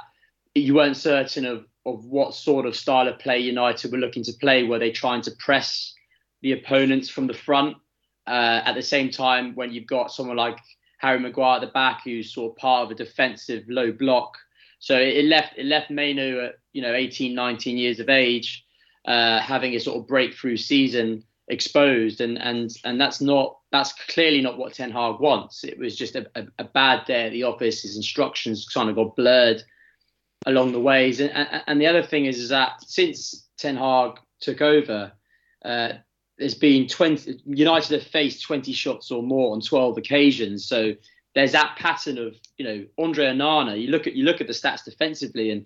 you 0.56 0.74
weren't 0.76 0.98
certain 0.98 1.46
of, 1.46 1.66
of 1.86 2.06
what 2.06 2.34
sort 2.34 2.66
of 2.66 2.76
style 2.76 3.08
of 3.08 3.20
play 3.20 3.40
United 3.40 3.92
were 3.92 3.98
looking 3.98 4.24
to 4.24 4.34
play. 4.34 4.64
Were 4.64 4.80
they 4.80 4.92
trying 4.92 5.22
to 5.24 5.32
press 5.32 5.94
the 6.42 6.54
opponents 6.54 7.10
from 7.10 7.28
the 7.28 7.34
front 7.34 7.78
uh, 8.28 8.62
at 8.66 8.74
the 8.74 8.82
same 8.82 9.12
time 9.12 9.56
when 9.56 9.72
you've 9.72 9.88
got 9.88 10.12
someone 10.12 10.38
like 10.38 10.58
Harry 10.98 11.20
Maguire 11.20 11.58
at 11.58 11.62
the 11.62 11.68
back 11.68 12.02
who's 12.04 12.34
sort 12.34 12.52
of 12.52 12.58
part 12.58 12.86
of 12.86 12.92
a 12.92 12.96
defensive 12.96 13.64
low 13.68 13.92
block? 13.92 14.38
So 14.80 14.98
it 14.98 15.26
left 15.26 15.58
it 15.58 15.66
left 15.66 15.90
Mainoo 15.90 16.42
at 16.42 16.56
you 16.74 16.82
know 16.82 16.94
18, 16.94 17.34
19 17.34 17.78
years 17.78 18.00
of 18.00 18.10
age, 18.10 18.66
uh, 19.06 19.40
having 19.40 19.76
a 19.76 19.80
sort 19.80 19.98
of 19.98 20.08
breakthrough 20.08 20.58
season 20.58 21.24
exposed, 21.48 22.22
and 22.22 22.38
and 22.38 22.72
and 22.84 23.00
that's 23.00 23.22
not 23.22 23.58
that's 23.72 23.94
clearly 24.10 24.42
not 24.42 24.58
what 24.58 24.74
Ten 24.74 24.92
Hag 24.92 25.20
wants. 25.20 25.64
It 25.64 25.78
was 25.78 25.96
just 25.96 26.16
a, 26.16 26.26
a, 26.36 26.46
a 26.60 26.64
bad 26.64 27.06
day 27.06 27.28
at 27.28 27.32
the 27.32 27.44
office. 27.44 27.82
His 27.82 27.98
instructions 27.98 28.68
kind 28.68 28.90
of 28.90 28.96
got 28.96 29.16
blurred 29.16 29.64
along 30.46 30.72
the 30.72 30.80
ways, 30.80 31.20
and 31.20 31.32
and, 31.32 31.64
and 31.68 31.82
the 31.82 31.88
other 31.88 32.04
thing 32.04 32.26
is, 32.26 32.40
is 32.40 32.50
that 32.50 32.84
since 32.88 33.48
Ten 33.58 33.78
Hag 33.78 34.20
took 34.40 34.62
over. 34.62 35.12
Uh, 35.64 35.94
there's 36.38 36.56
been 36.56 36.88
20 36.88 37.42
United 37.46 37.92
have 38.02 38.10
faced 38.10 38.44
20 38.44 38.74
shots 38.74 39.12
or 39.12 39.22
more 39.22 39.54
on 39.54 39.62
12 39.62 40.00
occasions. 40.00 40.66
So 40.66 40.94
there's 41.36 41.52
that 41.54 41.78
pattern 41.78 42.18
of 42.18 42.36
you 42.58 42.66
know 42.66 42.86
Andre 42.98 43.28
Onana. 43.28 43.80
You 43.80 43.90
look 43.90 44.08
at 44.08 44.14
you 44.14 44.24
look 44.24 44.42
at 44.42 44.48
the 44.48 44.54
stats 44.54 44.84
defensively, 44.86 45.52
and 45.52 45.66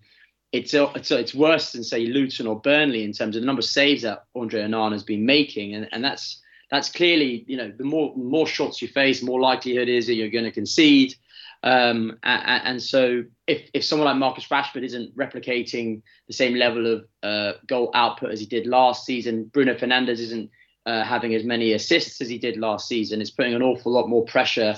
it's 0.52 0.74
it's, 0.74 1.12
it's 1.12 1.36
worse 1.36 1.72
than 1.72 1.84
say 1.84 2.06
Luton 2.06 2.48
or 2.48 2.60
Burnley 2.60 3.04
in 3.04 3.14
terms 3.14 3.36
of 3.36 3.42
the 3.42 3.46
number 3.46 3.60
of 3.60 3.66
saves 3.66 4.04
that 4.04 4.26
Andre 4.36 4.62
Onana 4.62 4.94
has 4.94 5.04
been 5.04 5.26
making, 5.26 5.76
and 5.76 5.88
and 5.92 6.04
that's 6.04 6.42
that's 6.72 6.90
clearly 6.90 7.44
you 7.48 7.58
know 7.58 7.72
the 7.78 7.84
more 7.84 8.16
more 8.16 8.48
shots 8.48 8.82
you 8.82 8.88
face, 8.88 9.22
more 9.22 9.40
likelihood 9.40 9.90
is 9.90 10.08
that 10.08 10.16
you're 10.16 10.30
going 10.30 10.46
to 10.46 10.52
concede. 10.52 11.16
Um, 11.64 12.20
and, 12.22 12.62
and, 12.66 12.84
so 12.84 13.24
if, 13.48 13.68
if 13.74 13.84
someone 13.84 14.06
like 14.06 14.18
Marcus 14.18 14.48
Rashford 14.48 14.86
isn't 14.86 15.18
replicating 15.18 16.04
the 16.28 16.34
same 16.34 16.54
level 16.54 16.94
of 16.94 17.06
uh, 17.24 17.54
goal 17.66 17.90
output 17.96 18.32
as 18.32 18.40
he 18.40 18.46
did 18.46 18.68
last 18.68 19.06
season, 19.06 19.46
Bruno 19.46 19.74
Fernandes 19.74 20.20
isn't 20.20 20.52
uh, 20.86 21.04
having 21.04 21.34
as 21.34 21.44
many 21.44 21.74
assists 21.74 22.22
as 22.22 22.30
he 22.30 22.38
did 22.38 22.58
last 22.58 22.88
season. 22.88 23.22
It's 23.22 23.32
putting 23.32 23.56
an 23.56 23.64
awful 23.64 23.92
lot 23.92 24.08
more 24.08 24.24
pressure 24.24 24.78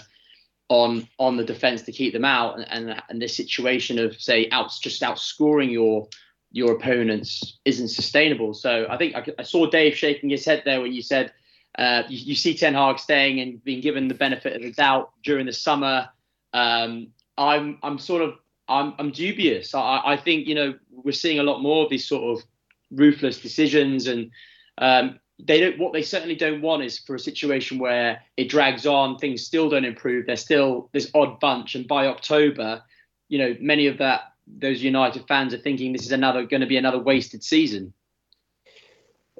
on 0.69 1.07
on 1.17 1.35
the 1.35 1.43
defense 1.43 1.81
to 1.81 1.91
keep 1.91 2.13
them 2.13 2.25
out 2.25 2.57
and 2.57 2.71
and, 2.71 3.01
and 3.09 3.21
this 3.21 3.35
situation 3.35 3.99
of 3.99 4.19
say 4.19 4.47
out 4.51 4.71
just 4.81 5.01
outscoring 5.01 5.71
your 5.71 6.07
your 6.51 6.73
opponents 6.73 7.59
isn't 7.65 7.89
sustainable. 7.89 8.53
So 8.53 8.87
i 8.89 8.97
think 8.97 9.15
i, 9.15 9.25
I 9.37 9.43
saw 9.43 9.69
dave 9.69 9.95
shaking 9.95 10.29
his 10.29 10.45
head 10.45 10.63
there 10.65 10.81
when 10.81 10.93
you 10.93 11.01
said 11.01 11.33
uh, 11.77 12.03
you, 12.09 12.17
you, 12.17 12.35
see 12.35 12.55
ten 12.55 12.73
hag 12.73 12.97
staying 12.97 13.39
and 13.39 13.63
being 13.63 13.79
given 13.79 14.07
the 14.07 14.15
benefit 14.15 14.55
of 14.55 14.61
the 14.63 14.71
doubt 14.71 15.11
during 15.23 15.45
the 15.45 15.53
summer. 15.53 16.09
Um, 16.51 17.09
i'm 17.37 17.77
i'm 17.83 17.99
sort 17.99 18.21
of 18.21 18.39
i'm, 18.67 18.93
I'm 18.97 19.11
dubious. 19.11 19.73
I, 19.73 20.01
I 20.03 20.17
think 20.17 20.47
you 20.47 20.55
know 20.55 20.75
we're 20.91 21.11
seeing 21.11 21.39
a 21.39 21.43
lot 21.43 21.61
more 21.61 21.83
of 21.83 21.89
these 21.89 22.07
sort 22.07 22.37
of 22.37 22.45
ruthless 22.91 23.39
decisions 23.39 24.07
and 24.07 24.31
um, 24.79 25.19
they 25.39 25.59
don't 25.59 25.79
what 25.79 25.93
they 25.93 26.01
certainly 26.01 26.35
don't 26.35 26.61
want 26.61 26.83
is 26.83 26.99
for 26.99 27.15
a 27.15 27.19
situation 27.19 27.79
where 27.79 28.21
it 28.37 28.49
drags 28.49 28.85
on 28.85 29.17
things 29.17 29.45
still 29.45 29.69
don't 29.69 29.85
improve 29.85 30.25
they're 30.25 30.35
still 30.35 30.89
this 30.91 31.09
odd 31.13 31.39
bunch 31.39 31.75
and 31.75 31.87
by 31.87 32.07
october 32.07 32.81
you 33.29 33.37
know 33.37 33.55
many 33.59 33.87
of 33.87 33.97
that 33.97 34.33
those 34.47 34.81
united 34.83 35.25
fans 35.27 35.53
are 35.53 35.59
thinking 35.59 35.93
this 35.93 36.05
is 36.05 36.11
another 36.11 36.45
going 36.45 36.61
to 36.61 36.67
be 36.67 36.77
another 36.77 36.99
wasted 36.99 37.43
season. 37.43 37.93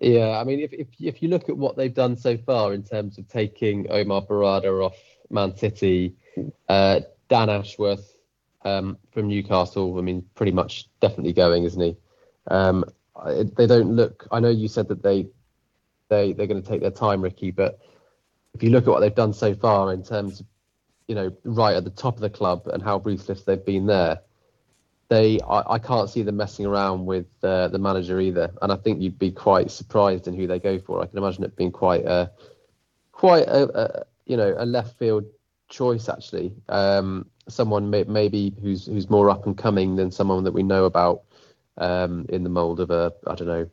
Yeah 0.02 0.40
i 0.40 0.44
mean 0.44 0.62
if, 0.62 0.72
if, 0.72 0.88
if 1.00 1.22
you 1.22 1.30
look 1.30 1.50
at 1.50 1.58
what 1.58 1.76
they've 1.76 1.94
done 1.94 2.16
so 2.16 2.38
far 2.38 2.74
in 2.74 2.84
terms 2.84 3.18
of 3.18 3.28
taking 3.28 3.88
omar 3.90 4.22
berrada 4.22 4.86
off 4.86 4.98
man 5.30 5.56
city 5.56 6.16
uh, 6.70 7.02
dan 7.28 7.50
ashworth 7.50 8.16
um, 8.64 8.98
from 9.12 9.28
newcastle 9.28 9.98
i 9.98 10.02
mean 10.02 10.24
pretty 10.36 10.54
much 10.54 10.88
definitely 11.02 11.34
going 11.34 11.64
isn't 11.64 11.82
he? 11.82 11.98
Um, 12.48 12.86
they 13.58 13.68
don't 13.68 13.92
look 13.96 14.26
i 14.32 14.40
know 14.40 14.50
you 14.50 14.70
said 14.70 14.88
that 14.88 15.04
they 15.04 15.28
they 16.10 16.34
they're 16.34 16.48
going 16.48 16.62
to 16.62 16.68
take 16.68 16.82
their 16.82 16.92
time, 16.92 17.22
Ricky. 17.22 17.52
But 17.52 17.80
if 18.54 18.64
you 18.64 18.70
look 18.72 18.86
at 18.86 18.90
what 18.90 19.00
they've 19.00 19.14
done 19.16 19.34
so 19.34 19.54
far 19.54 19.94
in 19.94 20.04
terms 20.04 20.42
of 20.42 20.46
you 21.08 21.16
know 21.16 21.32
right 21.44 21.76
at 21.76 21.84
the 21.84 21.90
top 21.90 22.16
of 22.16 22.22
the 22.22 22.30
club 22.30 22.68
and 22.68 22.84
how 22.84 22.98
ruthless 22.98 23.44
they've 23.44 23.66
been 23.66 23.86
there, 23.86 24.20
they 25.08 25.40
I, 25.42 25.74
I 25.74 25.80
can't 25.80 26.10
see 26.10 26.24
them 26.24 26.38
messing 26.38 26.66
around 26.66 27.06
with 27.06 27.28
uh, 27.44 27.70
the 27.70 27.80
manager 27.80 28.20
either. 28.20 28.52
And 28.62 28.72
I 28.72 28.76
think 28.76 29.02
you'd 29.02 29.20
be 29.20 29.32
quite 29.32 29.72
surprised 29.72 30.28
in 30.28 30.36
who 30.36 30.48
they 30.48 30.60
go 30.60 30.80
for. 30.80 31.02
I 31.02 31.06
can 31.06 31.18
imagine 31.18 31.44
it 31.44 31.56
being 31.56 31.72
quite 31.72 32.06
a 32.06 32.32
quite 33.12 33.48
a, 33.48 33.70
a 33.80 34.06
you 34.26 34.38
know 34.38 34.54
a 34.58 34.66
left 34.66 34.98
field 34.98 35.26
choice 35.70 36.10
actually. 36.10 36.54
Um, 36.68 37.28
someone 37.48 37.90
may, 37.90 38.04
maybe 38.04 38.56
who's 38.62 38.86
who's 38.86 39.10
more 39.10 39.30
up 39.30 39.46
and 39.46 39.58
coming 39.58 39.96
than 39.96 40.12
someone 40.12 40.44
that 40.44 40.54
we 40.54 40.64
know 40.64 40.86
about 40.86 41.24
um, 41.78 42.26
in 42.30 42.44
the 42.44 42.50
mould 42.50 42.80
of 42.80 42.92
a 42.92 43.14
I 43.28 43.36
don't 43.36 43.48
know 43.48 43.70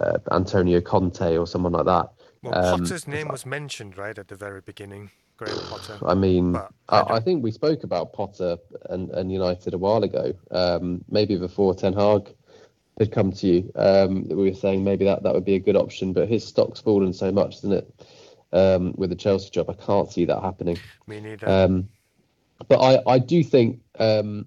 uh, 0.00 0.18
Antonio 0.30 0.80
Conte 0.80 1.36
or 1.36 1.46
someone 1.46 1.72
like 1.72 1.86
that. 1.86 2.10
Well, 2.42 2.54
um, 2.54 2.80
Potter's 2.80 3.08
name 3.08 3.28
was 3.28 3.46
mentioned 3.46 3.96
right 3.96 4.16
at 4.18 4.28
the 4.28 4.36
very 4.36 4.60
beginning. 4.60 5.10
Graham 5.36 5.58
Potter. 5.68 5.98
I 6.04 6.14
mean, 6.14 6.56
I, 6.56 6.66
I, 6.88 7.14
I, 7.14 7.20
think 7.20 7.44
we 7.44 7.52
spoke 7.52 7.84
about 7.84 8.12
Potter 8.12 8.56
and, 8.90 9.08
and 9.10 9.30
United 9.30 9.72
a 9.72 9.78
while 9.78 10.02
ago. 10.02 10.32
Um, 10.50 11.04
maybe 11.08 11.36
before 11.36 11.74
Ten 11.74 11.92
Hag 11.92 12.34
had 12.98 13.12
come 13.12 13.30
to 13.32 13.46
you, 13.46 13.72
um, 13.76 14.28
we 14.28 14.50
were 14.50 14.54
saying 14.54 14.82
maybe 14.82 15.04
that, 15.04 15.22
that 15.22 15.32
would 15.32 15.44
be 15.44 15.54
a 15.54 15.60
good 15.60 15.76
option. 15.76 16.12
But 16.12 16.28
his 16.28 16.44
stock's 16.44 16.80
fallen 16.80 17.12
so 17.12 17.30
much, 17.30 17.58
isn't 17.58 17.72
it? 17.72 18.06
Um, 18.52 18.94
with 18.96 19.10
the 19.10 19.16
Chelsea 19.16 19.50
job, 19.50 19.70
I 19.70 19.74
can't 19.74 20.10
see 20.10 20.24
that 20.24 20.42
happening. 20.42 20.78
Me 21.06 21.20
neither. 21.20 21.48
Um, 21.48 21.88
but 22.66 22.80
I, 22.80 23.00
I 23.06 23.18
do 23.20 23.44
think 23.44 23.80
um, 24.00 24.46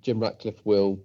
Jim 0.00 0.18
Ratcliffe 0.18 0.60
will 0.64 0.98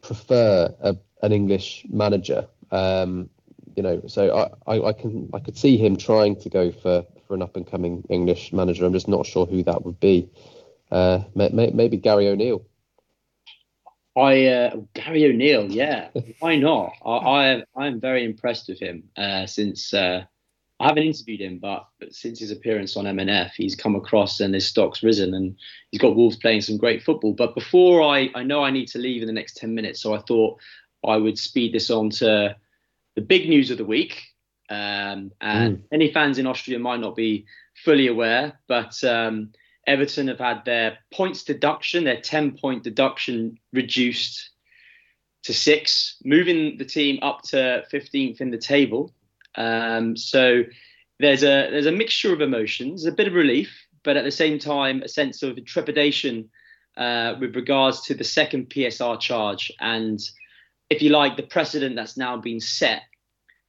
prefer 0.00 0.74
a, 0.80 0.96
an 1.22 1.30
English 1.32 1.86
manager 1.88 2.48
um, 2.72 3.30
you 3.76 3.82
know, 3.82 4.02
so 4.06 4.50
I, 4.66 4.74
I, 4.74 4.82
I, 4.88 4.92
can 4.92 5.30
I 5.32 5.38
could 5.38 5.56
see 5.56 5.76
him 5.76 5.96
trying 5.96 6.36
to 6.40 6.50
go 6.50 6.72
for, 6.72 7.06
for 7.26 7.34
an 7.34 7.42
up 7.42 7.56
and 7.56 7.66
coming 7.66 8.04
English 8.08 8.52
manager. 8.52 8.84
I'm 8.84 8.92
just 8.92 9.08
not 9.08 9.26
sure 9.26 9.46
who 9.46 9.62
that 9.62 9.84
would 9.84 10.00
be. 10.00 10.28
Uh, 10.90 11.20
may, 11.34 11.48
may, 11.50 11.70
maybe 11.70 11.96
Gary 11.96 12.28
O'Neil. 12.28 12.64
I 14.14 14.44
uh, 14.46 14.76
Gary 14.92 15.24
O'Neil, 15.24 15.70
yeah, 15.70 16.08
why 16.40 16.56
not? 16.56 16.92
I, 17.04 17.10
I 17.10 17.64
I'm 17.76 18.00
very 18.00 18.24
impressed 18.24 18.68
with 18.68 18.78
him 18.78 19.04
uh, 19.16 19.46
since 19.46 19.94
uh, 19.94 20.24
I 20.78 20.86
haven't 20.86 21.04
interviewed 21.04 21.40
him, 21.40 21.58
but, 21.58 21.86
but 21.98 22.14
since 22.14 22.40
his 22.40 22.50
appearance 22.50 22.96
on 22.96 23.06
MNF, 23.06 23.52
he's 23.56 23.74
come 23.74 23.94
across 23.94 24.40
and 24.40 24.52
his 24.52 24.66
stock's 24.66 25.02
risen, 25.02 25.32
and 25.32 25.56
he's 25.90 26.00
got 26.00 26.14
Wolves 26.14 26.36
playing 26.36 26.60
some 26.60 26.76
great 26.76 27.02
football. 27.02 27.32
But 27.32 27.54
before 27.54 28.02
I, 28.02 28.28
I 28.34 28.42
know 28.42 28.62
I 28.62 28.70
need 28.70 28.88
to 28.88 28.98
leave 28.98 29.22
in 29.22 29.28
the 29.28 29.32
next 29.32 29.56
ten 29.56 29.74
minutes, 29.74 30.02
so 30.02 30.12
I 30.12 30.18
thought 30.18 30.58
I 31.06 31.16
would 31.16 31.38
speed 31.38 31.72
this 31.72 31.88
on 31.88 32.10
to 32.10 32.54
the 33.14 33.22
big 33.22 33.48
news 33.48 33.70
of 33.70 33.78
the 33.78 33.84
week. 33.84 34.22
Um, 34.70 35.32
and 35.40 35.78
mm. 35.78 35.82
any 35.92 36.12
fans 36.12 36.38
in 36.38 36.46
Austria 36.46 36.78
might 36.78 37.00
not 37.00 37.16
be 37.16 37.46
fully 37.84 38.06
aware, 38.06 38.58
but 38.68 39.02
um, 39.04 39.52
Everton 39.86 40.28
have 40.28 40.38
had 40.38 40.64
their 40.64 40.98
points 41.12 41.42
deduction, 41.44 42.04
their 42.04 42.20
10 42.20 42.56
point 42.58 42.84
deduction 42.84 43.58
reduced 43.72 44.50
to 45.42 45.52
six, 45.52 46.16
moving 46.24 46.78
the 46.78 46.84
team 46.84 47.18
up 47.22 47.42
to 47.42 47.84
15th 47.92 48.40
in 48.40 48.50
the 48.50 48.58
table. 48.58 49.12
Um, 49.56 50.16
so 50.16 50.62
there's 51.18 51.42
a 51.42 51.68
there's 51.70 51.86
a 51.86 51.92
mixture 51.92 52.32
of 52.32 52.40
emotions, 52.40 53.04
a 53.04 53.12
bit 53.12 53.28
of 53.28 53.34
relief, 53.34 53.86
but 54.04 54.16
at 54.16 54.24
the 54.24 54.30
same 54.30 54.58
time 54.58 55.02
a 55.02 55.08
sense 55.08 55.42
of 55.42 55.62
trepidation 55.64 56.48
uh, 56.96 57.34
with 57.40 57.56
regards 57.56 58.02
to 58.02 58.14
the 58.14 58.24
second 58.24 58.70
PSR 58.70 59.18
charge 59.20 59.72
and, 59.80 60.20
if 60.92 61.02
you 61.02 61.10
like, 61.10 61.36
the 61.36 61.42
precedent 61.42 61.96
that's 61.96 62.16
now 62.16 62.36
been 62.36 62.60
set 62.60 63.02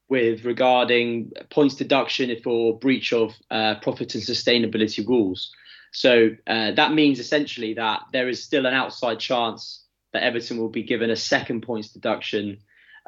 with 0.09 0.45
regarding 0.45 1.31
points 1.49 1.75
deduction 1.75 2.35
for 2.43 2.77
breach 2.77 3.13
of 3.13 3.33
uh, 3.49 3.75
profit 3.81 4.13
and 4.15 4.23
sustainability 4.23 5.07
rules. 5.07 5.51
So 5.91 6.29
uh, 6.47 6.71
that 6.71 6.93
means 6.93 7.19
essentially 7.19 7.75
that 7.75 8.01
there 8.11 8.27
is 8.27 8.43
still 8.43 8.65
an 8.65 8.73
outside 8.73 9.19
chance 9.19 9.83
that 10.11 10.23
Everton 10.23 10.57
will 10.57 10.69
be 10.69 10.83
given 10.83 11.09
a 11.09 11.15
second 11.15 11.61
points 11.61 11.89
deduction 11.89 12.59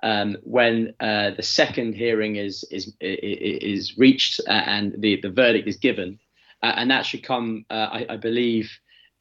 um, 0.03 0.37
when 0.43 0.93
uh, 0.99 1.31
the 1.31 1.43
second 1.43 1.95
hearing 1.95 2.35
is 2.35 2.63
is 2.71 2.93
is 2.99 3.97
reached 3.97 4.41
and 4.47 4.93
the 4.97 5.19
the 5.21 5.29
verdict 5.29 5.67
is 5.67 5.77
given, 5.77 6.19
uh, 6.61 6.73
and 6.75 6.91
that 6.91 7.05
should 7.05 7.23
come, 7.23 7.65
uh, 7.69 7.89
I, 7.91 8.05
I, 8.09 8.17
believe, 8.17 8.69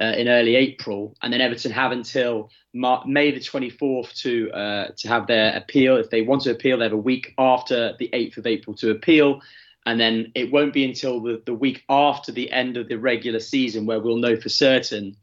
uh, 0.00 0.12
in 0.16 0.28
early 0.28 0.56
April, 0.56 1.16
and 1.22 1.32
then 1.32 1.40
Everton 1.40 1.72
have 1.72 1.92
until 1.92 2.50
Mar- 2.72 3.04
May 3.06 3.30
the 3.30 3.40
24th 3.40 4.14
to 4.22 4.50
uh, 4.50 4.88
to 4.96 5.08
have 5.08 5.26
their 5.26 5.56
appeal. 5.56 5.96
If 5.96 6.10
they 6.10 6.22
want 6.22 6.42
to 6.42 6.50
appeal, 6.50 6.78
they 6.78 6.84
have 6.84 6.92
a 6.92 6.96
week 6.96 7.32
after 7.38 7.94
the 7.98 8.10
8th 8.12 8.38
of 8.38 8.46
April 8.46 8.76
to 8.76 8.90
appeal. 8.90 9.40
And 9.86 10.00
then 10.00 10.32
it 10.34 10.50
won't 10.50 10.72
be 10.72 10.84
until 10.84 11.20
the, 11.20 11.42
the 11.44 11.54
week 11.54 11.84
after 11.90 12.32
the 12.32 12.50
end 12.50 12.78
of 12.78 12.88
the 12.88 12.98
regular 12.98 13.38
season 13.38 13.84
where 13.84 14.00
we'll 14.00 14.16
know 14.16 14.40
for 14.40 14.48
certain 14.48 15.14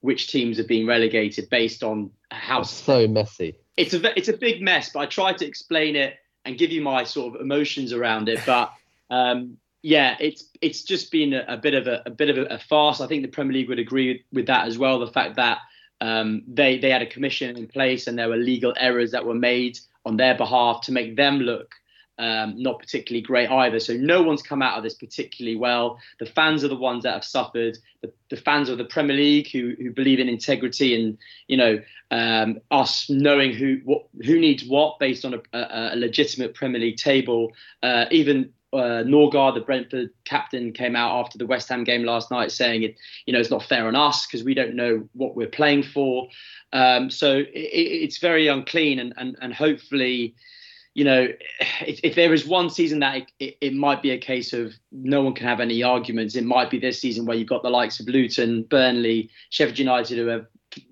which 0.00 0.28
teams 0.28 0.58
are 0.58 0.64
being 0.64 0.86
relegated 0.86 1.48
based 1.48 1.82
on 1.82 2.10
how 2.30 2.58
That's 2.58 2.70
so 2.70 3.06
messy. 3.06 3.54
It's 3.76 3.94
a 3.94 4.18
it's 4.18 4.28
a 4.28 4.36
big 4.36 4.60
mess, 4.60 4.90
but 4.92 5.00
I 5.00 5.06
tried 5.06 5.38
to 5.38 5.46
explain 5.46 5.96
it 5.96 6.16
and 6.44 6.58
give 6.58 6.72
you 6.72 6.82
my 6.82 7.04
sort 7.04 7.34
of 7.34 7.40
emotions 7.40 7.92
around 7.92 8.28
it. 8.28 8.40
But 8.44 8.72
um, 9.10 9.58
yeah, 9.82 10.16
it's 10.20 10.44
it's 10.60 10.82
just 10.82 11.10
been 11.10 11.32
a, 11.32 11.44
a 11.48 11.56
bit 11.56 11.74
of 11.74 11.86
a, 11.86 12.02
a, 12.06 12.10
bit 12.10 12.30
of 12.30 12.38
a, 12.38 12.54
a, 12.54 12.58
farce. 12.58 13.00
I 13.00 13.06
think 13.06 13.22
the 13.22 13.28
Premier 13.28 13.54
League 13.54 13.68
would 13.68 13.78
agree 13.78 14.24
with, 14.32 14.46
that 14.46 14.66
as 14.66 14.78
well. 14.78 14.98
The 14.98 15.06
fact 15.06 15.36
that 15.36 15.58
um, 16.00 16.42
they 16.46 16.78
they 16.78 16.90
had 16.90 17.02
a 17.02 17.06
commission 17.06 17.56
in 17.56 17.66
place 17.66 18.06
and 18.06 18.18
there 18.18 18.28
were 18.28 18.36
legal 18.36 18.74
errors 18.76 19.12
that 19.12 19.24
were 19.24 19.34
made 19.34 19.78
on 20.04 20.16
their 20.16 20.36
behalf 20.36 20.82
to 20.82 20.92
make 20.92 21.16
them 21.16 21.38
look 21.38 21.74
um, 22.20 22.54
not 22.62 22.78
particularly 22.78 23.22
great 23.22 23.50
either. 23.50 23.80
So 23.80 23.94
no 23.94 24.22
one's 24.22 24.42
come 24.42 24.60
out 24.60 24.76
of 24.76 24.84
this 24.84 24.94
particularly 24.94 25.56
well. 25.56 25.98
The 26.18 26.26
fans 26.26 26.62
are 26.62 26.68
the 26.68 26.76
ones 26.76 27.04
that 27.04 27.14
have 27.14 27.24
suffered. 27.24 27.78
The, 28.02 28.12
the 28.28 28.36
fans 28.36 28.68
of 28.68 28.76
the 28.76 28.84
Premier 28.84 29.16
League 29.16 29.50
who 29.50 29.74
who 29.78 29.90
believe 29.90 30.20
in 30.20 30.28
integrity 30.28 30.94
and 30.94 31.16
you 31.48 31.56
know 31.56 31.80
um, 32.10 32.60
us 32.70 33.08
knowing 33.08 33.54
who 33.54 33.80
what 33.84 34.04
who 34.22 34.38
needs 34.38 34.64
what 34.64 34.98
based 34.98 35.24
on 35.24 35.34
a, 35.34 35.40
a, 35.58 35.94
a 35.94 35.96
legitimate 35.96 36.54
Premier 36.54 36.80
League 36.80 36.98
table. 36.98 37.52
Uh, 37.82 38.04
even 38.10 38.52
uh, 38.72 39.02
Norgaard, 39.04 39.54
the 39.54 39.60
Brentford 39.60 40.10
captain, 40.24 40.72
came 40.72 40.94
out 40.94 41.18
after 41.18 41.38
the 41.38 41.46
West 41.46 41.68
Ham 41.68 41.84
game 41.84 42.04
last 42.04 42.30
night 42.30 42.52
saying 42.52 42.82
it, 42.82 42.96
you 43.26 43.32
know, 43.32 43.40
it's 43.40 43.50
not 43.50 43.64
fair 43.64 43.86
on 43.86 43.96
us 43.96 44.26
because 44.26 44.44
we 44.44 44.54
don't 44.54 44.74
know 44.74 45.08
what 45.14 45.34
we're 45.34 45.48
playing 45.48 45.82
for. 45.82 46.28
Um, 46.72 47.10
so 47.10 47.38
it, 47.38 47.48
it's 47.52 48.18
very 48.18 48.46
unclean, 48.46 48.98
and 48.98 49.12
and 49.16 49.36
and 49.40 49.52
hopefully, 49.52 50.34
you 50.94 51.04
know, 51.04 51.28
if, 51.80 52.00
if 52.04 52.14
there 52.14 52.32
is 52.32 52.46
one 52.46 52.70
season 52.70 53.00
that 53.00 53.16
it, 53.16 53.32
it, 53.40 53.56
it, 53.60 53.74
might 53.74 54.02
be 54.02 54.10
a 54.10 54.18
case 54.18 54.52
of 54.52 54.74
no 54.92 55.22
one 55.22 55.34
can 55.34 55.46
have 55.46 55.60
any 55.60 55.82
arguments, 55.82 56.36
it 56.36 56.44
might 56.44 56.70
be 56.70 56.78
this 56.78 57.00
season 57.00 57.26
where 57.26 57.36
you've 57.36 57.48
got 57.48 57.62
the 57.62 57.70
likes 57.70 57.98
of 58.00 58.06
Luton, 58.06 58.62
Burnley, 58.64 59.30
Sheffield 59.50 59.78
United, 59.78 60.18
who 60.18 60.26
have, 60.26 60.46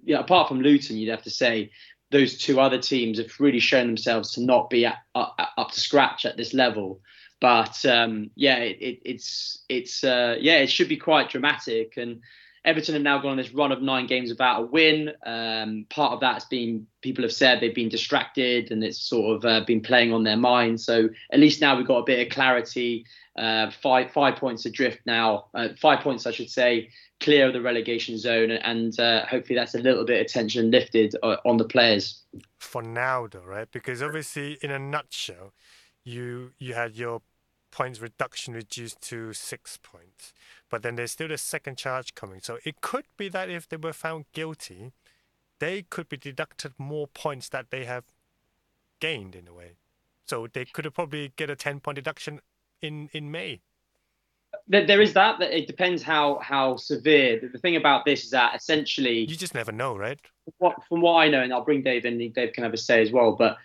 you 0.05 0.15
know, 0.15 0.21
apart 0.21 0.49
from 0.49 0.61
Luton, 0.61 0.97
you'd 0.97 1.11
have 1.11 1.23
to 1.23 1.31
say 1.31 1.71
those 2.11 2.39
two 2.39 2.59
other 2.59 2.79
teams 2.79 3.19
have 3.19 3.31
really 3.39 3.61
shown 3.61 3.87
themselves 3.87 4.33
to 4.33 4.41
not 4.41 4.71
be 4.71 4.87
at, 4.87 4.99
uh, 5.15 5.29
up 5.57 5.71
to 5.73 5.81
scratch 5.81 6.25
at 6.25 6.37
this 6.37 6.55
level. 6.55 7.01
But 7.41 7.85
um, 7.87 8.31
yeah, 8.35 8.57
it, 8.57 9.01
it's 9.05 9.65
it's 9.69 10.03
uh, 10.05 10.37
yeah, 10.41 10.59
it 10.59 10.71
should 10.71 10.89
be 10.89 10.97
quite 10.97 11.31
dramatic 11.31 11.97
and 11.97 12.21
Everton 12.65 12.95
have 12.95 13.03
now 13.03 13.19
gone 13.19 13.31
on 13.31 13.37
this 13.37 13.55
run 13.55 13.73
of 13.73 13.81
nine 13.81 14.07
games 14.07 14.29
without 14.29 14.61
a 14.63 14.67
win. 14.67 15.13
Um, 15.25 15.87
part 15.89 16.13
of 16.13 16.21
that's 16.21 16.45
been 16.45 16.87
people 17.01 17.23
have 17.23 17.33
said 17.33 17.61
they've 17.61 17.75
been 17.75 17.89
distracted 17.89 18.71
and 18.71 18.85
it's 18.85 19.01
sort 19.01 19.37
of 19.37 19.45
uh, 19.45 19.65
been 19.65 19.81
playing 19.81 20.13
on 20.13 20.25
their 20.25 20.37
mind. 20.37 20.81
So 20.81 21.09
at 21.33 21.41
least 21.41 21.61
now 21.61 21.77
we've 21.77 21.87
got 21.87 21.99
a 21.99 22.05
bit 22.05 22.27
of 22.27 22.33
clarity. 22.33 23.07
Uh, 23.37 23.71
five 23.71 24.11
five 24.11 24.37
points 24.37 24.67
adrift 24.67 24.99
now, 25.07 25.47
uh, 25.55 25.69
five 25.81 26.01
points 26.01 26.27
I 26.27 26.33
should 26.33 26.51
say, 26.51 26.91
clear 27.21 27.47
of 27.47 27.53
the 27.53 27.63
relegation 27.63 28.19
zone, 28.19 28.51
and 28.51 28.99
uh, 28.99 29.25
hopefully 29.27 29.57
that's 29.57 29.77
a 29.77 29.79
little 29.79 30.05
bit 30.05 30.21
of 30.21 30.27
tension 30.27 30.71
lifted 30.73 31.15
uh, 31.23 31.37
on 31.47 31.57
the 31.57 31.65
players. 31.65 32.21
For 32.59 32.83
now, 32.83 33.29
though, 33.29 33.45
right? 33.47 33.71
Because 33.71 34.03
obviously, 34.03 34.59
in 34.61 34.73
a 34.73 34.79
nutshell, 34.79 35.53
you 36.09 36.53
you 36.59 36.75
had 36.75 36.97
your 36.97 37.23
points 37.71 38.01
reduction 38.01 38.55
reduced 38.55 39.01
to 39.03 39.33
six 39.35 39.79
points 39.83 40.33
but 40.71 40.83
then 40.83 40.97
there's 40.97 41.13
still 41.13 41.33
a 41.33 41.39
second 41.39 41.77
charge 41.77 42.15
coming. 42.15 42.41
So 42.43 42.59
it 42.65 42.81
could 42.81 43.05
be 43.17 43.29
that 43.31 43.49
if 43.49 43.69
they 43.69 43.77
were 43.77 43.93
found 43.93 44.27
guilty, 44.33 44.93
they 45.59 45.83
could 45.83 46.09
be 46.09 46.17
deducted 46.17 46.73
more 46.79 47.07
points 47.07 47.49
that 47.51 47.71
they 47.71 47.85
have 47.85 48.05
gained 49.01 49.35
in 49.35 49.49
a 49.49 49.55
way. 49.55 49.73
So 50.27 50.47
they 50.47 50.67
could 50.67 50.85
have 50.85 50.95
probably 50.95 51.33
get 51.37 51.49
a 51.49 51.57
10 51.57 51.81
point 51.81 51.97
deduction 51.97 52.41
in, 52.83 53.09
in 53.13 53.31
May. 53.31 53.61
There 54.67 55.01
is 55.01 55.13
that. 55.13 55.41
It 55.43 55.67
depends 55.67 56.03
how 56.03 56.39
how 56.39 56.77
severe. 56.77 57.39
The 57.53 57.59
thing 57.59 57.77
about 57.77 58.07
this 58.07 58.25
is 58.25 58.31
that 58.31 58.55
essentially 58.55 59.21
you 59.21 59.37
just 59.37 59.55
never 59.55 59.73
know, 59.73 59.95
right? 59.95 60.19
What, 60.57 60.77
from 60.89 61.03
what 61.03 61.17
I 61.17 61.29
know, 61.29 61.43
and 61.43 61.53
I'll 61.53 61.65
bring 61.65 61.83
Dave 61.83 62.07
in. 62.07 62.19
Dave 62.33 62.55
can 62.55 62.65
have 62.65 62.73
a 62.73 62.79
say 62.79 63.03
as 63.03 63.13
well. 63.13 63.33
But 63.33 63.59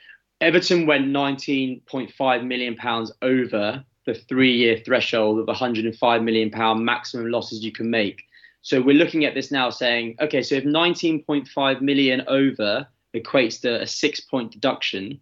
Everton 0.44 0.86
went 0.86 1.06
19.5 1.06 2.46
million 2.46 2.76
pounds 2.76 3.14
over 3.22 3.82
the 4.06 4.14
three 4.14 4.52
year 4.52 4.78
threshold 4.78 5.40
of 5.40 5.48
105 5.48 6.22
million 6.22 6.52
pound 6.52 6.84
maximum 6.84 7.32
losses 7.32 7.64
you 7.64 7.72
can 7.72 7.90
make. 7.90 8.24
So 8.62 8.82
we're 8.82 8.98
looking 8.98 9.24
at 9.24 9.36
this 9.36 9.52
now 9.52 9.70
saying, 9.70 10.18
okay, 10.20 10.44
so 10.44 10.56
if 10.56 10.66
19.5 10.66 11.82
million 11.82 12.24
over 12.28 12.86
equates 13.16 13.62
to 13.62 13.84
a 13.84 13.88
six 13.88 14.20
point 14.20 14.52
deduction, 14.52 15.22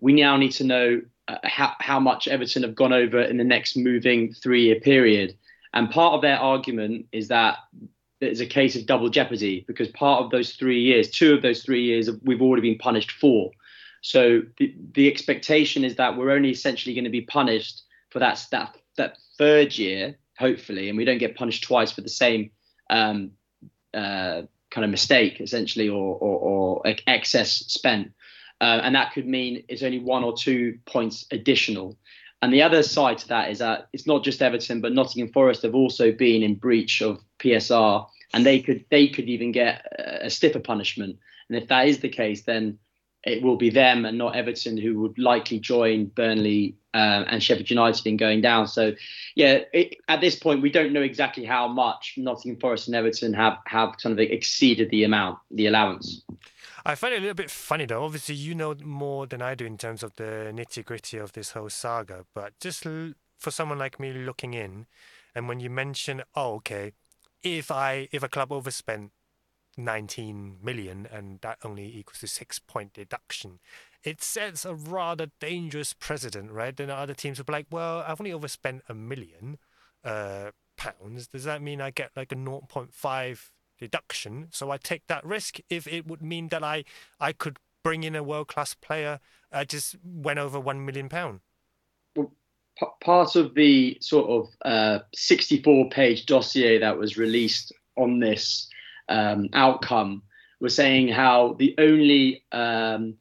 we 0.00 0.12
now 0.12 0.36
need 0.36 0.52
to 0.52 0.64
know 0.64 1.02
uh, 1.28 1.36
how, 1.44 1.74
how 1.78 2.00
much 2.00 2.26
Everton 2.26 2.64
have 2.64 2.74
gone 2.74 2.92
over 2.92 3.20
in 3.20 3.36
the 3.36 3.44
next 3.44 3.76
moving 3.76 4.32
three 4.32 4.64
year 4.64 4.80
period. 4.80 5.36
And 5.72 5.88
part 5.88 6.14
of 6.14 6.22
their 6.22 6.38
argument 6.38 7.06
is 7.12 7.28
that 7.28 7.58
it's 8.20 8.40
a 8.40 8.46
case 8.46 8.74
of 8.74 8.86
double 8.86 9.08
jeopardy 9.08 9.64
because 9.68 9.86
part 9.88 10.24
of 10.24 10.32
those 10.32 10.54
three 10.54 10.80
years, 10.80 11.10
two 11.10 11.34
of 11.34 11.42
those 11.42 11.62
three 11.62 11.84
years, 11.84 12.10
we've 12.24 12.42
already 12.42 12.68
been 12.68 12.78
punished 12.78 13.12
for. 13.12 13.52
So 14.02 14.42
the, 14.58 14.74
the 14.92 15.08
expectation 15.08 15.84
is 15.84 15.96
that 15.96 16.16
we're 16.16 16.30
only 16.30 16.50
essentially 16.50 16.94
going 16.94 17.04
to 17.04 17.10
be 17.10 17.22
punished 17.22 17.82
for 18.10 18.18
that 18.20 18.44
that 18.50 18.76
that 18.96 19.18
third 19.36 19.76
year, 19.76 20.16
hopefully, 20.38 20.88
and 20.88 20.98
we 20.98 21.04
don't 21.04 21.18
get 21.18 21.36
punished 21.36 21.64
twice 21.64 21.92
for 21.92 22.00
the 22.00 22.08
same 22.08 22.50
um, 22.90 23.32
uh, 23.94 24.42
kind 24.70 24.84
of 24.84 24.90
mistake, 24.90 25.40
essentially, 25.40 25.88
or, 25.88 26.16
or, 26.16 26.38
or 26.38 26.82
excess 27.06 27.50
spent. 27.50 28.12
Uh, 28.60 28.80
and 28.82 28.94
that 28.94 29.12
could 29.12 29.26
mean 29.26 29.64
it's 29.68 29.82
only 29.82 30.00
one 30.00 30.24
or 30.24 30.36
two 30.36 30.78
points 30.84 31.26
additional. 31.30 31.96
And 32.42 32.52
the 32.52 32.62
other 32.62 32.82
side 32.82 33.18
to 33.18 33.28
that 33.28 33.50
is 33.50 33.58
that 33.58 33.88
it's 33.92 34.06
not 34.06 34.24
just 34.24 34.42
Everton, 34.42 34.80
but 34.80 34.92
Nottingham 34.92 35.32
Forest 35.32 35.62
have 35.62 35.74
also 35.74 36.12
been 36.12 36.42
in 36.42 36.54
breach 36.54 37.02
of 37.02 37.20
PSR, 37.38 38.06
and 38.32 38.44
they 38.44 38.60
could 38.60 38.84
they 38.90 39.08
could 39.08 39.28
even 39.28 39.52
get 39.52 39.84
a 39.98 40.30
stiffer 40.30 40.60
punishment. 40.60 41.18
And 41.48 41.58
if 41.58 41.68
that 41.68 41.88
is 41.88 41.98
the 41.98 42.08
case, 42.08 42.42
then 42.42 42.78
it 43.24 43.42
will 43.42 43.56
be 43.56 43.70
them 43.70 44.04
and 44.04 44.16
not 44.16 44.36
Everton 44.36 44.76
who 44.76 45.00
would 45.00 45.18
likely 45.18 45.58
join 45.58 46.06
Burnley 46.06 46.76
um, 46.94 47.24
and 47.28 47.42
Sheffield 47.42 47.68
United 47.68 48.06
in 48.06 48.16
going 48.16 48.40
down. 48.40 48.68
So, 48.68 48.94
yeah, 49.34 49.60
it, 49.72 49.96
at 50.08 50.20
this 50.20 50.36
point, 50.36 50.62
we 50.62 50.70
don't 50.70 50.92
know 50.92 51.02
exactly 51.02 51.44
how 51.44 51.68
much 51.68 52.14
Nottingham 52.16 52.60
Forest 52.60 52.88
and 52.88 52.96
Everton 52.96 53.32
have 53.34 53.58
have 53.66 53.96
kind 54.02 54.12
of 54.12 54.18
exceeded 54.18 54.90
the 54.90 55.04
amount, 55.04 55.38
the 55.50 55.66
allowance. 55.66 56.22
I 56.84 56.94
find 56.94 57.12
it 57.12 57.18
a 57.18 57.20
little 57.20 57.34
bit 57.34 57.50
funny 57.50 57.86
though. 57.86 58.04
Obviously, 58.04 58.36
you 58.36 58.54
know 58.54 58.74
more 58.82 59.26
than 59.26 59.42
I 59.42 59.54
do 59.54 59.66
in 59.66 59.78
terms 59.78 60.02
of 60.02 60.14
the 60.16 60.52
nitty 60.54 60.84
gritty 60.84 61.18
of 61.18 61.32
this 61.32 61.52
whole 61.52 61.68
saga. 61.68 62.24
But 62.34 62.58
just 62.60 62.86
l- 62.86 63.12
for 63.36 63.50
someone 63.50 63.78
like 63.78 64.00
me 64.00 64.12
looking 64.12 64.54
in, 64.54 64.86
and 65.34 65.48
when 65.48 65.60
you 65.60 65.70
mention, 65.70 66.22
oh, 66.34 66.54
okay, 66.54 66.92
if 67.42 67.70
I 67.70 68.08
if 68.12 68.22
a 68.22 68.28
club 68.28 68.52
overspent 68.52 69.10
19 69.78 70.58
million, 70.62 71.06
and 71.10 71.40
that 71.40 71.58
only 71.64 71.86
equals 71.96 72.20
to 72.20 72.26
six 72.26 72.58
point 72.58 72.92
deduction. 72.92 73.60
It 74.04 74.22
sets 74.22 74.64
a 74.64 74.74
rather 74.74 75.28
dangerous 75.40 75.92
precedent, 75.92 76.50
right? 76.50 76.76
Then 76.76 76.90
other 76.90 77.14
teams 77.14 77.38
will 77.38 77.44
be 77.44 77.52
like, 77.52 77.66
well, 77.70 78.04
I've 78.06 78.20
only 78.20 78.32
overspent 78.32 78.82
a 78.88 78.94
million 78.94 79.58
uh, 80.04 80.50
pounds. 80.76 81.28
Does 81.28 81.44
that 81.44 81.62
mean 81.62 81.80
I 81.80 81.90
get 81.90 82.10
like 82.16 82.32
a 82.32 82.36
0.5 82.36 83.50
deduction? 83.78 84.48
So 84.50 84.70
I 84.70 84.76
take 84.76 85.06
that 85.08 85.24
risk 85.24 85.58
if 85.70 85.86
it 85.86 86.06
would 86.06 86.22
mean 86.22 86.48
that 86.48 86.62
I, 86.62 86.84
I 87.20 87.32
could 87.32 87.58
bring 87.82 88.04
in 88.04 88.16
a 88.16 88.22
world 88.22 88.48
class 88.48 88.74
player. 88.74 89.20
I 89.52 89.64
just 89.64 89.96
went 90.04 90.38
over 90.38 90.60
one 90.60 90.84
million 90.84 91.08
pound. 91.08 91.40
Well, 92.16 92.32
part 93.00 93.36
of 93.36 93.54
the 93.54 93.98
sort 94.00 94.28
of 94.28 94.48
uh, 94.64 95.00
64 95.14 95.90
page 95.90 96.26
dossier 96.26 96.78
that 96.78 96.98
was 96.98 97.16
released 97.16 97.72
on 97.96 98.20
this 98.20 98.68
um, 99.08 99.48
outcome 99.52 100.22
was 100.60 100.74
saying 100.74 101.08
how 101.08 101.54
the 101.58 101.74
only 101.78 102.44
um, 102.52 103.14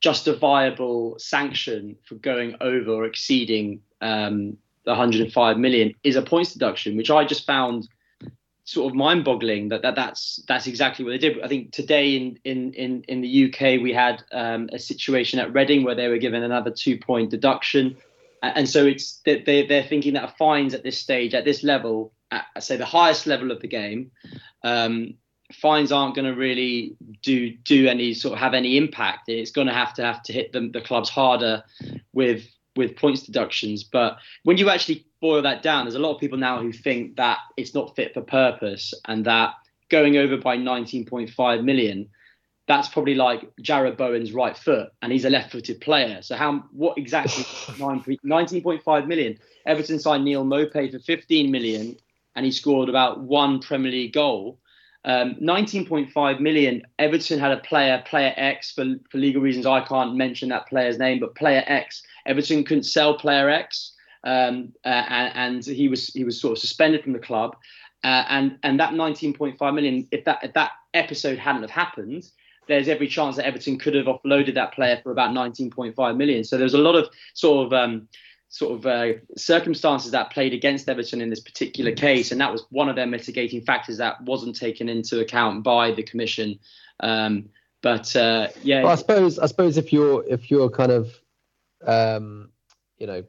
justifiable 0.00 1.16
sanction 1.18 1.96
for 2.04 2.14
going 2.16 2.54
over 2.60 2.90
or 2.90 3.04
exceeding 3.04 3.80
um, 4.00 4.56
the 4.84 4.90
105 4.90 5.58
million 5.58 5.94
is 6.04 6.16
a 6.16 6.22
points 6.22 6.52
deduction, 6.52 6.96
which 6.96 7.10
I 7.10 7.24
just 7.24 7.46
found 7.46 7.88
sort 8.64 8.90
of 8.90 8.96
mind-boggling 8.96 9.68
that, 9.68 9.82
that 9.82 9.94
that's 9.94 10.42
that's 10.48 10.66
exactly 10.66 11.04
what 11.04 11.12
they 11.12 11.18
did. 11.18 11.42
I 11.42 11.48
think 11.48 11.72
today 11.72 12.16
in 12.16 12.38
in 12.44 12.72
in, 12.72 13.02
in 13.08 13.20
the 13.20 13.46
UK 13.46 13.82
we 13.82 13.92
had 13.92 14.22
um, 14.32 14.68
a 14.72 14.78
situation 14.78 15.38
at 15.38 15.52
Reading 15.52 15.84
where 15.84 15.94
they 15.94 16.08
were 16.08 16.18
given 16.18 16.42
another 16.42 16.70
two-point 16.70 17.30
deduction, 17.30 17.96
and 18.42 18.68
so 18.68 18.86
it's 18.86 19.20
they 19.24 19.66
they're 19.66 19.82
thinking 19.82 20.14
that 20.14 20.36
fines 20.38 20.74
at 20.74 20.82
this 20.82 20.98
stage 20.98 21.34
at 21.34 21.44
this 21.44 21.62
level, 21.62 22.12
at, 22.30 22.46
say 22.60 22.76
the 22.76 22.86
highest 22.86 23.26
level 23.26 23.50
of 23.50 23.60
the 23.60 23.68
game, 23.68 24.10
um, 24.62 25.14
fines 25.54 25.92
aren't 25.92 26.14
going 26.14 26.26
to 26.26 26.38
really 26.38 26.96
do 27.22 27.50
do 27.50 27.86
any 27.88 28.14
sort 28.14 28.34
of 28.34 28.40
have 28.40 28.54
any 28.54 28.76
impact. 28.76 29.28
It's 29.28 29.50
going 29.50 29.66
to 29.66 29.72
have 29.72 29.94
to 29.94 30.02
have 30.02 30.22
to 30.24 30.32
hit 30.32 30.52
them 30.52 30.72
the 30.72 30.80
clubs 30.80 31.08
harder 31.08 31.64
with 32.12 32.46
with 32.76 32.96
points 32.96 33.22
deductions. 33.22 33.84
But 33.84 34.18
when 34.42 34.58
you 34.58 34.68
actually 34.68 35.06
boil 35.20 35.42
that 35.42 35.62
down, 35.62 35.84
there's 35.84 35.94
a 35.94 36.00
lot 36.00 36.14
of 36.14 36.20
people 36.20 36.38
now 36.38 36.60
who 36.60 36.72
think 36.72 37.16
that 37.16 37.38
it's 37.56 37.74
not 37.74 37.94
fit 37.96 38.14
for 38.14 38.20
purpose 38.20 38.92
and 39.06 39.24
that 39.26 39.54
going 39.88 40.16
over 40.16 40.36
by 40.36 40.56
19.5 40.56 41.64
million, 41.64 42.08
that's 42.66 42.88
probably 42.88 43.14
like 43.14 43.54
Jarrod 43.62 43.96
Bowen's 43.96 44.32
right 44.32 44.56
foot, 44.56 44.90
and 45.02 45.12
he's 45.12 45.24
a 45.24 45.30
left-footed 45.30 45.80
player. 45.80 46.22
So 46.22 46.34
how 46.36 46.64
what 46.72 46.96
exactly 46.96 47.44
19.5 47.44 49.06
million? 49.06 49.38
Everton 49.66 49.98
signed 49.98 50.24
Neal 50.24 50.44
Maupay 50.44 50.90
for 50.90 50.98
15 50.98 51.50
million, 51.50 51.96
and 52.34 52.46
he 52.46 52.52
scored 52.52 52.88
about 52.88 53.20
one 53.20 53.60
Premier 53.60 53.92
League 53.92 54.14
goal. 54.14 54.58
Um, 55.04 55.34
19.5 55.34 56.40
million. 56.40 56.82
Everton 56.98 57.38
had 57.38 57.52
a 57.52 57.58
player, 57.58 58.02
player 58.06 58.32
X, 58.36 58.72
for, 58.72 58.84
for 59.10 59.18
legal 59.18 59.42
reasons. 59.42 59.66
I 59.66 59.80
can't 59.80 60.16
mention 60.16 60.48
that 60.48 60.66
player's 60.66 60.98
name, 60.98 61.20
but 61.20 61.34
player 61.34 61.62
X. 61.66 62.02
Everton 62.26 62.64
couldn't 62.64 62.84
sell 62.84 63.18
player 63.18 63.50
X, 63.50 63.92
um, 64.24 64.72
uh, 64.84 64.88
and, 64.88 65.32
and, 65.36 65.64
he 65.64 65.88
was 65.88 66.06
he 66.08 66.24
was 66.24 66.40
sort 66.40 66.52
of 66.52 66.58
suspended 66.58 67.02
from 67.02 67.12
the 67.12 67.18
club. 67.18 67.54
Uh, 68.02 68.24
and 68.28 68.58
and 68.62 68.80
that 68.80 68.92
19.5 68.92 69.74
million, 69.74 70.08
if 70.10 70.24
that 70.24 70.42
if 70.42 70.54
that 70.54 70.72
episode 70.94 71.38
hadn't 71.38 71.62
have 71.62 71.70
happened, 71.70 72.24
there's 72.66 72.88
every 72.88 73.08
chance 73.08 73.36
that 73.36 73.46
Everton 73.46 73.78
could 73.78 73.94
have 73.94 74.06
offloaded 74.06 74.54
that 74.54 74.72
player 74.72 75.00
for 75.02 75.12
about 75.12 75.30
19.5 75.30 76.16
million. 76.16 76.44
So 76.44 76.56
there's 76.56 76.74
a 76.74 76.78
lot 76.78 76.94
of 76.94 77.08
sort 77.34 77.66
of 77.66 77.72
um, 77.72 78.08
sort 78.54 78.78
of 78.78 78.86
uh, 78.86 79.18
circumstances 79.36 80.12
that 80.12 80.30
played 80.30 80.52
against 80.52 80.88
Everton 80.88 81.20
in 81.20 81.28
this 81.28 81.40
particular 81.40 81.90
case, 81.90 82.30
and 82.30 82.40
that 82.40 82.52
was 82.52 82.64
one 82.70 82.88
of 82.88 82.94
their 82.94 83.04
mitigating 83.04 83.60
factors 83.60 83.96
that 83.96 84.22
wasn't 84.22 84.54
taken 84.54 84.88
into 84.88 85.18
account 85.18 85.64
by 85.64 85.90
the 85.90 86.04
commission. 86.04 86.60
Um, 87.00 87.48
but 87.82 88.14
uh, 88.14 88.50
yeah, 88.62 88.84
well, 88.84 88.92
I 88.92 88.94
suppose 88.94 89.40
I 89.40 89.46
suppose 89.46 89.76
if 89.76 89.92
you're 89.92 90.24
if 90.28 90.52
you're 90.52 90.70
kind 90.70 90.92
of 90.92 91.12
um, 91.84 92.50
you 92.98 93.08
know 93.08 93.24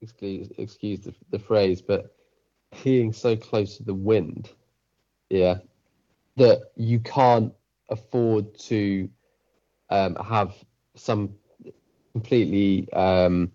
excuse 0.00 0.48
excuse 0.58 1.00
the, 1.00 1.12
the 1.30 1.40
phrase, 1.40 1.82
but 1.82 2.14
being 2.84 3.12
so 3.12 3.34
close 3.34 3.78
to 3.78 3.82
the 3.82 3.94
wind, 3.94 4.48
yeah, 5.28 5.56
that 6.36 6.70
you 6.76 7.00
can't 7.00 7.52
afford 7.88 8.56
to 8.60 9.10
um, 9.90 10.14
have 10.24 10.54
some 10.94 11.34
completely 12.12 12.88
um, 12.92 13.50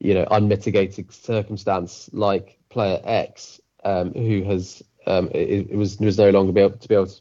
you 0.00 0.14
know 0.14 0.26
unmitigated 0.30 1.12
circumstance 1.12 2.08
like 2.12 2.58
player 2.68 3.00
X, 3.04 3.60
um, 3.84 4.12
who 4.12 4.42
has 4.44 4.82
um, 5.06 5.28
it, 5.32 5.70
it, 5.70 5.76
was 5.76 5.98
was 5.98 6.18
no 6.18 6.30
longer 6.30 6.52
be 6.52 6.60
able 6.60 6.76
to 6.76 6.88
be 6.88 6.94
able 6.94 7.06
to, 7.06 7.20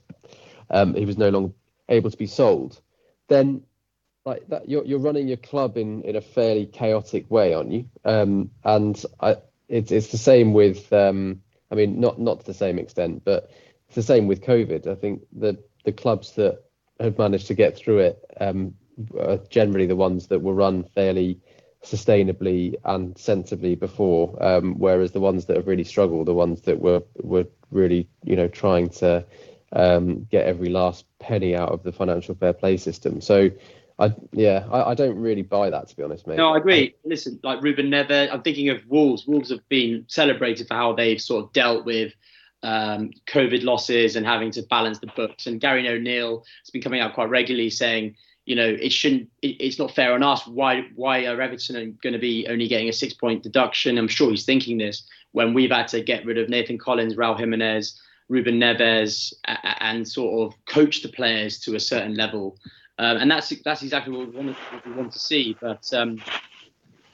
um, 0.70 0.94
he 0.94 1.06
was 1.06 1.18
no 1.18 1.30
longer 1.30 1.54
able 1.90 2.12
to 2.12 2.18
be 2.18 2.28
sold, 2.28 2.80
then 3.28 3.64
like 4.26 4.48
that 4.50 4.68
you're 4.70 4.86
you're 4.86 5.00
running 5.00 5.28
your 5.28 5.38
club 5.38 5.78
in 5.78 6.02
in 6.04 6.16
a 6.16 6.22
fairly 6.22 6.66
chaotic 6.66 7.30
way, 7.32 7.54
aren't 7.54 7.72
you? 7.72 7.90
Um, 8.04 8.52
and 8.64 9.02
I, 9.20 9.38
it's 9.70 9.92
it's 9.92 10.12
the 10.12 10.18
same 10.18 10.54
with 10.54 10.92
um, 10.94 11.42
I 11.72 11.76
mean 11.76 12.00
not 12.00 12.20
not 12.20 12.42
to 12.42 12.46
the 12.46 12.54
same 12.54 12.78
extent, 12.78 13.24
but 13.26 13.50
it's 13.88 13.96
the 13.96 14.04
same 14.04 14.28
with 14.28 14.42
COVID. 14.42 14.88
I 14.88 14.96
think 14.96 15.26
the 15.32 15.58
the 15.86 15.94
clubs 15.94 16.34
that 16.34 16.64
have 17.00 17.18
managed 17.18 17.48
to 17.48 17.54
get 17.54 17.78
through 17.78 18.00
it 18.00 18.26
um, 18.40 18.74
are 19.18 19.38
generally 19.50 19.86
the 19.86 19.96
ones 19.96 20.28
that 20.28 20.42
were 20.42 20.54
run 20.54 20.84
fairly 20.84 21.40
sustainably 21.92 22.76
and 22.86 23.18
sensibly 23.18 23.76
before, 23.76 24.36
um, 24.44 24.76
whereas 24.78 25.12
the 25.12 25.20
ones 25.20 25.46
that 25.46 25.58
have 25.58 25.68
really 25.68 25.84
struggled, 25.84 26.28
the 26.28 26.34
ones 26.34 26.62
that 26.62 26.80
were 26.80 27.04
were 27.22 27.48
really 27.72 28.08
you 28.24 28.36
know 28.36 28.48
trying 28.48 28.90
to 28.90 29.26
um, 29.74 30.26
get 30.26 30.46
every 30.46 30.70
last 30.70 31.06
penny 31.20 31.56
out 31.56 31.70
of 31.70 31.84
the 31.84 31.92
financial 31.92 32.36
fair 32.36 32.54
play 32.54 32.78
system. 32.78 33.22
So. 33.22 33.52
I 34.00 34.14
yeah, 34.32 34.64
I, 34.72 34.92
I 34.92 34.94
don't 34.94 35.18
really 35.18 35.42
buy 35.42 35.72
that 35.72 35.88
to 35.88 35.98
be 35.98 36.04
honest, 36.04 36.28
mate. 36.28 36.38
No, 36.38 36.54
I 36.54 36.58
agree. 36.58 36.94
Listen, 37.04 37.40
like 37.42 37.64
Ruben 37.64 37.90
Neves, 37.90 38.32
I'm 38.32 38.44
thinking 38.44 38.70
of 38.70 38.86
Wolves. 38.88 39.26
Wolves 39.26 39.50
have 39.50 39.68
been 39.70 40.06
celebrated 40.08 40.68
for 40.68 40.76
how 40.76 40.94
they've 40.94 41.20
sort 41.20 41.46
of 41.46 41.52
dealt 41.52 41.84
with 41.84 42.14
um, 42.64 43.12
COVID 43.28 43.64
losses 43.64 44.16
and 44.16 44.26
having 44.26 44.52
to 44.52 44.62
balance 44.64 45.00
the 45.00 45.08
books. 45.08 45.48
And 45.48 45.60
Gary 45.60 45.88
O'Neil 45.88 46.44
has 46.64 46.70
been 46.70 46.82
coming 46.82 47.02
out 47.02 47.14
quite 47.14 47.30
regularly 47.30 47.70
saying, 47.70 48.16
you 48.48 48.56
know, 48.56 48.66
it 48.66 48.94
shouldn't. 48.94 49.30
It, 49.42 49.58
it's 49.60 49.78
not 49.78 49.92
fair 49.92 50.14
on 50.14 50.24
us. 50.24 50.48
Why? 50.48 50.88
Why 50.96 51.26
are 51.26 51.40
Everton 51.42 51.98
going 52.02 52.14
to 52.14 52.20
be 52.20 52.48
only 52.50 52.70
getting 52.70 52.88
a 52.88 52.94
six-point 52.94 53.44
deduction? 53.44 53.98
I'm 53.98 54.08
sure 54.08 54.32
he's 54.32 54.46
thinking 54.46 54.78
this 54.78 55.04
when 55.34 55.54
we've 55.54 55.70
had 55.70 55.90
to 55.90 56.02
get 56.02 56.26
rid 56.26 56.38
of 56.38 56.48
Nathan 56.48 56.78
Collins, 56.78 57.16
Raul 57.16 57.38
Jimenez, 57.38 58.02
Ruben 58.30 58.58
Neves, 58.58 59.34
and 59.46 60.08
sort 60.08 60.48
of 60.48 60.58
coach 60.66 61.02
the 61.02 61.10
players 61.10 61.60
to 61.60 61.76
a 61.76 61.80
certain 61.80 62.16
level. 62.16 62.58
Um, 62.98 63.18
and 63.18 63.30
that's 63.30 63.52
that's 63.66 63.84
exactly 63.84 64.16
what 64.16 64.30
we 64.30 64.38
want, 64.38 64.58
what 64.72 64.86
we 64.88 64.94
want 64.94 65.12
to 65.12 65.20
see. 65.20 65.58
But 65.60 65.94
um, 65.94 66.22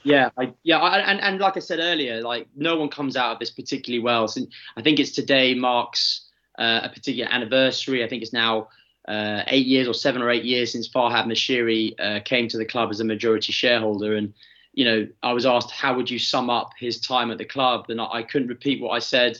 yeah, 0.03 0.29
I, 0.37 0.53
yeah, 0.61 0.77
I, 0.77 0.99
and 0.99 1.19
and 1.19 1.39
like 1.39 1.57
I 1.57 1.61
said 1.61 1.79
earlier, 1.79 2.21
like 2.21 2.47
no 2.55 2.77
one 2.77 2.89
comes 2.89 3.17
out 3.17 3.31
of 3.31 3.39
this 3.39 3.49
particularly 3.49 4.03
well. 4.03 4.27
So 4.27 4.41
I 4.77 4.83
think 4.83 4.99
it's 4.99 5.11
today 5.11 5.55
marks 5.55 6.29
uh, 6.59 6.81
a 6.83 6.89
particular 6.89 7.27
anniversary. 7.31 8.03
I 8.03 8.07
think 8.07 8.21
it's 8.21 8.33
now 8.33 8.67
uh, 9.07 9.43
eight 9.47 9.67
years 9.67 9.87
or 9.87 9.93
seven 9.93 10.21
or 10.21 10.29
eight 10.29 10.45
years 10.45 10.71
since 10.71 10.87
Farhad 10.87 11.25
Moshiri 11.25 11.93
uh, 11.99 12.19
came 12.21 12.47
to 12.47 12.57
the 12.57 12.65
club 12.65 12.89
as 12.89 12.99
a 12.99 13.03
majority 13.03 13.51
shareholder. 13.51 14.15
And, 14.15 14.33
you 14.73 14.85
know, 14.85 15.07
I 15.21 15.33
was 15.33 15.45
asked, 15.45 15.71
how 15.71 15.95
would 15.95 16.09
you 16.09 16.19
sum 16.19 16.49
up 16.49 16.71
his 16.79 16.99
time 16.99 17.31
at 17.31 17.37
the 17.37 17.45
club? 17.45 17.85
And 17.89 17.99
I, 17.99 18.05
I 18.05 18.23
couldn't 18.23 18.47
repeat 18.47 18.81
what 18.81 18.91
I 18.91 18.99
said 18.99 19.37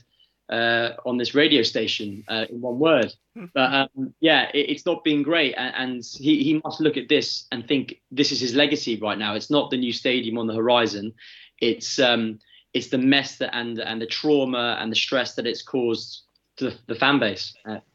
uh, 0.50 0.92
on 1.06 1.18
this 1.18 1.34
radio 1.34 1.64
station 1.64 2.26
uh, 2.28 2.46
in 2.50 2.60
one 2.60 2.78
word. 2.78 3.14
Hmm. 3.36 3.46
But 3.54 3.74
um, 3.74 4.14
yeah, 4.20 4.50
it, 4.54 4.70
it's 4.70 4.86
not 4.86 5.04
been 5.04 5.24
great. 5.24 5.56
And, 5.58 5.76
and, 5.76 6.04
he, 6.04 6.44
he 6.44 6.62
must 6.64 6.82
look 6.82 6.98
at 6.98 7.08
this 7.08 7.48
and 7.52 7.66
think 7.66 8.02
this 8.12 8.32
is 8.34 8.42
his 8.42 8.54
legacy 8.54 9.00
right 9.00 9.18
now. 9.18 9.36
It's 9.36 9.50
not 9.50 9.72
the 9.72 9.78
new 9.78 9.94
stadium 9.94 10.38
on 10.38 10.48
the 10.48 10.56
horizon. 10.56 11.14
It's, 11.60 12.00
um, 12.00 12.40
it's 12.74 12.88
the 12.90 12.98
mess 12.98 13.38
that, 13.38 13.56
and, 13.56 13.80
and 13.80 14.02
the 14.02 14.08
trauma 14.08 14.78
and 14.82 14.92
the 14.92 14.96
stress 14.98 15.36
that 15.36 15.48
it's 15.48 15.62
caused 15.62 16.24
to 16.58 16.66
the, 16.66 16.78
the 16.88 16.96
fan 16.96 17.20
base. 17.20 17.54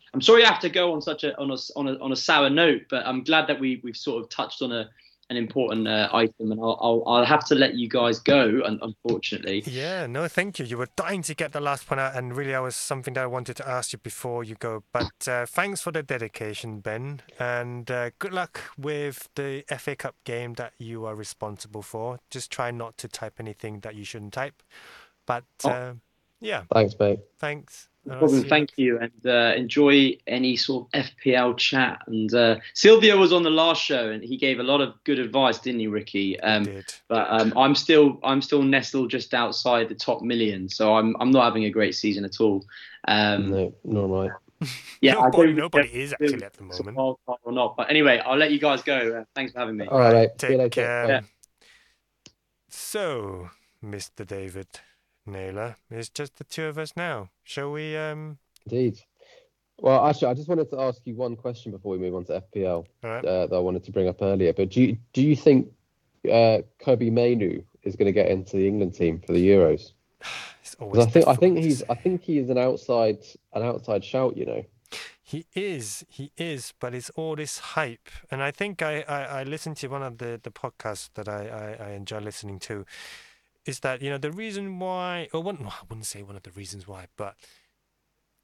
Uh, 0.08 0.14
I'm 0.14 0.20
sorry 0.20 0.44
I 0.44 0.48
have 0.48 0.60
to 0.60 0.68
go 0.68 0.92
on 0.92 1.02
such 1.02 1.24
a 1.24 1.36
on 1.38 1.50
a 1.50 1.56
on 1.76 1.88
a, 1.88 1.98
on 2.00 2.12
a 2.12 2.16
sour 2.16 2.50
note, 2.50 2.82
but 2.90 3.06
I'm 3.06 3.24
glad 3.24 3.46
that 3.48 3.60
we 3.60 3.80
we've 3.82 3.96
sort 3.96 4.22
of 4.22 4.28
touched 4.28 4.62
on 4.62 4.72
a 4.72 4.88
an 5.30 5.36
important 5.36 5.86
uh, 5.86 6.08
item, 6.12 6.52
and 6.52 6.60
I'll, 6.60 6.78
I'll, 6.80 7.02
I'll 7.06 7.24
have 7.24 7.44
to 7.46 7.54
let 7.54 7.74
you 7.74 7.88
guys 7.88 8.18
go. 8.18 8.62
Unfortunately. 8.64 9.62
Yeah, 9.66 10.06
no, 10.06 10.26
thank 10.26 10.58
you. 10.58 10.64
You 10.64 10.78
were 10.78 10.88
dying 10.96 11.22
to 11.22 11.34
get 11.34 11.52
the 11.52 11.60
last 11.60 11.86
point 11.86 12.00
out, 12.00 12.16
and 12.16 12.34
really, 12.34 12.52
that 12.52 12.62
was 12.62 12.76
something 12.76 13.14
that 13.14 13.24
I 13.24 13.26
wanted 13.26 13.56
to 13.58 13.68
ask 13.68 13.92
you 13.92 13.98
before 13.98 14.42
you 14.42 14.54
go. 14.54 14.84
But 14.92 15.28
uh, 15.28 15.44
thanks 15.44 15.82
for 15.82 15.92
the 15.92 16.02
dedication, 16.02 16.80
Ben, 16.80 17.20
and 17.38 17.90
uh, 17.90 18.10
good 18.18 18.32
luck 18.32 18.60
with 18.78 19.28
the 19.34 19.64
FA 19.78 19.96
Cup 19.96 20.16
game 20.24 20.54
that 20.54 20.72
you 20.78 21.04
are 21.04 21.14
responsible 21.14 21.82
for. 21.82 22.20
Just 22.30 22.50
try 22.50 22.70
not 22.70 22.96
to 22.98 23.08
type 23.08 23.34
anything 23.38 23.80
that 23.80 23.94
you 23.94 24.04
shouldn't 24.04 24.32
type. 24.32 24.62
But 25.26 25.44
oh. 25.64 25.96
Yeah. 26.40 26.62
Thanks, 26.72 26.94
mate. 26.98 27.20
Thanks. 27.38 27.88
No 28.08 28.18
problem. 28.18 28.44
Thank 28.44 28.70
you, 28.76 28.98
and 28.98 29.26
uh, 29.26 29.52
enjoy 29.54 30.16
any 30.26 30.56
sort 30.56 30.88
of 30.94 31.04
FPL 31.04 31.58
chat. 31.58 32.00
And 32.06 32.32
uh, 32.32 32.56
Silvio 32.72 33.18
was 33.18 33.34
on 33.34 33.42
the 33.42 33.50
last 33.50 33.82
show, 33.82 34.10
and 34.10 34.22
he 34.22 34.38
gave 34.38 34.60
a 34.60 34.62
lot 34.62 34.80
of 34.80 34.94
good 35.04 35.18
advice, 35.18 35.58
didn't 35.58 35.80
he, 35.80 35.88
Ricky? 35.88 36.40
Um, 36.40 36.64
he 36.64 36.72
did. 36.72 36.94
But 37.08 37.26
um, 37.28 37.52
I'm 37.54 37.74
still 37.74 38.18
I'm 38.24 38.40
still 38.40 38.62
nestled 38.62 39.10
just 39.10 39.34
outside 39.34 39.90
the 39.90 39.94
top 39.94 40.22
million, 40.22 40.70
so 40.70 40.94
I'm 40.94 41.16
I'm 41.20 41.30
not 41.30 41.44
having 41.44 41.64
a 41.64 41.70
great 41.70 41.94
season 41.94 42.24
at 42.24 42.40
all. 42.40 42.64
Um, 43.06 43.50
no, 43.50 43.74
nor 43.84 44.24
am 44.24 44.30
I. 44.30 44.34
Yeah, 45.00 45.12
nobody, 45.14 45.52
don't 45.52 45.56
nobody 45.56 45.88
is 45.88 46.12
actually 46.12 46.42
at 46.42 46.54
the 46.54 46.64
moment. 46.64 46.96
wild 46.96 47.18
or 47.44 47.52
not. 47.52 47.76
But 47.76 47.90
anyway, 47.90 48.20
I'll 48.24 48.36
let 48.36 48.50
you 48.50 48.58
guys 48.58 48.82
go. 48.82 49.20
Uh, 49.20 49.24
thanks 49.34 49.52
for 49.52 49.60
having 49.60 49.76
me. 49.76 49.86
All 49.86 50.00
right, 50.00 50.12
mate. 50.12 50.30
Take 50.36 50.58
later. 50.58 50.68
care. 50.68 51.08
Yeah. 51.08 51.20
So, 52.68 53.50
Mr. 53.84 54.26
David 54.26 54.80
Naylor, 55.28 55.76
it's 55.90 56.08
just 56.08 56.36
the 56.36 56.44
two 56.44 56.64
of 56.64 56.78
us 56.78 56.92
now. 56.96 57.30
Shall 57.44 57.72
we? 57.72 57.96
Um, 57.96 58.38
Indeed. 58.66 59.00
Well, 59.80 60.04
actually, 60.06 60.28
I 60.28 60.34
just 60.34 60.48
wanted 60.48 60.70
to 60.70 60.80
ask 60.80 61.00
you 61.04 61.14
one 61.14 61.36
question 61.36 61.70
before 61.70 61.92
we 61.92 61.98
move 61.98 62.14
on 62.14 62.24
to 62.24 62.42
FPL 62.52 62.86
right. 63.02 63.24
uh, 63.24 63.46
that 63.46 63.54
I 63.54 63.60
wanted 63.60 63.84
to 63.84 63.92
bring 63.92 64.08
up 64.08 64.20
earlier. 64.20 64.52
But 64.52 64.70
do 64.70 64.82
you 64.82 64.98
do 65.12 65.22
you 65.22 65.36
think 65.36 65.68
uh, 66.30 66.58
Kobbie 66.80 67.10
Mainoo 67.10 67.62
is 67.84 67.94
going 67.94 68.06
to 68.06 68.12
get 68.12 68.28
into 68.28 68.56
the 68.56 68.66
England 68.66 68.94
team 68.94 69.20
for 69.24 69.32
the 69.32 69.48
Euros? 69.48 69.92
I 70.80 71.06
think 71.06 71.26
I 71.26 71.34
think 71.34 71.58
he's. 71.58 71.82
I 71.88 71.94
think 71.94 72.22
he 72.22 72.38
is 72.38 72.50
an 72.50 72.58
outside 72.58 73.18
an 73.54 73.62
outside 73.62 74.04
shout. 74.04 74.36
You 74.36 74.46
know. 74.46 74.64
He 75.22 75.44
is, 75.54 76.06
he 76.08 76.32
is, 76.38 76.72
but 76.80 76.94
it's 76.94 77.10
all 77.10 77.36
this 77.36 77.58
hype. 77.58 78.08
And 78.30 78.42
I 78.42 78.50
think 78.50 78.80
I, 78.80 79.02
I, 79.02 79.40
I 79.40 79.42
listened 79.42 79.76
to 79.78 79.88
one 79.88 80.02
of 80.02 80.16
the, 80.16 80.40
the 80.42 80.50
podcasts 80.50 81.10
that 81.16 81.28
I, 81.28 81.76
I, 81.78 81.88
I 81.88 81.90
enjoy 81.90 82.20
listening 82.20 82.58
to 82.60 82.86
is 83.68 83.80
that, 83.80 84.00
you 84.00 84.08
know, 84.08 84.18
the 84.18 84.32
reason 84.32 84.78
why, 84.78 85.28
or 85.32 85.42
one, 85.42 85.58
no, 85.60 85.68
I 85.80 85.82
wouldn't 85.88 86.06
say 86.06 86.22
one 86.22 86.36
of 86.36 86.42
the 86.42 86.50
reasons 86.52 86.88
why, 86.88 87.06
but 87.16 87.34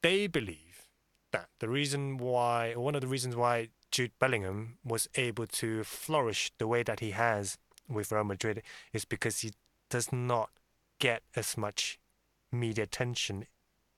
they 0.03 0.27
believe 0.27 0.87
that 1.31 1.49
the 1.59 1.67
reason 1.67 2.17
why, 2.17 2.73
or 2.73 2.83
one 2.83 2.95
of 2.95 3.01
the 3.01 3.07
reasons 3.07 3.35
why 3.35 3.69
Jude 3.91 4.11
Bellingham 4.19 4.77
was 4.83 5.09
able 5.15 5.47
to 5.47 5.83
flourish 5.83 6.51
the 6.59 6.67
way 6.67 6.83
that 6.83 6.99
he 6.99 7.11
has 7.11 7.57
with 7.89 8.11
Real 8.11 8.23
Madrid 8.23 8.61
is 8.93 9.03
because 9.05 9.39
he 9.39 9.51
does 9.89 10.11
not 10.11 10.49
get 10.99 11.23
as 11.35 11.57
much 11.57 11.99
media 12.51 12.83
attention, 12.83 13.47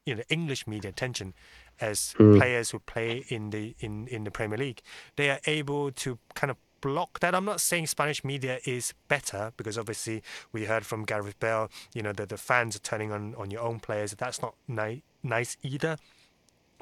you 0.05 0.15
know, 0.15 0.23
English 0.29 0.65
media 0.65 0.89
attention 0.89 1.33
as 1.79 2.15
Mm. 2.17 2.37
players 2.39 2.71
who 2.71 2.79
play 2.79 3.23
in 3.29 3.51
the 3.51 3.75
in, 3.79 4.07
in 4.07 4.23
the 4.23 4.31
Premier 4.31 4.57
League. 4.57 4.81
They 5.15 5.29
are 5.29 5.39
able 5.45 5.91
to 5.91 6.17
kind 6.33 6.49
of 6.49 6.57
block 6.81 7.19
that. 7.19 7.35
I'm 7.35 7.45
not 7.45 7.61
saying 7.61 7.87
Spanish 7.87 8.23
media 8.23 8.59
is 8.65 8.93
better 9.07 9.51
because 9.57 9.77
obviously 9.77 10.23
we 10.51 10.65
heard 10.65 10.85
from 10.85 11.03
Gareth 11.03 11.39
Bale, 11.39 11.69
you 11.93 12.01
know, 12.01 12.13
that 12.13 12.29
the 12.29 12.37
fans 12.37 12.75
are 12.75 12.79
turning 12.79 13.11
on 13.11 13.35
on 13.35 13.51
your 13.51 13.61
own 13.61 13.79
players. 13.79 14.13
That's 14.13 14.41
not 14.41 14.55
ni- 14.67 15.03
nice 15.23 15.57
either. 15.63 15.97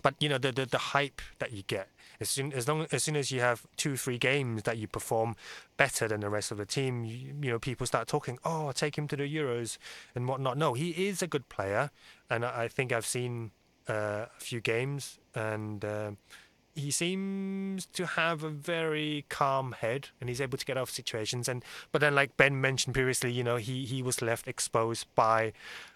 But 0.02 0.16
you 0.20 0.30
know 0.30 0.38
the, 0.38 0.52
the 0.52 0.66
the 0.66 0.78
hype 0.78 1.22
that 1.40 1.52
you 1.52 1.64
get 1.64 1.90
as 2.20 2.30
soon 2.30 2.54
as 2.54 2.68
long 2.68 2.88
as 2.92 3.04
soon 3.04 3.16
as 3.16 3.32
you 3.32 3.42
have 3.42 3.66
two 3.76 3.98
three 3.98 4.18
games 4.18 4.64
that 4.64 4.78
you 4.78 4.88
perform 4.88 5.36
better 5.78 6.08
than 6.08 6.22
the 6.22 6.30
rest 6.30 6.52
of 6.52 6.58
the 6.58 6.66
team, 6.66 7.04
you, 7.04 7.34
you 7.42 7.52
know 7.52 7.60
people 7.60 7.86
start 7.86 8.08
talking. 8.08 8.38
Oh, 8.44 8.72
take 8.72 8.98
him 8.98 9.08
to 9.10 9.16
the 9.16 9.24
Euros 9.24 9.78
and 10.14 10.28
whatnot. 10.28 10.58
No, 10.58 10.74
he 10.74 10.92
is 11.08 11.22
a 11.22 11.28
good 11.28 11.48
player, 11.50 11.92
and 12.30 12.46
I, 12.46 12.64
I 12.64 12.68
think 12.68 12.92
I've 12.92 13.06
seen 13.06 13.52
uh, 13.88 14.26
a 14.36 14.40
few 14.40 14.62
games, 14.62 15.20
and 15.34 15.84
um 15.84 16.18
he 16.76 16.92
seems 16.92 17.86
to 17.88 18.06
have 18.06 18.44
a 18.44 18.50
very 18.50 19.26
calm 19.30 19.72
head, 19.72 20.10
and 20.20 20.30
he's 20.30 20.42
able 20.42 20.58
to 20.58 20.66
get 20.66 20.78
out 20.78 20.84
of 20.84 20.90
situations. 20.90 21.48
And 21.48 21.64
but 21.92 22.02
then, 22.02 22.14
like 22.14 22.38
Ben 22.38 22.60
mentioned 22.60 22.94
previously, 22.94 23.32
you 23.32 23.44
know, 23.44 23.56
he 23.56 23.86
he 23.86 24.04
was 24.04 24.22
left 24.22 24.48
exposed 24.48 25.08
by 25.16 25.54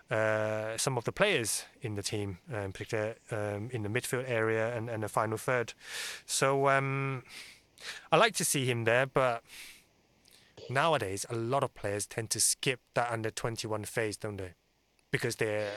uh, 0.10 0.78
some 0.78 0.98
of 0.98 1.04
the 1.04 1.12
players 1.12 1.66
in 1.82 1.96
the 1.96 2.02
team, 2.02 2.40
uh, 2.52 2.60
in 2.60 2.72
particular 2.72 3.16
um, 3.32 3.70
in 3.72 3.84
the 3.84 3.90
midfield 3.90 4.28
area 4.28 4.76
and, 4.76 4.90
and 4.90 5.04
the 5.04 5.10
final 5.10 5.38
third. 5.38 5.74
So 6.26 6.70
um, 6.70 7.24
I 8.12 8.18
like 8.18 8.36
to 8.36 8.46
see 8.46 8.66
him 8.66 8.86
there, 8.86 9.06
but 9.06 9.44
nowadays 10.70 11.26
a 11.30 11.36
lot 11.36 11.64
of 11.64 11.74
players 11.76 12.06
tend 12.06 12.30
to 12.32 12.40
skip 12.40 12.80
that 12.96 13.12
under 13.12 13.30
21 13.30 13.84
phase, 13.86 14.18
don't 14.18 14.38
they? 14.38 14.54
Because 15.12 15.36
they're 15.38 15.70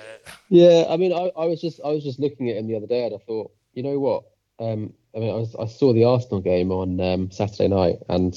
Yeah, 0.48 0.86
I 0.88 0.96
mean, 0.96 1.12
I, 1.12 1.30
I 1.36 1.46
was 1.46 1.60
just 1.60 1.80
I 1.84 1.88
was 1.88 2.04
just 2.04 2.18
looking 2.18 2.50
at 2.50 2.56
him 2.56 2.68
the 2.68 2.76
other 2.76 2.86
day, 2.86 3.06
and 3.06 3.14
I 3.14 3.18
thought, 3.18 3.50
you 3.72 3.82
know 3.82 3.98
what? 3.98 4.24
Um, 4.58 4.92
I 5.14 5.18
mean, 5.18 5.30
I, 5.30 5.34
was, 5.34 5.54
I 5.58 5.66
saw 5.66 5.92
the 5.92 6.04
Arsenal 6.04 6.40
game 6.40 6.70
on 6.70 7.00
um, 7.00 7.30
Saturday 7.30 7.68
night, 7.68 7.98
and 8.08 8.34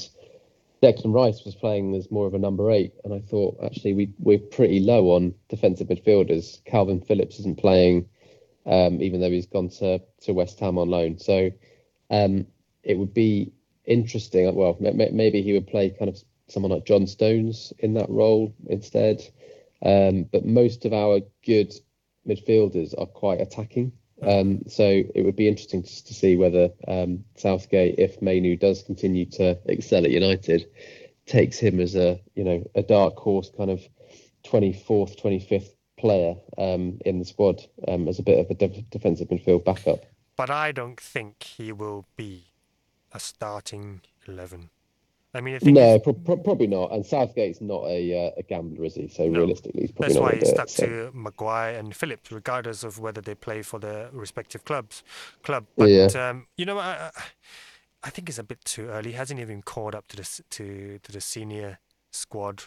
Declan 0.82 1.13
Rice 1.13 1.43
was 1.45 1.55
playing 1.55 1.95
as 1.95 2.11
more 2.11 2.28
of 2.28 2.34
a 2.34 2.39
number 2.39 2.70
eight, 2.72 2.93
and 3.03 3.13
I 3.13 3.20
thought 3.20 3.57
actually 3.63 3.93
we 3.93 4.13
we're 4.20 4.39
pretty 4.39 4.80
low 4.80 5.11
on 5.11 5.34
defensive 5.49 5.88
midfielders. 5.88 6.61
Kalvin 6.63 7.05
Phillips 7.05 7.39
isn't 7.39 7.57
playing, 7.57 8.07
um, 8.66 9.01
even 9.01 9.22
though 9.22 9.32
he's 9.32 9.47
gone 9.47 9.70
to 9.70 10.01
to 10.22 10.34
West 10.34 10.59
Ham 10.59 10.78
on 10.78 10.89
loan. 10.89 11.18
So 11.18 11.51
um, 12.09 12.45
it 12.84 12.97
would 12.97 13.13
be 13.13 13.51
interesting. 13.86 14.53
Well, 14.53 14.78
ma- 14.80 14.91
ma- 14.91 15.11
maybe 15.11 15.41
he 15.41 15.53
would 15.53 15.68
play 15.68 15.89
kind 15.89 16.09
of 16.09 16.22
someone 16.47 16.72
like 16.72 16.86
John 16.86 17.07
Stones 17.07 17.74
in 17.80 17.93
that 17.95 18.09
role 18.09 18.53
instead. 18.68 19.22
Um, 19.84 20.24
but 20.24 20.45
most 20.45 20.86
of 20.86 20.93
our 20.93 21.22
good 21.45 21.74
midfielders 22.28 22.93
are 22.97 23.05
quite 23.05 23.41
attacking. 23.41 23.91
Um, 24.22 24.61
so 24.68 25.03
it 25.13 25.26
would 25.26 25.36
be 25.36 25.47
interesting 25.47 25.84
just 25.84 26.07
to 26.07 26.13
see 26.13 26.38
whether 26.38 26.70
um, 26.88 27.26
Southgate, 27.36 27.95
if 27.97 28.22
Mainoo 28.22 28.55
does 28.55 28.82
continue 28.84 29.26
to 29.32 29.57
excel 29.66 30.05
at 30.05 30.11
United, 30.11 30.68
takes 31.26 31.57
him 31.57 31.80
as 31.80 31.95
a 31.95 32.20
you 32.36 32.43
know 32.43 32.63
a 32.76 32.84
dark 32.84 33.18
horse 33.18 33.51
kind 33.57 33.72
of 33.72 33.82
24th, 34.45 35.20
25th 35.22 35.70
player 35.97 36.36
um, 36.57 36.99
in 37.05 37.20
the 37.20 37.26
squad 37.26 37.61
um, 37.88 38.07
as 38.07 38.20
a 38.20 38.24
bit 38.24 38.39
of 38.39 38.49
a 38.49 38.53
def- 38.53 38.89
defensive 38.89 39.28
midfield 39.30 39.66
backup. 39.66 40.05
but 40.36 40.49
I 40.49 40.72
don't 40.72 40.99
think 40.99 41.43
he 41.43 41.72
will 41.72 42.05
be 42.16 42.51
a 43.11 43.20
starting 43.20 44.01
11. 44.28 44.70
I 45.36 45.41
mean, 45.41 45.55
I 45.55 45.59
think 45.59 45.75
No, 45.75 45.99
pro- 45.99 46.13
pro- 46.13 46.38
probably 46.38 46.67
not. 46.67 46.91
And 46.93 47.05
Southgate's 47.05 47.59
not 47.61 47.83
a 47.86 48.27
uh, 48.27 48.31
a 48.38 48.43
gambler, 48.43 48.86
is 48.86 48.95
he? 48.95 49.07
So 49.07 49.27
No. 49.27 49.39
realistically, 49.39 49.81
he's 49.81 49.91
probably 49.91 50.13
that's 50.13 50.21
why 50.23 50.39
to 50.39 50.45
stuck. 50.45 50.69
So. 50.69 50.86
to 50.88 51.11
Maguire 51.13 51.75
and 51.75 51.95
Phillips, 51.95 52.31
regardless 52.31 52.83
of 52.83 52.99
whether 52.99 53.21
they 53.21 53.36
play 53.36 53.61
for 53.61 53.77
their 53.79 54.09
respective 54.13 54.63
clubs. 54.65 55.03
Club, 55.43 55.65
but 55.77 55.89
Yeah. 55.89 56.05
um, 56.29 56.47
you 56.57 56.65
know, 56.65 56.77
I, 56.79 57.11
I- 57.15 57.23
I 58.07 58.11
think 58.11 58.29
it's 58.29 58.38
a 58.38 58.43
bit 58.43 58.63
too 58.65 58.88
early. 58.89 59.09
He 59.11 59.17
hasn't 59.17 59.39
even 59.39 59.63
called 59.63 59.95
up 59.95 60.07
to 60.09 60.15
the 60.15 60.41
to 60.51 60.99
to 60.99 61.11
the 61.11 61.21
senior 61.21 61.79
squad. 62.11 62.63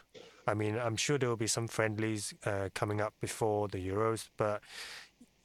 I 0.48 0.54
mean, 0.54 0.76
I'm 0.76 0.96
sure 0.96 1.16
there 1.16 1.28
will 1.28 1.36
be 1.36 1.46
some 1.46 1.68
friendlies 1.68 2.34
uh, 2.44 2.70
coming 2.74 3.00
up 3.00 3.14
before 3.20 3.68
the 3.68 3.78
Euros, 3.78 4.28
but 4.36 4.60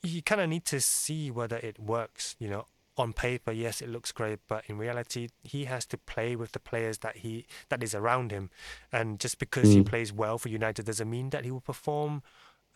you 0.02 0.22
kind 0.24 0.42
of 0.42 0.50
need 0.50 0.66
to 0.66 0.80
see 0.82 1.30
whether 1.30 1.58
it 1.58 1.78
works. 1.80 2.36
You 2.40 2.50
know, 2.50 2.66
on 2.96 3.14
paper, 3.14 3.52
yes, 3.52 3.82
it 3.82 3.90
looks 3.90 4.12
great, 4.12 4.40
but 4.48 4.64
in 4.68 4.78
reality, 4.78 5.30
he 5.44 5.66
has 5.66 5.86
to 5.88 5.98
play 5.98 6.36
with 6.36 6.52
the 6.52 6.60
players 6.60 7.00
that 7.00 7.18
he 7.18 7.46
that 7.70 7.82
is 7.82 7.96
around 7.96 8.32
him, 8.32 8.50
and 8.92 9.20
just 9.20 9.40
because 9.40 9.74
he 9.74 9.82
Mm. 9.82 9.86
plays 9.86 10.14
well 10.14 10.38
for 10.38 10.50
United 10.50 10.86
doesn't 10.86 11.10
mean 11.10 11.30
that 11.32 11.44
he 11.44 11.52
will 11.52 11.62
perform 11.62 12.22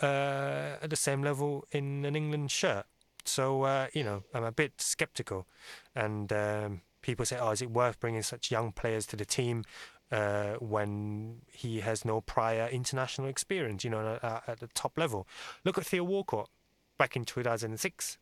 uh, 0.02 0.78
at 0.82 0.90
the 0.90 0.96
same 0.96 1.22
level 1.24 1.66
in 1.72 2.06
an 2.06 2.16
England 2.16 2.52
shirt. 2.52 2.86
So 3.26 3.64
uh, 3.64 3.88
you 3.94 4.04
know, 4.04 4.24
I'm 4.34 4.44
a 4.44 4.52
bit 4.52 4.82
skeptical, 4.82 5.48
and 5.96 6.32
um, 6.34 6.82
people 7.02 7.26
say, 7.26 7.38
"Oh, 7.38 7.52
is 7.52 7.62
it 7.62 7.70
worth 7.72 8.00
bringing 8.00 8.24
such 8.24 8.52
young 8.52 8.72
players 8.72 9.06
to 9.08 9.16
the 9.16 9.26
team?" 9.26 9.64
Uh, 10.10 10.54
when 10.62 11.42
he 11.52 11.82
has 11.82 12.06
no 12.06 12.22
prior 12.22 12.66
international 12.70 13.28
experience, 13.28 13.84
you 13.84 13.90
know, 13.90 14.18
at, 14.24 14.44
at 14.48 14.60
the 14.62 14.68
top 14.68 14.98
level. 14.98 15.28
Look 15.66 15.78
at 15.78 15.86
Theo 15.86 16.06
Walcott 16.06 16.50
back 16.98 17.18
in 17.18 17.26
2006. 17.26 18.18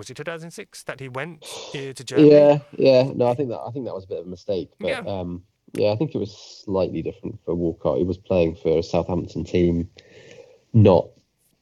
Was 0.00 0.08
it 0.08 0.16
2006 0.16 0.84
that 0.84 0.98
he 0.98 1.10
went 1.10 1.42
to 1.72 1.92
Germany? 1.92 2.30
Yeah, 2.30 2.58
yeah. 2.78 3.12
No, 3.14 3.26
I 3.28 3.34
think 3.34 3.50
that 3.50 3.60
I 3.60 3.70
think 3.70 3.84
that 3.84 3.94
was 3.94 4.04
a 4.04 4.08
bit 4.08 4.20
of 4.20 4.26
a 4.26 4.30
mistake. 4.30 4.70
But 4.80 4.88
Yeah. 4.88 5.00
um, 5.00 5.42
yeah, 5.74 5.90
I 5.92 5.96
think 5.96 6.14
it 6.14 6.18
was 6.18 6.34
slightly 6.64 7.02
different 7.02 7.38
for 7.44 7.54
Walcott. 7.54 7.98
He 7.98 8.04
was 8.04 8.16
playing 8.16 8.54
for 8.56 8.78
a 8.78 8.82
Southampton 8.82 9.44
team, 9.44 9.90
not, 10.72 11.08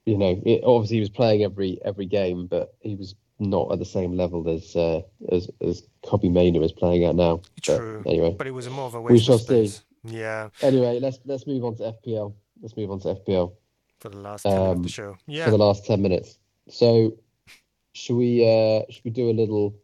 you 0.07 0.17
know, 0.17 0.41
it, 0.47 0.63
obviously 0.65 0.99
he 0.99 1.01
was 1.01 1.11
playing 1.11 1.43
every 1.43 1.81
every 1.85 2.07
game, 2.07 2.47
but 2.47 2.75
he 2.81 2.95
was 2.95 3.17
not 3.41 3.73
at 3.73 3.81
the 3.81 3.85
same 3.85 4.17
level 4.17 4.49
as 4.49 4.77
uh, 4.77 5.03
as 5.33 5.51
as 5.61 5.83
Kobbie 6.07 6.29
Mainoo 6.31 6.63
is 6.63 6.71
playing 6.73 7.05
at 7.07 7.17
now. 7.17 7.41
But 7.57 7.65
True. 7.65 8.05
anyway, 8.07 8.37
But 8.39 8.47
it 8.47 8.53
was 8.53 8.69
a 8.69 8.71
more 8.71 8.87
of 8.87 8.95
a 8.95 9.01
We 9.03 9.19
shall 9.19 9.39
see. 9.39 9.73
Yeah, 10.05 10.51
anyway, 10.63 11.01
let's 11.01 11.19
let's 11.25 11.45
move 11.45 11.65
on 11.65 11.75
to 11.79 11.93
FPL. 12.07 12.35
Let's 12.63 12.77
move 12.77 12.93
on 12.93 13.01
to 13.01 13.17
FPL 13.17 13.53
for 13.99 14.11
the 14.11 14.19
last 14.19 14.45
10 14.45 14.53
of 14.53 14.77
Um, 14.77 14.83
the 14.85 14.89
show. 14.89 15.17
for 15.27 15.51
the 15.51 15.59
last 15.59 15.87
ten 15.87 16.01
minutes. 16.01 16.39
So, 16.69 17.15
should 17.99 18.17
we 18.17 18.31
uh 18.45 18.83
should 18.91 19.05
we 19.05 19.11
do 19.11 19.31
a 19.31 19.37
little 19.43 19.75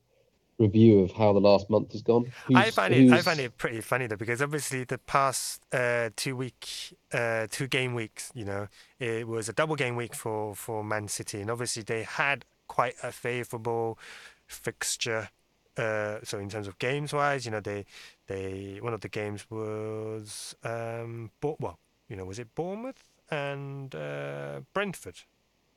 review 0.59 1.01
of 1.01 1.11
how 1.13 1.33
the 1.33 1.41
last 1.41 1.69
month 1.69 1.93
has 1.93 2.03
gone? 2.03 2.31
I 2.55 2.71
find 2.71 2.95
it 2.95 3.13
I 3.13 3.21
find 3.23 3.41
it 3.41 3.59
pretty 3.59 3.81
funny 3.81 4.07
though 4.07 4.17
because 4.17 4.41
obviously 4.41 4.85
the 4.85 4.99
past 4.99 5.63
uh, 5.73 6.11
two 6.17 6.37
week 6.37 6.69
uh, 7.13 7.47
two 7.51 7.67
game 7.67 7.95
weeks 7.95 8.31
you 8.35 8.45
know 8.45 8.69
it 8.99 9.27
was 9.27 9.49
a 9.49 9.53
double 9.53 9.77
game 9.77 9.97
week 9.97 10.15
for 10.15 10.55
for 10.55 10.85
Man 10.85 11.09
City 11.09 11.41
and 11.41 11.51
obviously 11.51 11.83
they 11.83 12.05
had 12.05 12.45
quite 12.69 12.95
a 13.03 13.13
favourable 13.13 13.99
fixture 14.47 15.29
uh, 15.77 16.19
so 16.23 16.39
in 16.39 16.49
terms 16.49 16.69
of 16.69 16.79
games 16.79 17.13
wise 17.13 17.45
you 17.45 17.51
know 17.51 17.61
they 17.61 17.85
they 18.29 18.79
one 18.81 18.95
of 18.95 19.01
the 19.01 19.09
games 19.09 19.47
was 19.51 20.55
um 20.63 21.31
Bo- 21.41 21.57
well 21.59 21.79
you 22.09 22.17
know 22.17 22.25
was 22.25 22.39
it 22.39 22.55
Bournemouth 22.55 23.03
and 23.31 23.95
uh, 23.95 24.61
Brentford 24.73 25.17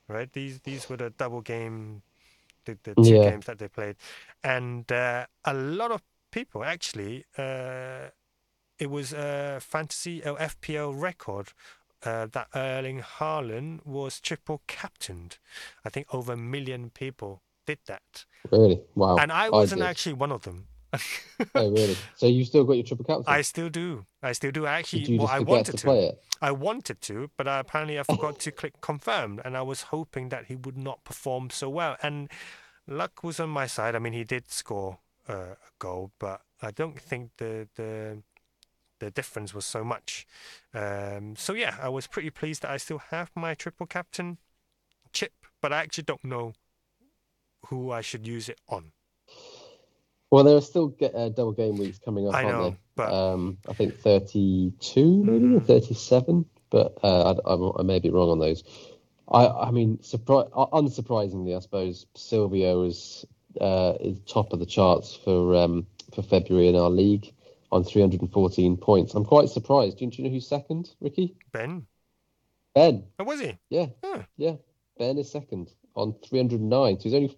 right 0.08 0.32
these 0.32 0.60
these 0.60 0.88
were 0.90 0.98
the 0.98 1.10
double 1.10 1.42
game 1.42 2.04
the, 2.68 2.78
the 2.84 2.96
two 2.96 3.16
Yeah. 3.16 3.30
games 3.30 3.46
that 3.46 3.58
they 3.60 3.68
played 3.68 3.96
and 4.44 4.92
uh, 4.92 5.26
a 5.46 5.54
lot 5.54 5.92
of 5.92 6.02
people 6.32 6.64
actually 6.64 7.26
uh, 7.38 8.10
it 8.80 8.90
was 8.90 9.14
a 9.14 9.60
fantasy 9.62 10.24
uh, 10.24 10.36
FPL 10.36 10.94
record 11.02 11.48
uh, 12.06 12.28
that 12.28 12.48
Erling 12.54 13.02
Haaland 13.02 13.84
was 13.86 14.20
triple 14.22 14.62
captained. 14.68 15.40
I 15.84 15.90
think 15.90 16.14
over 16.14 16.34
a 16.34 16.38
million 16.38 16.92
people 16.92 17.42
did 17.66 17.80
that, 17.88 18.26
Really? 18.52 18.82
Wow. 18.94 19.18
and 19.18 19.32
I 19.32 19.50
wasn't 19.50 19.82
did. 19.82 19.88
actually 19.88 20.14
one 20.14 20.32
of 20.32 20.44
them. 20.44 20.68
Oh, 20.94 21.00
really? 21.56 21.96
So 22.16 22.28
you 22.28 22.46
still 22.46 22.64
got 22.64 22.74
your 22.74 22.84
triple 22.84 23.06
captain? 23.06 23.26
I 23.28 23.42
still 23.42 23.70
do. 23.70 24.06
I 24.22 24.32
still 24.32 24.52
do. 24.52 24.66
Actually, 24.66 25.18
well, 25.18 25.28
I 25.28 25.40
wanted 25.40 25.78
to 25.78 25.88
to. 25.88 26.18
I 26.42 26.52
wanted 26.52 27.02
to, 27.02 27.30
but 27.38 27.48
uh, 27.48 27.64
apparently 27.66 28.00
I 28.00 28.04
forgot 28.04 28.40
to 28.46 28.52
click 28.52 28.80
confirm, 28.82 29.42
and 29.44 29.58
I 29.58 29.62
was 29.62 29.84
hoping 29.84 30.30
that 30.30 30.46
he 30.46 30.56
would 30.56 30.78
not 30.78 31.04
perform 31.04 31.50
so 31.50 31.70
well. 31.70 31.98
And 32.02 32.30
luck 32.88 33.24
was 33.24 33.40
on 33.40 33.50
my 33.50 33.68
side. 33.68 33.96
I 33.96 34.00
mean, 34.00 34.14
he 34.14 34.24
did 34.24 34.50
score 34.50 35.00
uh, 35.28 35.34
a 35.34 35.72
goal, 35.80 36.12
but 36.20 36.42
I 36.62 36.72
don't 36.72 37.00
think 37.00 37.32
the 37.38 37.68
the 37.76 38.24
the 39.00 39.12
difference 39.12 39.54
was 39.54 39.66
so 39.66 39.84
much. 39.84 40.26
Um, 40.74 41.36
so 41.36 41.54
yeah, 41.54 41.76
I 41.82 41.90
was 41.90 42.08
pretty 42.08 42.30
pleased 42.30 42.64
that 42.64 42.72
I 42.72 42.78
still 42.78 43.00
have 43.10 43.32
my 43.36 43.54
triple 43.54 43.86
captain 43.86 44.38
chip, 45.12 45.34
but 45.62 45.74
I 45.74 45.82
actually 45.82 46.06
don't 46.06 46.24
know 46.24 46.54
who 47.68 47.92
I 47.92 48.02
should 48.02 48.26
use 48.26 48.50
it 48.50 48.60
on. 48.68 48.92
Well, 50.30 50.44
there 50.44 50.56
are 50.58 50.62
still 50.62 50.94
uh, 51.02 51.30
double 51.30 51.54
game 51.54 51.78
weeks 51.78 52.00
coming 52.00 52.28
up, 52.28 52.36
I 52.36 52.44
aren't 52.44 52.58
know, 52.58 52.64
there? 52.70 52.78
but- 52.96 53.14
um, 53.14 53.58
I 53.70 53.74
think 53.74 53.96
32 54.00 55.24
maybe 55.24 55.56
or 55.56 55.62
Mhm. 55.62 55.66
37, 55.66 56.46
but 56.70 56.98
uh, 57.04 57.34
I, 57.46 57.54
I, 57.54 57.80
I 57.80 57.84
may 57.84 58.00
be 58.00 58.10
wrong 58.10 58.30
on 58.30 58.40
those. 58.40 58.64
I, 59.30 59.48
I 59.48 59.72
mean, 59.72 59.98
surpri- 60.00 60.50
uh, 60.54 60.68
unsurprisingly, 60.68 61.56
I 61.56 61.60
suppose 61.60 62.06
Silvio 62.16 62.84
is 62.84 63.26
uh, 63.62 63.94
is 64.00 64.20
top 64.28 64.54
of 64.54 64.60
the 64.60 64.66
charts 64.66 65.16
for 65.16 65.56
um, 65.56 65.88
for 66.14 66.22
February 66.22 66.68
in 66.68 66.76
our 66.76 66.90
league 66.90 67.34
on 67.72 67.84
314 67.84 68.78
points. 68.78 69.14
I'm 69.16 69.26
quite 69.26 69.50
surprised. 69.50 69.98
Do 69.98 70.06
you, 70.06 70.12
do 70.12 70.18
you 70.22 70.24
know 70.30 70.34
who's 70.34 70.48
second, 70.48 70.94
Ricky? 71.02 71.36
Ben, 71.52 71.86
Ben. 72.76 73.04
oh, 73.20 73.24
was 73.26 73.40
he? 73.42 73.58
Yeah, 73.70 73.88
Huh. 74.04 74.24
yeah. 74.38 74.56
Ben 74.98 75.18
is 75.18 75.30
second 75.32 75.72
on 75.96 76.14
309. 76.26 77.00
So 77.00 77.04
he's 77.04 77.14
only 77.14 77.38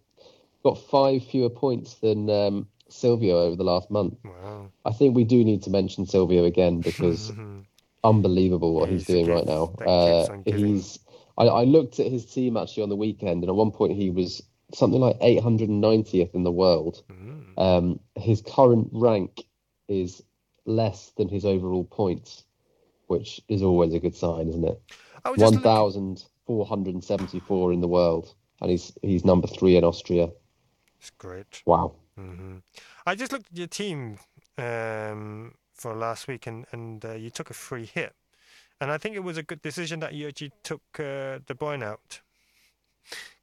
got 0.64 0.76
five 0.90 1.24
fewer 1.26 1.50
points 1.50 1.96
than 1.96 2.30
um, 2.30 2.68
Silvio 2.90 3.40
over 3.40 3.56
the 3.56 3.64
last 3.64 3.90
month. 3.92 4.16
Wow. 4.26 4.72
I 4.86 4.92
think 4.92 5.16
we 5.16 5.24
do 5.24 5.44
need 5.44 5.64
to 5.64 5.70
mention 5.70 6.06
Silvio 6.06 6.44
again 6.46 6.82
because 6.82 7.32
unbelievable 8.04 8.74
what 8.74 8.90
he's, 8.90 9.06
He's 9.08 9.16
doing 9.16 9.28
right 9.28 9.46
now. 9.46 9.74
Uh, 9.86 10.22
keeps 10.22 10.30
on 10.30 10.42
giving. 10.44 10.66
he's. 10.68 11.00
I, 11.38 11.46
I 11.46 11.64
looked 11.64 12.00
at 12.00 12.08
his 12.08 12.26
team 12.26 12.58
actually 12.58 12.84
on 12.84 12.90
the 12.90 12.96
weekend, 12.96 13.44
and 13.44 13.50
at 13.50 13.56
one 13.56 13.72
point 13.72 13.94
he 13.94 14.10
was 14.10 14.42
something 14.74 15.00
like 15.00 15.18
890th 15.20 16.36
in 16.36 16.44
the 16.44 16.52
world. 16.52 17.02
Mm. 17.12 17.58
Um, 17.58 18.00
his 18.16 18.42
current 18.42 18.90
rank 18.92 19.44
is 19.88 20.22
less 20.66 21.12
than 21.18 21.28
his 21.30 21.46
overall 21.46 21.84
points, 21.86 22.44
which 23.08 23.42
is 23.48 23.64
always 23.64 23.94
a 23.94 24.00
good 24.00 24.16
sign, 24.16 24.48
isn't 24.50 24.66
it? 24.66 24.82
I 25.26 25.30
was 25.32 25.40
just 25.40 25.46
One 25.46 25.54
looking- 25.56 25.64
thousand 25.64 26.24
four 26.46 26.66
hundred 26.66 26.94
and 26.96 27.04
seventy-four 27.04 27.72
in 27.74 27.82
the 27.82 27.88
world, 27.88 28.34
and 28.62 28.72
he's 28.72 28.92
he's 29.02 29.26
number 29.26 29.48
three 29.48 29.76
in 29.76 29.84
Austria. 29.84 30.30
It's 31.00 31.10
great. 31.12 31.62
Wow. 31.66 31.96
Hmm 32.20 32.58
I 33.06 33.16
just 33.16 33.32
looked 33.32 33.48
at 33.52 33.58
your 33.58 33.68
team 33.68 34.20
um, 34.58 35.56
for 35.74 35.94
last 35.96 36.28
week, 36.28 36.48
and 36.48 36.66
and 36.72 37.04
uh, 37.06 37.14
you 37.14 37.30
took 37.30 37.50
a 37.50 37.54
free 37.54 37.86
hit, 37.86 38.14
and 38.82 38.92
I 38.92 38.98
think 38.98 39.16
it 39.16 39.24
was 39.24 39.38
a 39.38 39.44
good 39.44 39.62
decision 39.62 40.00
that 40.02 40.14
you 40.14 40.28
actually 40.28 40.52
took 40.64 40.82
uh, 41.00 41.40
De 41.48 41.56
Bruyne 41.56 41.84
out, 41.84 42.22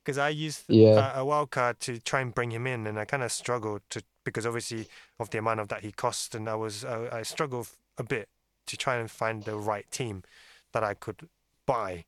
because 0.04 0.18
I 0.18 0.28
used 0.30 0.64
Yeah. 0.68 1.06
a, 1.14 1.20
a 1.20 1.24
wild 1.24 1.50
card 1.50 1.80
to 1.80 1.98
try 2.00 2.20
and 2.20 2.34
bring 2.34 2.52
him 2.52 2.66
in, 2.66 2.86
and 2.86 2.98
I 2.98 3.04
kind 3.04 3.22
of 3.22 3.32
struggled 3.32 3.82
to 3.90 4.02
because 4.24 4.46
obviously 4.46 4.88
of 5.20 5.30
the 5.30 5.38
amount 5.38 5.60
of 5.60 5.68
that 5.68 5.82
he 5.82 5.92
cost, 5.92 6.34
and 6.34 6.48
I 6.48 6.54
was 6.54 6.84
I, 6.84 7.18
I 7.20 7.22
struggled 7.22 7.68
a 7.98 8.04
bit 8.04 8.28
to 8.66 8.76
try 8.76 8.96
and 8.96 9.10
find 9.10 9.44
the 9.44 9.56
right 9.56 9.90
team 9.90 10.22
that 10.72 10.84
I 10.84 10.94
could 10.94 11.28
buy, 11.66 12.04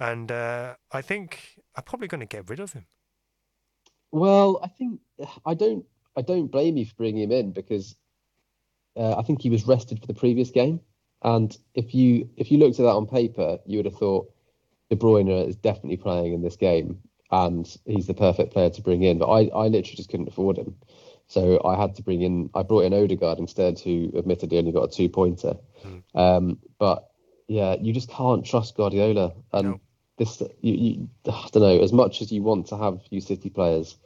and 0.00 0.30
uh, 0.30 0.74
I 0.92 1.02
think 1.02 1.58
I'm 1.76 1.84
probably 1.84 2.08
going 2.08 2.20
to 2.20 2.26
get 2.36 2.48
rid 2.50 2.60
of 2.60 2.72
him. 2.74 2.86
Well, 4.12 4.60
I 4.62 4.68
think 4.68 5.00
I 5.44 5.54
don't 5.54 5.86
I 6.16 6.22
don't 6.22 6.48
blame 6.50 6.76
you 6.76 6.86
for 6.86 6.94
bringing 6.96 7.22
him 7.24 7.32
in 7.32 7.52
because 7.52 7.96
uh, 8.96 9.16
I 9.16 9.22
think 9.22 9.40
he 9.40 9.50
was 9.50 9.66
rested 9.66 10.00
for 10.00 10.06
the 10.06 10.14
previous 10.14 10.50
game, 10.50 10.80
and 11.22 11.56
if 11.74 11.94
you 11.94 12.28
if 12.36 12.50
you 12.50 12.58
looked 12.58 12.78
at 12.78 12.82
that 12.84 12.94
on 12.94 13.06
paper, 13.06 13.58
you 13.66 13.78
would 13.78 13.86
have 13.86 13.96
thought 13.96 14.30
De 14.90 14.96
Bruyne 14.96 15.48
is 15.48 15.56
definitely 15.56 15.96
playing 15.96 16.34
in 16.34 16.42
this 16.42 16.56
game, 16.56 16.98
and 17.30 17.76
he's 17.86 18.06
the 18.06 18.14
perfect 18.14 18.52
player 18.52 18.70
to 18.70 18.82
bring 18.82 19.02
in. 19.02 19.18
But 19.18 19.30
I 19.30 19.40
I 19.46 19.68
literally 19.68 19.96
just 19.96 20.10
couldn't 20.10 20.28
afford 20.28 20.58
him, 20.58 20.76
so 21.28 21.60
I 21.64 21.80
had 21.80 21.94
to 21.96 22.02
bring 22.02 22.20
in 22.22 22.50
I 22.54 22.62
brought 22.62 22.84
in 22.84 22.92
Odegaard 22.92 23.38
instead, 23.38 23.78
who 23.80 24.12
admittedly 24.16 24.58
only 24.58 24.72
got 24.72 24.84
a 24.92 24.94
two 24.94 25.08
pointer. 25.08 25.56
Um, 26.14 26.58
but 26.78 27.08
yeah, 27.48 27.76
you 27.80 27.92
just 27.92 28.10
can't 28.10 28.44
trust 28.44 28.76
Guardiola, 28.76 29.32
and 29.52 29.66
No. 29.66 29.80
this 30.18 30.42
you, 30.60 30.74
you 30.74 31.08
I 31.26 31.48
don't 31.52 31.62
know 31.62 31.80
as 31.82 31.92
much 31.92 32.20
as 32.20 32.30
you 32.30 32.42
want 32.42 32.66
to 32.68 32.76
have 32.76 33.00
you 33.10 33.20
City 33.22 33.48
players, 33.48 33.96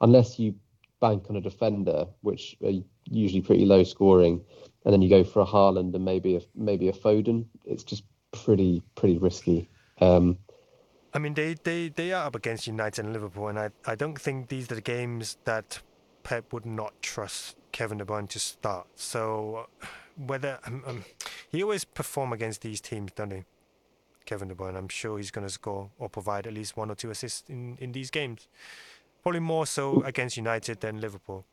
unless 0.00 0.38
you 0.38 0.54
bank 1.00 1.26
on 1.28 1.36
a 1.36 1.40
defender, 1.40 2.06
which 2.22 2.56
are 2.64 2.72
usually 3.04 3.42
pretty 3.42 3.64
low 3.64 3.84
scoring, 3.84 4.42
and 4.84 4.92
then 4.92 5.02
you 5.02 5.08
go 5.08 5.24
for 5.24 5.40
a 5.40 5.46
Haaland 5.46 5.94
and 5.94 6.04
maybe 6.04 6.36
a 6.36 6.40
maybe 6.54 6.88
a 6.88 6.92
Foden. 6.92 7.46
It's 7.64 7.84
just 7.84 8.04
pretty 8.32 8.82
pretty 8.94 9.18
risky. 9.18 9.68
Um, 10.00 10.38
I 11.14 11.18
mean, 11.18 11.32
they, 11.32 11.54
they, 11.54 11.88
they 11.88 12.12
are 12.12 12.26
up 12.26 12.34
against 12.34 12.66
United 12.66 13.02
and 13.02 13.14
Liverpool, 13.14 13.48
and 13.48 13.58
I, 13.58 13.70
I 13.86 13.94
don't 13.94 14.20
think 14.20 14.48
these 14.48 14.70
are 14.70 14.74
the 14.74 14.82
games 14.82 15.38
that 15.44 15.80
Pep 16.24 16.52
would 16.52 16.66
not 16.66 16.92
trust 17.00 17.56
Kevin 17.72 17.96
De 17.96 18.04
Bruyne 18.04 18.28
to 18.28 18.38
start. 18.38 18.86
So 18.96 19.68
whether 20.14 20.58
um, 20.66 20.82
um, 20.86 21.04
he 21.48 21.62
always 21.62 21.84
perform 21.84 22.34
against 22.34 22.60
these 22.60 22.82
teams, 22.82 23.12
don't 23.12 23.30
he? 23.30 23.44
Kevin 24.26 24.48
De 24.48 24.54
Bruyne. 24.54 24.76
I'm 24.76 24.88
sure 24.88 25.16
he's 25.16 25.30
going 25.30 25.46
to 25.46 25.52
score 25.52 25.90
or 25.98 26.10
provide 26.10 26.46
at 26.46 26.52
least 26.52 26.76
one 26.76 26.90
or 26.90 26.94
two 26.94 27.10
assists 27.10 27.48
in, 27.48 27.78
in 27.80 27.92
these 27.92 28.10
games. 28.10 28.48
Probably 29.26 29.40
more 29.40 29.66
so 29.66 30.02
against 30.02 30.36
United 30.36 30.80
than 30.80 31.00
Liverpool. 31.00 31.48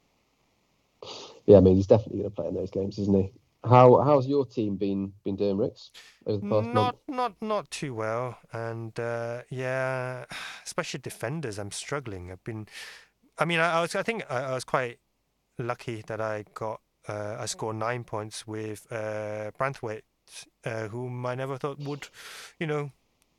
yeah, 1.47 1.57
I 1.57 1.59
mean 1.59 1.75
he's 1.75 1.87
definitely 1.87 2.19
going 2.19 2.29
to 2.29 2.35
play 2.35 2.47
in 2.47 2.53
those 2.53 2.69
games, 2.69 2.99
isn't 2.99 3.15
he? 3.15 3.31
How 3.67 3.99
how's 4.03 4.27
your 4.27 4.45
team 4.45 4.75
been 4.75 5.11
been 5.23 5.35
doing, 5.35 5.57
Ricks, 5.57 5.89
over 6.27 6.37
the 6.37 6.43
past 6.43 6.65
month? 6.65 6.75
Not 6.75 6.97
not 7.07 7.33
not 7.41 7.71
too 7.71 7.95
well, 7.95 8.37
and 8.51 8.99
uh, 8.99 9.41
yeah, 9.49 10.25
especially 10.63 10.99
defenders. 10.99 11.57
I'm 11.57 11.71
struggling. 11.71 12.31
I've 12.31 12.43
been, 12.43 12.67
I 13.39 13.45
mean, 13.45 13.57
I, 13.57 13.79
I 13.79 13.81
was 13.81 13.95
I 13.95 14.03
think 14.03 14.23
I, 14.29 14.43
I 14.43 14.53
was 14.53 14.65
quite 14.65 14.99
lucky 15.57 16.03
that 16.05 16.21
I 16.21 16.45
got 16.53 16.79
uh, 17.09 17.37
I 17.39 17.47
scored 17.47 17.77
nine 17.77 18.03
points 18.03 18.45
with 18.45 18.85
uh, 18.91 19.49
Branthwaite, 19.57 20.03
uh, 20.63 20.89
whom 20.89 21.25
I 21.25 21.33
never 21.33 21.57
thought 21.57 21.79
would, 21.79 22.07
you 22.59 22.67
know, 22.67 22.91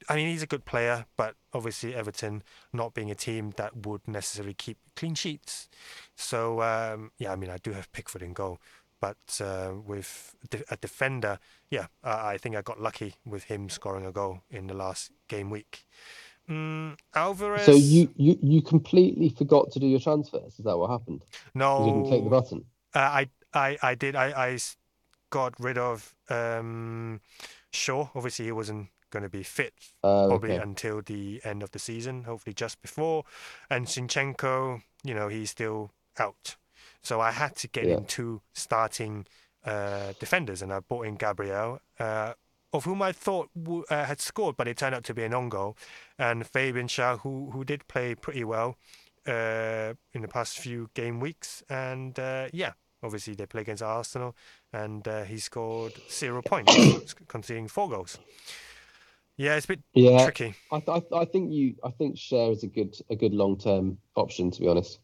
I 0.09 0.17
mean 0.17 0.29
he's 0.29 0.43
a 0.43 0.47
good 0.47 0.65
player, 0.65 1.07
but 1.17 1.37
obviously 1.53 1.95
Everton 1.95 2.43
not 2.73 2.95
being 2.95 3.11
a 3.11 3.15
team 3.15 3.53
that 3.57 3.87
would 3.87 4.07
necessarily 4.07 4.55
keep 4.55 4.79
clean 4.97 5.15
sheets. 5.15 5.69
So 6.17 6.63
um, 6.63 7.13
yeah, 7.19 7.33
I 7.33 7.37
mean 7.37 7.51
I 7.51 7.59
do 7.59 7.73
have 7.73 7.91
Pickford 7.93 8.23
in 8.23 8.33
goal, 8.33 8.59
but 9.01 9.41
uh, 9.41 9.73
with 9.85 10.35
a 10.71 10.77
defender, 10.77 11.39
yeah, 11.71 11.87
uh, 12.03 12.23
I 12.25 12.39
think 12.39 12.57
I 12.57 12.63
got 12.63 12.81
lucky 12.81 13.17
with 13.25 13.45
him 13.45 13.69
scoring 13.69 14.07
a 14.07 14.13
goal 14.13 14.43
in 14.51 14.67
the 14.67 14.75
last 14.75 15.11
game 15.29 15.51
week. 15.51 15.87
Mm, 16.49 16.97
Alvarez. 17.15 17.65
So 17.65 17.73
you, 17.73 18.09
you 18.17 18.39
you 18.43 18.63
completely 18.63 19.31
forgot 19.31 19.73
to 19.73 19.79
do 19.79 19.87
your 19.87 20.01
transfers. 20.01 20.59
Is 20.59 20.65
that 20.65 20.77
what 20.77 20.91
happened? 20.91 21.25
no 21.55 21.81
You 21.81 21.93
didn't 21.93 22.09
click 22.09 22.25
the 22.25 22.31
button. 22.31 22.65
Uh, 22.95 22.99
I, 22.99 23.29
I, 23.53 23.79
I 23.83 23.95
did. 23.95 24.15
I 24.15 24.27
I 24.47 24.59
got 25.31 25.59
rid 25.59 25.79
of 25.79 26.15
um, 26.29 27.21
Shaw. 27.73 28.09
Obviously, 28.15 28.47
he 28.47 28.53
wasn't 28.53 28.89
going 29.15 29.23
to 29.31 29.37
be 29.39 29.45
fit 29.45 29.75
Uh, 30.03 30.27
probably 30.29 30.53
okay. 30.55 30.63
until 30.63 30.97
the 31.03 31.41
end 31.45 31.63
of 31.63 31.71
the 31.71 31.79
season. 31.79 32.25
Hopefully, 32.25 32.55
just 32.65 32.77
before. 32.83 33.25
And 33.71 33.87
Zinchenko, 33.87 34.83
you 35.09 35.15
know, 35.15 35.29
he's 35.29 35.51
still 35.51 35.91
out. 36.19 36.57
So 37.03 37.21
I 37.29 37.31
had 37.33 37.53
to 37.63 37.69
get 37.69 37.85
Yeah. 37.87 37.99
into 37.99 38.41
starting 38.53 39.27
uh, 39.67 40.13
defenders, 40.21 40.61
and 40.63 40.71
I 40.73 40.81
brought 40.81 41.07
in 41.07 41.15
Gabriel, 41.17 41.79
uh, 41.99 42.35
of 42.71 42.85
whom 42.85 43.01
I 43.01 43.13
thought 43.13 43.49
w- 43.55 43.85
uh, 43.89 44.05
had 44.05 44.21
scored, 44.21 44.57
but 44.59 44.69
it 44.69 44.77
turned 44.77 44.95
out 44.95 45.05
to 45.05 45.15
be 45.15 45.25
an 45.25 45.33
own 45.35 45.49
goal, 45.49 45.75
and 46.19 46.47
Fabian 46.47 46.87
Schär, 46.89 47.21
who 47.21 47.51
who 47.53 47.65
did 47.65 47.81
play 47.89 48.15
pretty 48.15 48.45
well 48.45 48.77
uh, 49.27 49.95
in 50.13 50.21
the 50.23 50.29
past 50.29 50.59
few 50.59 50.89
game 50.95 51.19
weeks, 51.19 51.63
and 51.71 52.19
uh, 52.19 52.49
yeah, 52.53 52.73
obviously 53.03 53.35
they 53.35 53.47
play 53.47 53.63
against 53.63 53.83
Arsenal, 53.83 54.35
and 54.73 55.09
uh, 55.09 55.25
he 55.25 55.39
scored 55.39 55.95
zero 56.11 56.43
points, 56.43 57.15
conceding 57.29 57.69
four 57.69 57.89
goals. 57.89 58.19
Yeah, 59.37 59.57
it's 59.57 59.65
a 59.65 59.69
bit 59.69 59.81
Yeah, 59.95 60.25
tricky. 60.25 60.55
I, 60.71 60.83
I 60.89 61.03
I 61.13 61.25
think 61.25 61.53
you 61.53 61.75
I 61.85 61.91
think 61.91 62.17
Schär 62.17 62.53
is 62.53 62.63
a 62.63 62.69
good 62.69 62.95
a 63.11 63.17
good 63.17 63.35
long 63.35 63.59
term 63.59 63.99
option 64.17 64.51
to 64.53 64.61
be 64.61 64.69
honest. 64.69 64.99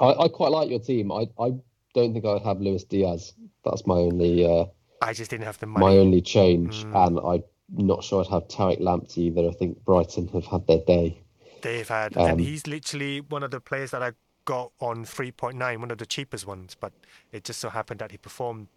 I, 0.00 0.14
I 0.24 0.28
quite 0.28 0.50
like 0.50 0.70
your 0.70 0.80
team. 0.80 1.12
I, 1.12 1.28
I 1.38 1.52
don't 1.94 2.12
think 2.12 2.24
I'd 2.24 2.42
have 2.42 2.60
Luis 2.60 2.84
Diaz. 2.84 3.34
That's 3.64 3.86
my 3.86 3.96
only 3.96 4.44
uh, 4.46 4.66
I 5.00 5.12
just 5.12 5.30
didn't 5.30 5.44
have 5.46 5.58
the 5.58 5.66
money. 5.66 5.84
my 5.86 5.96
only 5.98 6.20
change, 6.22 6.84
Mm. 6.84 7.06
and 7.06 7.18
I'm 7.20 7.42
not 7.70 8.02
sure 8.04 8.22
I'd 8.24 8.30
have 8.30 8.48
Tariq 8.48 8.80
Lamptey 8.80 9.18
either. 9.18 9.48
I 9.48 9.52
think 9.52 9.84
Brighton 9.84 10.28
have 10.28 10.46
had 10.46 10.66
their 10.66 10.80
day. 10.86 11.18
They've 11.62 11.88
had, 11.88 12.16
Um, 12.16 12.30
and 12.30 12.40
he's 12.40 12.66
literally 12.66 13.20
one 13.20 13.42
of 13.42 13.50
the 13.50 13.60
players 13.60 13.90
that 13.92 14.02
I 14.02 14.12
got 14.44 14.72
on 14.80 15.04
3.9, 15.04 15.78
one 15.80 15.90
of 15.90 15.98
the 15.98 16.06
cheapest 16.06 16.46
ones. 16.46 16.76
But 16.78 16.92
it 17.32 17.44
just 17.44 17.60
so 17.60 17.70
happened 17.70 18.00
that 18.00 18.10
he 18.10 18.18
performed 18.18 18.68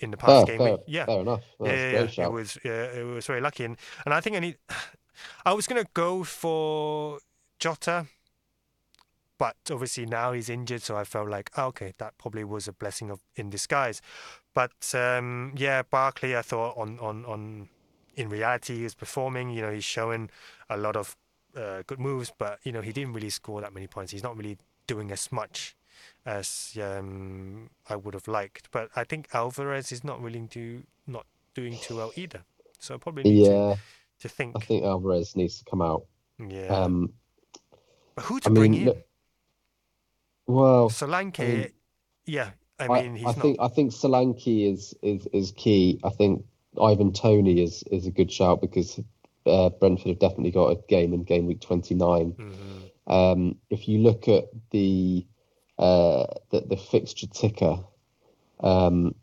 in 0.00 0.10
the 0.10 0.16
past 0.16 0.46
Fair, 0.46 0.58
game 0.58 0.66
fair. 0.66 0.78
Yeah, 0.86 1.06
fair 1.06 1.20
enough. 1.20 1.42
That's 1.60 1.72
yeah, 1.72 1.90
yeah, 1.90 2.08
yeah. 2.12 2.24
It 2.26 2.32
was 2.32 2.58
uh, 2.64 3.00
it 3.00 3.06
was 3.06 3.26
very 3.26 3.40
lucky, 3.40 3.64
and 3.64 3.76
and 4.04 4.14
I 4.14 4.20
think 4.20 4.36
I 4.36 4.40
need. 4.40 4.58
I 5.44 5.52
was 5.52 5.66
gonna 5.66 5.86
go 5.94 6.22
for 6.22 7.18
Jota, 7.58 8.06
but 9.36 9.56
obviously 9.70 10.06
now 10.06 10.32
he's 10.32 10.48
injured, 10.48 10.82
so 10.82 10.96
I 10.96 11.04
felt 11.04 11.28
like 11.28 11.50
oh, 11.56 11.66
okay, 11.66 11.94
that 11.98 12.18
probably 12.18 12.44
was 12.44 12.68
a 12.68 12.72
blessing 12.72 13.10
of 13.10 13.20
in 13.36 13.50
disguise. 13.50 14.00
But 14.54 14.94
um, 14.94 15.54
yeah, 15.56 15.82
Barkley, 15.82 16.36
I 16.36 16.42
thought 16.42 16.76
on 16.76 16.98
on 17.00 17.24
on 17.24 17.68
in 18.16 18.28
reality 18.28 18.78
he's 18.78 18.94
performing. 18.94 19.50
You 19.50 19.62
know, 19.62 19.72
he's 19.72 19.84
showing 19.84 20.30
a 20.68 20.76
lot 20.76 20.96
of 20.96 21.16
uh, 21.56 21.82
good 21.86 21.98
moves, 22.00 22.32
but 22.36 22.60
you 22.62 22.72
know 22.72 22.80
he 22.80 22.92
didn't 22.92 23.12
really 23.12 23.30
score 23.30 23.60
that 23.60 23.72
many 23.74 23.86
points. 23.86 24.12
He's 24.12 24.22
not 24.22 24.36
really 24.36 24.58
doing 24.86 25.10
as 25.10 25.30
much 25.30 25.76
as 26.26 26.76
um, 26.82 27.70
I 27.88 27.96
would 27.96 28.14
have 28.14 28.28
liked. 28.28 28.70
But 28.70 28.90
I 28.96 29.04
think 29.04 29.28
Alvarez 29.32 29.92
is 29.92 30.02
not 30.04 30.20
willing 30.22 30.48
to 30.48 30.82
not 31.06 31.26
doing 31.54 31.76
too 31.78 31.96
well 31.96 32.12
either. 32.16 32.42
So 32.78 32.94
I 32.94 32.98
probably 32.98 33.24
need 33.24 33.46
Yeah, 33.46 33.74
to, 33.74 33.78
to 34.20 34.28
think. 34.28 34.56
I 34.56 34.60
think 34.60 34.84
Alvarez 34.84 35.34
needs 35.36 35.58
to 35.58 35.64
come 35.64 35.82
out. 35.82 36.04
yeah. 36.38 36.66
Um, 36.68 37.12
but 38.14 38.24
who 38.24 38.40
to 38.40 38.50
I 38.50 38.52
bring 38.52 38.70
mean, 38.72 38.80
in? 38.82 38.86
look- 38.88 39.06
well, 40.46 40.88
Solanke. 40.90 41.40
I 41.40 41.46
mean, 41.46 41.68
yeah. 42.26 42.50
I 42.80 42.86
I, 42.86 43.02
mean, 43.02 43.16
he's 43.16 43.26
I 43.26 43.30
not. 43.32 43.38
think 43.42 43.56
I 43.60 43.68
think 43.68 43.92
Solanke 43.92 44.72
is 44.72 44.94
is 45.02 45.26
is 45.32 45.52
key. 45.52 46.00
I 46.04 46.10
think 46.10 46.44
Ivan 46.80 47.12
Toney 47.12 47.60
is 47.62 47.82
is 47.90 48.06
a 48.06 48.10
good 48.10 48.30
shout 48.30 48.60
because 48.60 49.00
uh, 49.46 49.70
Brentford 49.70 50.08
have 50.10 50.18
definitely 50.20 50.52
got 50.52 50.68
a 50.68 50.76
game 50.88 51.12
in 51.12 51.24
game 51.24 51.46
week 51.46 51.60
29. 51.60 52.32
Mhm. 52.32 53.12
Um, 53.12 53.56
if 53.70 53.88
you 53.88 53.98
look 53.98 54.28
at 54.28 54.44
the 54.70 55.26
uh, 55.78 56.26
the, 56.50 56.60
the 56.60 56.76
fixture 56.76 57.26
ticker, 57.26 57.78
um, 58.60 59.14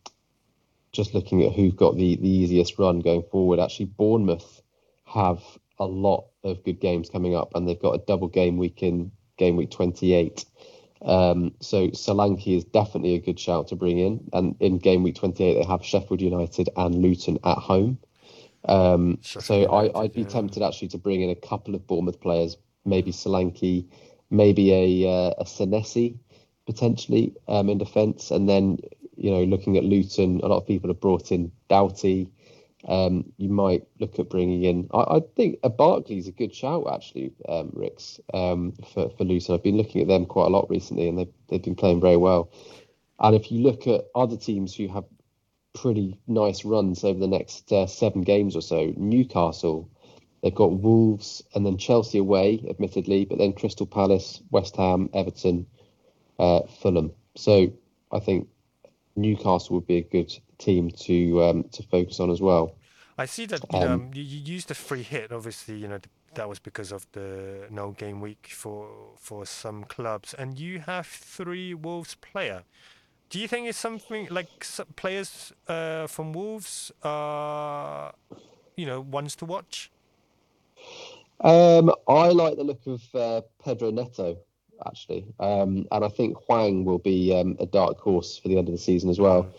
just 0.91 1.13
looking 1.13 1.43
at 1.43 1.53
who've 1.53 1.75
got 1.75 1.95
the, 1.97 2.15
the 2.15 2.29
easiest 2.29 2.79
run 2.79 2.99
going 2.99 3.23
forward, 3.23 3.59
actually 3.59 3.87
Bournemouth 3.87 4.61
have 5.05 5.41
a 5.77 5.85
lot 5.85 6.27
of 6.43 6.63
good 6.63 6.79
games 6.79 7.09
coming 7.09 7.35
up, 7.35 7.51
and 7.55 7.67
they've 7.67 7.81
got 7.81 7.95
a 7.95 8.05
double 8.05 8.29
game 8.29 8.57
week 8.57 8.81
in 8.81 9.11
game 9.37 9.57
week 9.57 9.71
28. 9.71 10.45
Um, 11.01 11.53
so 11.59 11.89
Solanke 11.89 12.55
is 12.55 12.63
definitely 12.63 13.15
a 13.15 13.19
good 13.19 13.39
shout 13.39 13.67
to 13.67 13.75
bring 13.75 13.99
in, 13.99 14.29
and 14.31 14.55
in 14.59 14.77
game 14.77 15.03
week 15.03 15.15
28 15.15 15.55
they 15.55 15.63
have 15.63 15.83
Sheffield 15.83 16.21
United 16.21 16.69
and 16.77 16.95
Luton 16.95 17.37
at 17.43 17.57
home. 17.57 17.97
Um, 18.67 19.19
so 19.21 19.65
I, 19.65 19.83
United, 19.83 19.99
I'd 19.99 20.13
be 20.13 20.21
yeah. 20.21 20.27
tempted 20.27 20.63
actually 20.63 20.87
to 20.89 20.97
bring 20.97 21.21
in 21.21 21.29
a 21.29 21.35
couple 21.35 21.75
of 21.75 21.85
Bournemouth 21.85 22.21
players, 22.21 22.57
maybe 22.85 23.11
Solanke, 23.11 23.85
maybe 24.29 24.73
a 24.73 25.09
uh, 25.09 25.33
a 25.37 25.43
Senesi 25.43 26.17
potentially 26.65 27.33
um, 27.47 27.69
in 27.69 27.77
defence, 27.77 28.31
and 28.31 28.47
then 28.49 28.79
you 29.15 29.31
know 29.31 29.43
looking 29.43 29.77
at 29.77 29.83
Luton, 29.83 30.41
a 30.43 30.47
lot 30.47 30.57
of 30.57 30.67
people 30.67 30.89
have 30.89 30.99
brought 30.99 31.31
in 31.31 31.51
Doughty. 31.69 32.29
Um, 32.87 33.33
you 33.37 33.49
might 33.49 33.87
look 33.99 34.19
at 34.19 34.29
bringing 34.29 34.63
in. 34.63 34.89
I, 34.93 35.17
I 35.17 35.21
think 35.35 35.59
a 35.63 35.69
Barkley's 35.69 36.27
a 36.27 36.31
good 36.31 36.53
shout 36.53 36.85
actually, 36.91 37.33
um, 37.49 37.71
Ricks, 37.73 38.19
um, 38.33 38.73
for 38.93 39.09
for 39.09 39.23
Luton. 39.23 39.55
I've 39.55 39.63
been 39.63 39.77
looking 39.77 40.01
at 40.01 40.07
them 40.07 40.25
quite 40.25 40.47
a 40.47 40.49
lot 40.49 40.69
recently, 40.69 41.07
and 41.07 41.17
they've 41.17 41.33
they've 41.47 41.63
been 41.63 41.75
playing 41.75 42.01
very 42.01 42.17
well. 42.17 42.51
And 43.19 43.35
if 43.35 43.51
you 43.51 43.61
look 43.61 43.87
at 43.87 44.05
other 44.13 44.37
teams 44.37 44.75
who 44.75 44.87
have 44.89 45.05
pretty 45.73 46.17
nice 46.27 46.65
runs 46.65 47.03
over 47.03 47.19
the 47.19 47.27
next 47.27 47.71
uh, 47.71 47.87
seven 47.87 48.21
games 48.21 48.55
or 48.55 48.61
so, 48.61 48.93
Newcastle, 48.97 49.89
they've 50.41 50.55
got 50.55 50.79
Wolves 50.79 51.43
and 51.53 51.65
then 51.65 51.77
Chelsea 51.77 52.17
away, 52.17 52.65
admittedly, 52.69 53.25
but 53.25 53.37
then 53.37 53.53
Crystal 53.53 53.85
Palace, 53.85 54.41
West 54.51 54.75
Ham, 54.77 55.09
Everton, 55.13 55.67
uh, 56.39 56.61
Fulham. 56.81 57.11
So 57.35 57.71
I 58.11 58.19
think 58.19 58.47
Newcastle 59.15 59.75
would 59.75 59.87
be 59.87 59.97
a 59.97 60.01
good 60.01 60.31
team 60.57 60.91
to 60.91 61.43
um, 61.43 61.63
to 61.71 61.83
focus 61.83 62.19
on 62.19 62.29
as 62.29 62.41
well. 62.41 62.75
I 63.17 63.25
see 63.25 63.45
that 63.45 63.61
you, 63.71 63.79
Um, 63.79 63.91
um, 63.91 64.11
you, 64.13 64.23
you 64.23 64.39
used 64.55 64.69
a 64.71 64.75
free 64.75 65.03
hit. 65.03 65.31
Obviously, 65.31 65.77
you 65.77 65.87
know 65.87 65.99
that 66.33 66.49
was 66.49 66.59
because 66.59 66.91
of 66.91 67.07
the 67.13 67.67
no 67.69 67.91
game 67.91 68.19
week 68.21 68.49
for 68.51 68.89
for 69.17 69.45
some 69.45 69.85
clubs, 69.85 70.33
and 70.33 70.59
you 70.59 70.79
have 70.79 71.07
three 71.07 71.73
Wolves 71.73 72.15
player. 72.15 72.63
Do 73.29 73.39
you 73.39 73.47
think 73.47 73.67
it's 73.67 73.77
something 73.77 74.27
like 74.29 74.63
some 74.63 74.87
players 74.95 75.51
uh, 75.67 76.07
from 76.07 76.31
Wolves 76.31 76.91
are, 77.03 78.13
you 78.77 78.85
know, 78.85 79.01
ones 79.01 79.35
to 79.37 79.45
watch? 79.45 79.91
Um, 81.41 81.91
I 82.07 82.29
like 82.29 82.55
the 82.55 82.63
look 82.63 82.85
of 82.85 83.01
uh, 83.15 83.41
Pedro 83.63 83.89
Neto 83.91 84.37
actually, 84.85 85.25
um, 85.39 85.85
and 85.91 86.03
I 86.03 86.09
think 86.09 86.37
Hwang 86.47 86.85
will 86.85 86.99
be 86.99 87.33
um, 87.37 87.57
a 87.59 87.65
dark 87.65 87.99
horse 87.99 88.37
for 88.37 88.47
the 88.47 88.57
end 88.57 88.67
of 88.67 88.73
the 88.73 88.79
season 88.79 89.09
as 89.09 89.19
well. 89.19 89.53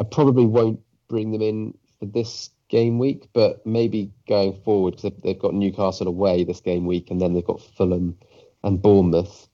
I 0.00 0.04
probably 0.04 0.46
won't 0.46 0.80
bring 1.08 1.32
them 1.32 1.42
in 1.42 1.74
for 1.98 2.06
this 2.06 2.50
game 2.68 2.98
week, 2.98 3.28
but 3.32 3.64
maybe 3.66 4.10
going 4.26 4.60
forward 4.64 4.96
because 4.96 5.12
they've, 5.22 5.38
got 5.38 5.54
Newcastle 5.54 6.08
away 6.08 6.42
this 6.42 6.60
game 6.60 6.86
week, 6.86 7.10
and 7.10 7.20
then 7.20 7.34
they've 7.34 7.44
got 7.44 7.60
Fulham 7.76 8.16
and 8.64 8.80
Bournemouth, 8.80 9.48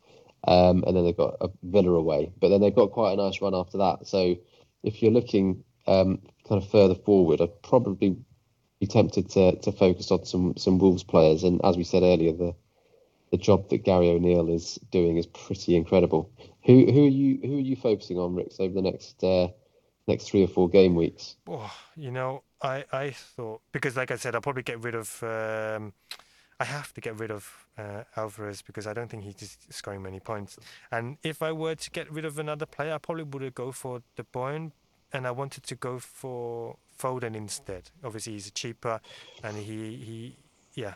um, 0.47 0.85
and 0.87 0.97
then 0.97 1.05
they've 1.05 1.17
got 1.17 1.37
a 1.41 1.51
Villa 1.63 1.93
away. 1.93 2.33
But 2.41 2.51
then 2.51 2.61
they've 2.61 2.75
got 2.75 2.93
quite 2.93 3.13
a 3.13 3.17
nice 3.17 3.43
run 3.43 3.55
after 3.55 3.79
that. 3.79 4.07
So 4.07 4.37
if 4.83 5.03
you're 5.03 5.13
looking 5.13 5.65
um, 5.87 6.23
kind 6.49 6.63
of 6.63 6.71
further 6.71 6.95
forward, 6.95 7.41
I'd 7.41 7.63
probably 7.63 8.17
be 8.81 8.87
tempted 8.87 9.29
to 9.31 9.57
to 9.57 9.73
focus 9.73 10.11
on 10.11 10.25
some 10.25 10.57
some 10.57 10.79
Wolves 10.79 11.05
players. 11.05 11.43
And 11.43 11.61
as 11.65 11.77
we 11.77 11.85
said 11.85 12.03
earlier, 12.03 12.33
the 12.33 12.55
the 13.31 13.37
job 13.37 13.69
that 13.71 13.85
Gary 13.85 14.09
O'Neil 14.09 14.49
is 14.49 14.79
doing 14.91 15.17
is 15.17 15.27
pretty 15.27 15.77
incredible. 15.77 16.31
Who 16.65 16.91
who 16.91 17.07
are 17.07 17.11
you 17.11 17.39
who 17.43 17.57
are 17.57 17.61
you 17.61 17.77
focusing 17.77 18.19
on, 18.19 18.35
Ricks, 18.35 18.61
over 18.61 18.75
the 18.75 18.83
next 18.83 19.23
uh, 19.23 19.49
next 20.07 20.31
three 20.31 20.45
or 20.45 20.49
four 20.49 20.69
game 20.69 20.95
weeks? 20.95 21.37
Oh, 21.49 21.73
you 21.97 22.11
know, 22.11 22.43
I 22.63 22.85
I 22.93 23.11
thought 23.11 23.61
because, 23.73 23.97
like 23.97 24.11
I 24.11 24.17
said, 24.17 24.35
I'll 24.35 24.41
probably 24.41 24.63
get 24.63 24.83
rid 24.83 24.95
of. 24.95 25.23
Um, 25.23 25.93
I 26.61 26.65
have 26.65 26.93
to 26.95 27.01
get 27.01 27.17
rid 27.19 27.31
of 27.31 27.67
uh, 27.79 28.03
Alvarez 28.17 28.63
because 28.63 28.89
I 28.89 28.93
don't 28.93 29.09
think 29.09 29.23
he's 29.23 29.57
scoring 29.71 30.03
many 30.03 30.19
points. 30.19 30.59
And 30.91 31.17
if 31.23 31.41
I 31.41 31.53
were 31.53 31.77
to 31.77 31.91
get 31.91 32.11
rid 32.11 32.25
of 32.25 32.37
another 32.37 32.67
player, 32.67 32.95
I 32.95 32.99
probably 32.99 33.23
would 33.23 33.55
go 33.55 33.71
for 33.71 34.03
De 34.17 34.25
Bruyne, 34.25 34.73
and 35.13 35.25
I 35.25 35.31
wanted 35.31 35.63
to 35.65 35.77
go 35.77 36.01
for 36.01 36.77
Foden 36.99 37.37
instead. 37.37 37.91
Obviously, 38.03 38.33
he's 38.33 38.51
cheaper, 38.51 39.01
and 39.43 39.57
he 39.57 39.95
he 39.97 40.37
yeah. 40.75 40.95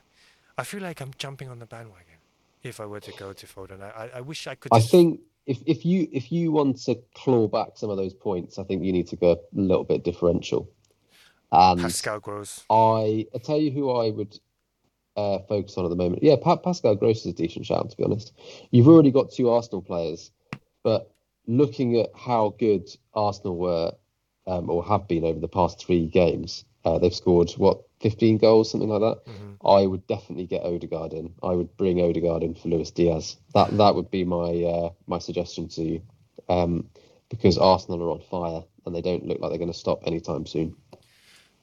I 0.59 0.65
feel 0.65 0.83
like 0.83 1.01
I'm 1.01 1.13
jumping 1.17 1.49
on 1.49 1.61
the 1.61 1.67
bandwagon 1.67 2.12
if 2.63 2.81
I 2.81 2.87
were 2.87 3.01
to 3.01 3.13
go 3.13 3.33
to 3.33 3.47
Foden. 3.47 3.83
I 3.83 3.91
I, 3.91 4.11
I 4.19 4.21
wish 4.21 4.47
I 4.47 4.55
could. 4.55 4.73
I 4.73 4.81
think 4.81 5.21
if 5.47 5.59
if 5.67 5.85
you 5.85 6.09
if 6.13 6.31
you 6.33 6.53
want 6.53 6.83
to 6.85 6.97
claw 7.15 7.49
back 7.49 7.71
some 7.77 7.91
of 7.91 7.97
those 7.97 8.15
points, 8.15 8.59
I 8.59 8.65
think 8.65 8.85
you 8.85 8.93
need 8.93 9.09
to 9.09 9.17
go 9.17 9.33
a 9.33 9.39
little 9.53 9.85
bit 9.85 10.05
differential. 10.05 10.71
And 11.51 11.81
Pascal 11.81 12.21
Gross. 12.21 12.65
I 12.71 13.27
I 13.35 13.39
tell 13.39 13.59
you 13.59 13.71
who 13.71 13.91
I 13.91 14.11
would 14.11 14.39
uh, 15.17 15.41
focus 15.49 15.77
on 15.77 15.85
at 15.85 15.89
the 15.91 15.97
moment. 15.97 16.23
Yeah, 16.23 16.37
pa- 16.41 16.57
Pascal 16.57 16.95
Gross 16.95 17.21
is 17.21 17.27
a 17.27 17.33
decent 17.33 17.67
shout 17.67 17.91
to 17.91 17.97
be 17.97 18.05
honest. 18.05 18.33
You've 18.71 18.89
already 18.89 19.11
got 19.11 19.33
two 19.33 19.51
Arsenal 19.51 19.83
players, 19.83 20.31
but 20.83 21.13
looking 21.47 21.99
at 22.01 22.11
how 22.17 22.55
good 22.59 22.89
Arsenal 23.15 23.57
were 23.57 23.93
um, 24.47 24.71
or 24.71 24.85
have 24.85 25.09
been 25.09 25.25
over 25.25 25.41
the 25.41 25.49
past 25.49 25.85
three 25.85 26.07
games, 26.07 26.65
uh, 26.85 26.99
they've 26.99 27.15
scored 27.15 27.51
what 27.53 27.83
15 28.03 28.39
goals, 28.39 28.71
something 28.71 28.89
like 28.89 29.01
that. 29.01 29.25
Mhm. 29.27 29.57
I 29.65 29.87
would 29.87 30.07
definitely 30.09 30.47
get 30.47 30.65
Odegaard 30.65 31.13
in. 31.13 31.33
I 31.43 31.55
would 31.55 31.77
bring 31.77 32.01
Odegaard 32.01 32.43
in 32.43 32.55
for 32.55 32.69
Luis 32.69 32.91
Diaz. 32.91 33.37
That 33.55 33.77
that 33.79 33.95
would 33.95 34.11
be 34.11 34.25
my 34.25 34.63
uh, 34.65 34.91
my 35.07 35.19
suggestion 35.19 35.69
to 35.69 35.83
you, 35.83 36.03
um, 36.49 36.89
because 37.31 37.57
Arsenal 37.59 38.03
are 38.03 38.11
on 38.11 38.21
fire 38.21 38.65
and 38.85 38.95
they 38.95 39.03
don't 39.03 39.27
look 39.27 39.39
like 39.41 39.51
they're 39.51 39.59
going 39.59 39.73
to 39.73 39.79
stop 39.79 40.03
anytime 40.07 40.45
soon. 40.47 40.75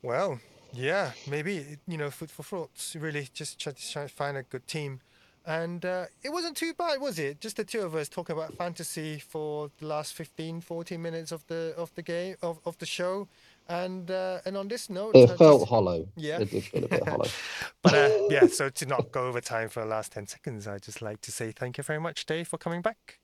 Well, 0.01 0.39
yeah, 0.71 1.11
maybe 1.27 1.77
you 1.87 1.97
know, 1.97 2.09
food 2.09 2.31
for 2.31 2.43
thoughts. 2.43 2.95
Really, 2.95 3.27
just 3.33 3.59
try 3.59 3.73
to 3.73 3.91
try 3.91 4.03
to 4.03 4.09
find 4.09 4.37
a 4.37 4.43
good 4.43 4.65
team, 4.67 5.01
and 5.45 5.83
uh, 5.83 6.05
it 6.23 6.29
wasn't 6.29 6.55
too 6.55 6.73
bad, 6.73 7.01
was 7.01 7.19
it? 7.19 7.41
Just 7.41 7.57
the 7.57 7.65
two 7.65 7.81
of 7.81 7.95
us 7.95 8.07
talking 8.07 8.35
about 8.35 8.53
fantasy 8.53 9.19
for 9.19 9.71
the 9.79 9.87
last 9.87 10.13
15, 10.13 10.61
14 10.61 11.01
minutes 11.01 11.31
of 11.33 11.45
the 11.47 11.73
of 11.75 11.93
the 11.95 12.01
game 12.01 12.35
of, 12.41 12.59
of 12.65 12.77
the 12.77 12.85
show, 12.85 13.27
and 13.69 14.09
uh, 14.11 14.39
and 14.45 14.57
on 14.57 14.67
this 14.67 14.89
note, 14.89 15.15
It 15.15 15.29
I 15.29 15.35
felt 15.37 15.61
just- 15.61 15.69
hollow. 15.69 16.07
Yeah. 16.17 16.39
it 16.41 16.49
did 16.51 16.63
feel 16.63 16.83
a 16.85 16.87
bit 16.87 17.07
hollow. 17.07 17.25
but 17.83 17.93
uh, 17.93 18.09
yeah, 18.29 18.47
so 18.47 18.69
to 18.69 18.85
not 18.85 19.11
go 19.11 19.27
over 19.27 19.39
time 19.41 19.69
for 19.69 19.81
the 19.81 19.85
last 19.85 20.11
10 20.11 20.27
seconds, 20.27 20.67
I'd 20.67 20.81
just 20.81 21.01
like 21.01 21.21
to 21.21 21.31
say 21.31 21.51
thank 21.51 21.77
you 21.77 21.83
very 21.83 21.99
much, 21.99 22.25
Dave, 22.25 22.47
for 22.47 22.57
coming 22.57 22.81
back. 22.81 23.19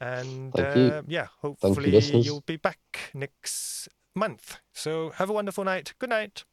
And 0.00 0.58
uh, 0.60 1.02
yeah, 1.08 1.28
hopefully 1.40 1.90
listeners. 1.90 2.26
you'll 2.26 2.42
be 2.46 2.56
back 2.56 3.10
next 3.14 3.88
month. 4.14 4.58
So 4.74 5.10
have 5.16 5.30
a 5.30 5.32
wonderful 5.32 5.64
night. 5.64 5.94
Good 5.98 6.10
night. 6.10 6.44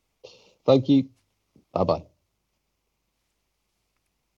Thank 0.65 0.87
you. 0.87 1.09
Bye 1.73 1.83
bye. 1.83 2.03